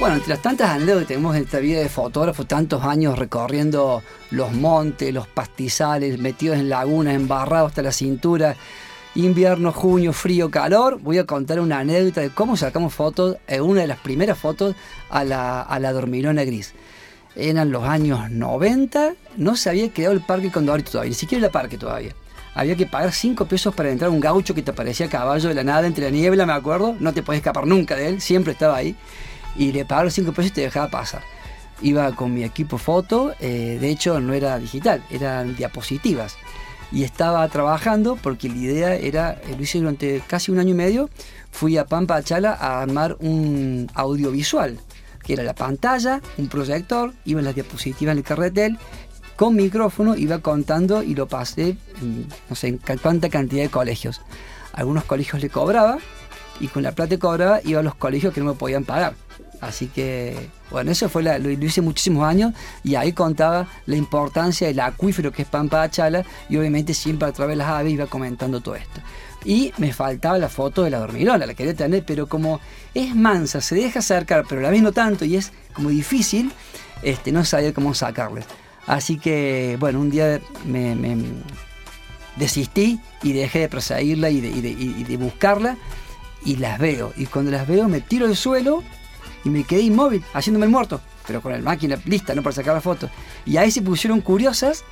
Bueno, 0.00 0.16
entre 0.16 0.30
las 0.30 0.42
tantas 0.42 0.70
anécdotas 0.70 1.02
que 1.02 1.14
tenemos 1.14 1.34
en 1.34 1.42
esta 1.42 1.58
vida 1.58 1.80
de 1.80 1.88
fotógrafo, 1.88 2.44
tantos 2.44 2.84
años 2.84 3.18
recorriendo 3.18 4.02
los 4.30 4.52
montes, 4.52 5.12
los 5.12 5.26
pastizales, 5.26 6.18
metidos 6.18 6.58
en 6.58 6.68
lagunas, 6.68 7.14
embarrados 7.14 7.70
hasta 7.70 7.82
la 7.82 7.90
cintura, 7.90 8.54
invierno, 9.14 9.72
junio, 9.72 10.12
frío, 10.12 10.50
calor, 10.50 11.00
voy 11.00 11.18
a 11.18 11.24
contar 11.24 11.58
una 11.58 11.80
anécdota 11.80 12.20
de 12.20 12.30
cómo 12.30 12.56
sacamos 12.56 12.94
fotos, 12.94 13.38
en 13.48 13.62
una 13.62 13.80
de 13.80 13.88
las 13.88 13.98
primeras 13.98 14.38
fotos 14.38 14.76
a 15.10 15.24
la, 15.24 15.62
a 15.62 15.80
la 15.80 15.92
dormilona 15.92 16.44
gris. 16.44 16.74
Eran 17.34 17.72
los 17.72 17.84
años 17.84 18.30
90, 18.30 19.14
no 19.36 19.56
se 19.56 19.70
había 19.70 19.88
quedado 19.88 20.14
el 20.14 20.20
parque 20.20 20.52
Condorito 20.52 20.92
todavía, 20.92 21.10
ni 21.10 21.14
siquiera 21.14 21.46
el 21.46 21.52
parque 21.52 21.76
todavía 21.76 22.14
había 22.54 22.76
que 22.76 22.86
pagar 22.86 23.12
5 23.12 23.46
pesos 23.46 23.74
para 23.74 23.90
entrar 23.90 24.10
a 24.10 24.12
un 24.12 24.20
gaucho 24.20 24.54
que 24.54 24.62
te 24.62 24.72
parecía 24.72 25.08
caballo 25.08 25.48
de 25.48 25.54
la 25.54 25.64
nada 25.64 25.86
entre 25.86 26.04
la 26.04 26.10
niebla, 26.10 26.46
me 26.46 26.52
acuerdo. 26.52 26.96
No 26.98 27.12
te 27.12 27.22
podías 27.22 27.40
escapar 27.40 27.66
nunca 27.66 27.94
de 27.96 28.08
él, 28.08 28.20
siempre 28.20 28.52
estaba 28.52 28.76
ahí. 28.76 28.96
Y 29.56 29.72
le 29.72 29.84
pagaba 29.84 30.04
los 30.04 30.14
5 30.14 30.32
pesos 30.32 30.50
y 30.50 30.54
te 30.54 30.60
dejaba 30.62 30.88
pasar. 30.88 31.22
Iba 31.80 32.10
con 32.12 32.34
mi 32.34 32.42
equipo 32.42 32.78
foto, 32.78 33.34
eh, 33.38 33.78
de 33.80 33.88
hecho 33.90 34.20
no 34.20 34.34
era 34.34 34.58
digital, 34.58 35.02
eran 35.10 35.54
diapositivas. 35.54 36.36
Y 36.90 37.04
estaba 37.04 37.46
trabajando 37.48 38.16
porque 38.16 38.48
la 38.48 38.56
idea 38.56 38.94
era, 38.94 39.32
eh, 39.32 39.54
lo 39.56 39.62
hice 39.62 39.78
durante 39.78 40.22
casi 40.26 40.50
un 40.50 40.58
año 40.58 40.70
y 40.70 40.74
medio, 40.74 41.10
fui 41.52 41.76
a 41.76 41.84
Pampa 41.84 42.22
Chala 42.22 42.54
a 42.54 42.82
armar 42.82 43.16
un 43.20 43.88
audiovisual, 43.94 44.80
que 45.22 45.34
era 45.34 45.42
la 45.42 45.54
pantalla, 45.54 46.20
un 46.38 46.48
proyector, 46.48 47.12
iban 47.24 47.44
las 47.44 47.54
diapositivas 47.54 48.12
en 48.12 48.18
el 48.18 48.24
carretel 48.24 48.78
con 49.38 49.54
micrófono 49.54 50.16
iba 50.16 50.40
contando 50.40 51.04
y 51.04 51.14
lo 51.14 51.28
pasé 51.28 51.76
en 52.02 52.26
no 52.50 52.56
sé 52.56 52.66
en 52.66 52.80
cuánta 53.00 53.28
cantidad 53.28 53.62
de 53.62 53.68
colegios. 53.68 54.20
algunos 54.72 55.04
colegios 55.04 55.40
le 55.40 55.48
cobraba 55.48 55.98
y 56.58 56.66
con 56.66 56.82
la 56.82 56.90
plata 56.90 57.10
que 57.10 57.18
cobraba 57.20 57.60
iba 57.62 57.78
a 57.78 57.84
los 57.84 57.94
colegios 57.94 58.34
que 58.34 58.40
no 58.40 58.46
me 58.46 58.58
podían 58.58 58.84
pagar. 58.84 59.14
Así 59.60 59.86
que, 59.86 60.50
bueno, 60.70 60.90
eso 60.90 61.08
fue 61.08 61.22
lo, 61.22 61.50
hice 61.50 61.80
muchísimos 61.82 62.26
años 62.26 62.52
y 62.82 62.96
ahí 62.96 63.12
contaba 63.12 63.68
la 63.86 63.94
importancia 63.94 64.66
del 64.66 64.80
acuífero 64.80 65.30
que 65.30 65.42
es 65.42 65.48
Pampa 65.48 65.82
de 65.82 65.90
Chala 65.90 66.24
y 66.48 66.56
obviamente 66.56 66.92
siempre 66.92 67.28
a 67.28 67.32
través 67.32 67.52
de 67.52 67.58
las 67.58 67.68
aves 67.68 67.92
iba 67.92 68.06
comentando 68.06 68.60
todo 68.60 68.74
esto. 68.74 69.00
Y 69.44 69.72
me 69.78 69.92
faltaba 69.92 70.36
la 70.38 70.48
foto 70.48 70.82
de 70.82 70.90
la 70.90 70.98
dormilona, 70.98 71.46
la 71.46 71.54
quería 71.54 71.74
tener, 71.74 72.04
pero 72.04 72.26
como 72.26 72.58
es 72.92 73.14
mansa, 73.14 73.60
se 73.60 73.76
deja 73.76 74.00
acercar, 74.00 74.46
pero 74.48 74.60
la 74.60 74.70
vez 74.70 74.82
no 74.82 74.90
tanto 74.90 75.24
y 75.24 75.36
es 75.36 75.52
como 75.74 75.90
difícil, 75.90 76.50
este, 77.02 77.30
no 77.30 77.44
sabía 77.44 77.72
cómo 77.72 77.94
sacarle. 77.94 78.42
Así 78.88 79.18
que, 79.18 79.76
bueno, 79.78 80.00
un 80.00 80.08
día 80.08 80.40
me, 80.64 80.96
desistí 82.36 82.98
y 83.22 83.34
dejé 83.34 83.60
de 83.60 83.68
perseguirla 83.68 84.30
y 84.30 84.40
de, 84.40 85.16
buscarla 85.18 85.76
y 86.42 86.56
las 86.56 86.78
veo. 86.78 87.12
Y 87.14 87.26
cuando 87.26 87.50
las 87.50 87.68
veo 87.68 87.86
me 87.86 88.00
tiro 88.00 88.24
al 88.24 88.34
suelo 88.34 88.82
y 89.44 89.50
me 89.50 89.64
quedé 89.64 89.82
inmóvil, 89.82 90.24
haciéndome 90.32 90.64
el 90.64 90.72
muerto, 90.72 91.02
pero 91.26 91.42
con 91.42 91.52
la 91.52 91.58
máquina 91.58 91.98
lista, 92.06 92.34
¿no? 92.34 92.42
Para 92.42 92.56
sacar 92.56 92.72
la 92.74 92.80
foto. 92.80 93.10
Y 93.44 93.58
ahí 93.58 93.70
se 93.70 93.82
pusieron 93.82 94.22
curiosas 94.22 94.84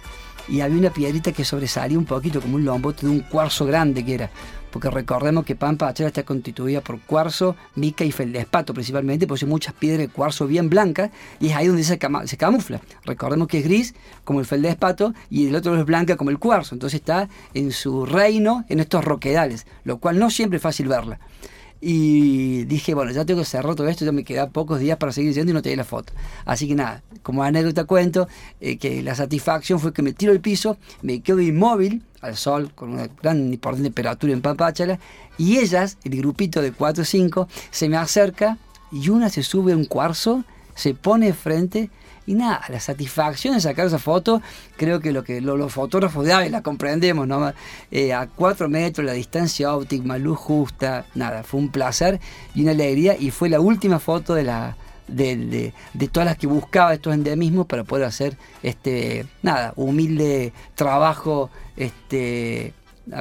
y 0.47 0.61
había 0.61 0.79
una 0.79 0.91
piedrita 0.91 1.33
que 1.33 1.47
sobresalía 1.47 1.97
un 1.97 2.05
poquito, 2.05 2.43
como 2.43 2.57
un 2.57 2.67
lombote 2.67 3.07
de 3.07 3.13
un 3.13 3.21
cuarzo 3.21 3.65
grande 3.65 4.05
que 4.05 4.13
era 4.13 4.31
porque 4.77 4.91
recordemos 4.91 5.47
que 5.47 5.57
Pampa 5.57 5.89
Achera 5.89 6.09
está 6.09 6.23
constituida 6.23 6.83
por 6.83 7.01
cuarzo, 7.01 7.57
mica 7.77 8.05
y 8.05 8.13
feldespato 8.13 8.75
principalmente, 8.75 9.27
hay 9.27 9.49
muchas 9.49 9.73
piedras 9.73 10.01
de 10.01 10.09
cuarzo 10.11 10.47
bien 10.47 10.69
blancas 10.69 11.11
y 11.41 11.47
es 11.47 11.57
ahí 11.57 11.69
donde 11.69 11.83
se, 11.83 11.99
se 12.27 12.37
camufla. 12.37 12.83
Recordemos 13.07 13.49
que 13.49 13.61
es 13.61 13.65
gris 13.65 13.95
como 14.23 14.39
el 14.39 14.45
feldespato 14.45 15.15
y 15.31 15.47
el 15.47 15.57
otro 15.57 15.75
es 15.79 15.87
blanca 15.87 16.19
como 16.19 16.29
el 16.29 16.39
cuarzo, 16.39 16.75
entonces 16.75 17.01
está 17.01 17.31
en 17.55 17.73
su 17.73 18.05
reino 18.05 18.67
en 18.69 18.81
estos 18.81 19.03
roquedales, 19.03 19.67
lo 19.85 19.97
cual 19.97 20.19
no 20.19 20.29
siempre 20.29 20.59
es 20.59 20.63
fácil 20.63 20.89
verla. 20.89 21.21
Y 21.81 22.65
dije, 22.65 22.93
bueno, 22.93 23.13
ya 23.13 23.25
tengo 23.25 23.41
que 23.41 23.47
cerrar 23.47 23.75
todo 23.77 23.89
esto, 23.89 24.05
ya 24.05 24.13
me 24.13 24.25
quedan 24.25 24.51
pocos 24.51 24.79
días 24.79 24.99
para 24.99 25.11
seguir 25.11 25.33
yendo 25.33 25.53
y 25.53 25.55
no 25.55 25.63
te 25.63 25.71
di 25.71 25.77
la 25.77 25.85
foto. 25.85 26.13
Así 26.45 26.69
que 26.69 26.75
nada, 26.75 27.03
como 27.23 27.43
anécdota 27.43 27.85
cuento 27.85 28.29
eh, 28.61 28.77
que 28.77 29.03
la 29.03 29.15
satisfacción 29.15 29.81
fue 29.81 29.95
que 29.95 30.03
me 30.03 30.13
tiro 30.13 30.33
al 30.33 30.41
piso, 30.41 30.77
me 31.01 31.21
quedo 31.21 31.41
inmóvil 31.41 32.03
al 32.27 32.37
sol 32.37 32.73
con 32.75 32.93
una 32.93 33.09
gran 33.23 33.53
importante 33.53 33.85
temperatura 33.85 34.33
en 34.33 34.43
Pampáchala 34.43 34.99
y 35.39 35.59
ellas, 35.59 35.99
el 36.05 36.17
grupito 36.17 36.63
de 36.63 36.73
4 36.73 37.03
o 37.03 37.05
5, 37.05 37.49
se 37.71 37.89
me 37.89 37.97
acerca 37.97 38.59
y 38.93 39.09
una 39.09 39.29
se 39.29 39.43
sube 39.43 39.73
a 39.73 39.77
un 39.77 39.85
cuarzo, 39.85 40.45
se 40.75 40.95
pone 40.95 41.33
frente 41.33 41.91
y 42.27 42.35
nada, 42.35 42.63
la 42.69 42.81
satisfacción 42.81 43.55
de 43.55 43.61
sacar 43.61 43.87
esa 43.87 44.01
foto, 44.01 44.43
creo 44.77 45.01
que 45.01 45.13
lo 45.13 45.23
que 45.23 45.41
los 45.41 45.73
fotógrafos 45.73 46.25
de 46.25 46.33
AVE 46.33 46.51
la 46.51 46.63
comprendemos, 46.63 47.29
¿no? 47.29 47.53
Eh, 47.93 48.13
a 48.13 48.27
cuatro 48.27 48.69
metros, 48.69 49.07
la 49.07 49.13
distancia 49.13 49.75
óptima, 49.75 50.19
luz 50.19 50.37
justa, 50.37 51.07
nada, 51.15 51.45
fue 51.45 51.61
un 51.61 51.71
placer 51.71 52.21
y 52.55 52.63
una 52.63 52.73
alegría 52.73 53.17
y 53.17 53.31
fue 53.31 53.49
la 53.49 53.61
última 53.61 54.01
foto 54.01 54.35
de 54.35 54.43
la, 54.43 54.77
de, 55.09 55.73
todas 56.13 56.27
las 56.27 56.37
que 56.37 56.47
buscaba 56.47 56.95
estos 56.95 57.15
endemismos 57.15 57.67
para 57.67 57.85
poder 57.85 58.05
hacer 58.07 58.37
este 58.63 59.27
nada 59.43 59.73
humilde 59.77 60.53
trabajo 60.75 61.51
este 61.77 62.73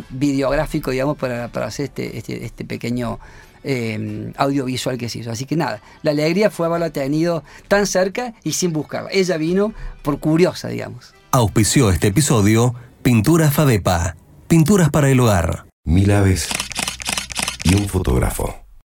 videográfico 0.09 0.91
digamos 0.91 1.17
para, 1.17 1.47
para 1.49 1.67
hacer 1.67 1.86
este, 1.86 2.17
este, 2.17 2.43
este 2.45 2.65
pequeño 2.65 3.19
eh, 3.67 4.31
audiovisual 4.38 4.97
que 4.97 5.09
se 5.09 5.19
hizo. 5.19 5.31
Así 5.31 5.45
que 5.45 5.55
nada, 5.55 5.81
la 6.03 6.11
alegría 6.11 6.51
fue 6.51 6.67
haberla 6.67 6.91
tenido 6.91 7.43
tan 7.67 7.88
cerca 7.88 8.33
y 8.43 8.53
sin 8.53 8.71
buscarla. 8.71 9.09
Ella 9.11 9.38
vino 9.38 9.73
por 10.03 10.19
curiosa, 10.19 10.67
digamos. 10.67 11.13
Auspició 11.31 11.89
este 11.89 12.07
episodio 12.07 12.75
Pinturas 13.01 13.53
Fadepa, 13.53 14.15
pinturas 14.47 14.89
para 14.89 15.09
el 15.09 15.19
hogar. 15.19 15.65
Mil 15.83 16.11
aves 16.11 16.47
y 17.63 17.75
un 17.75 17.88
fotógrafo. 17.89 18.64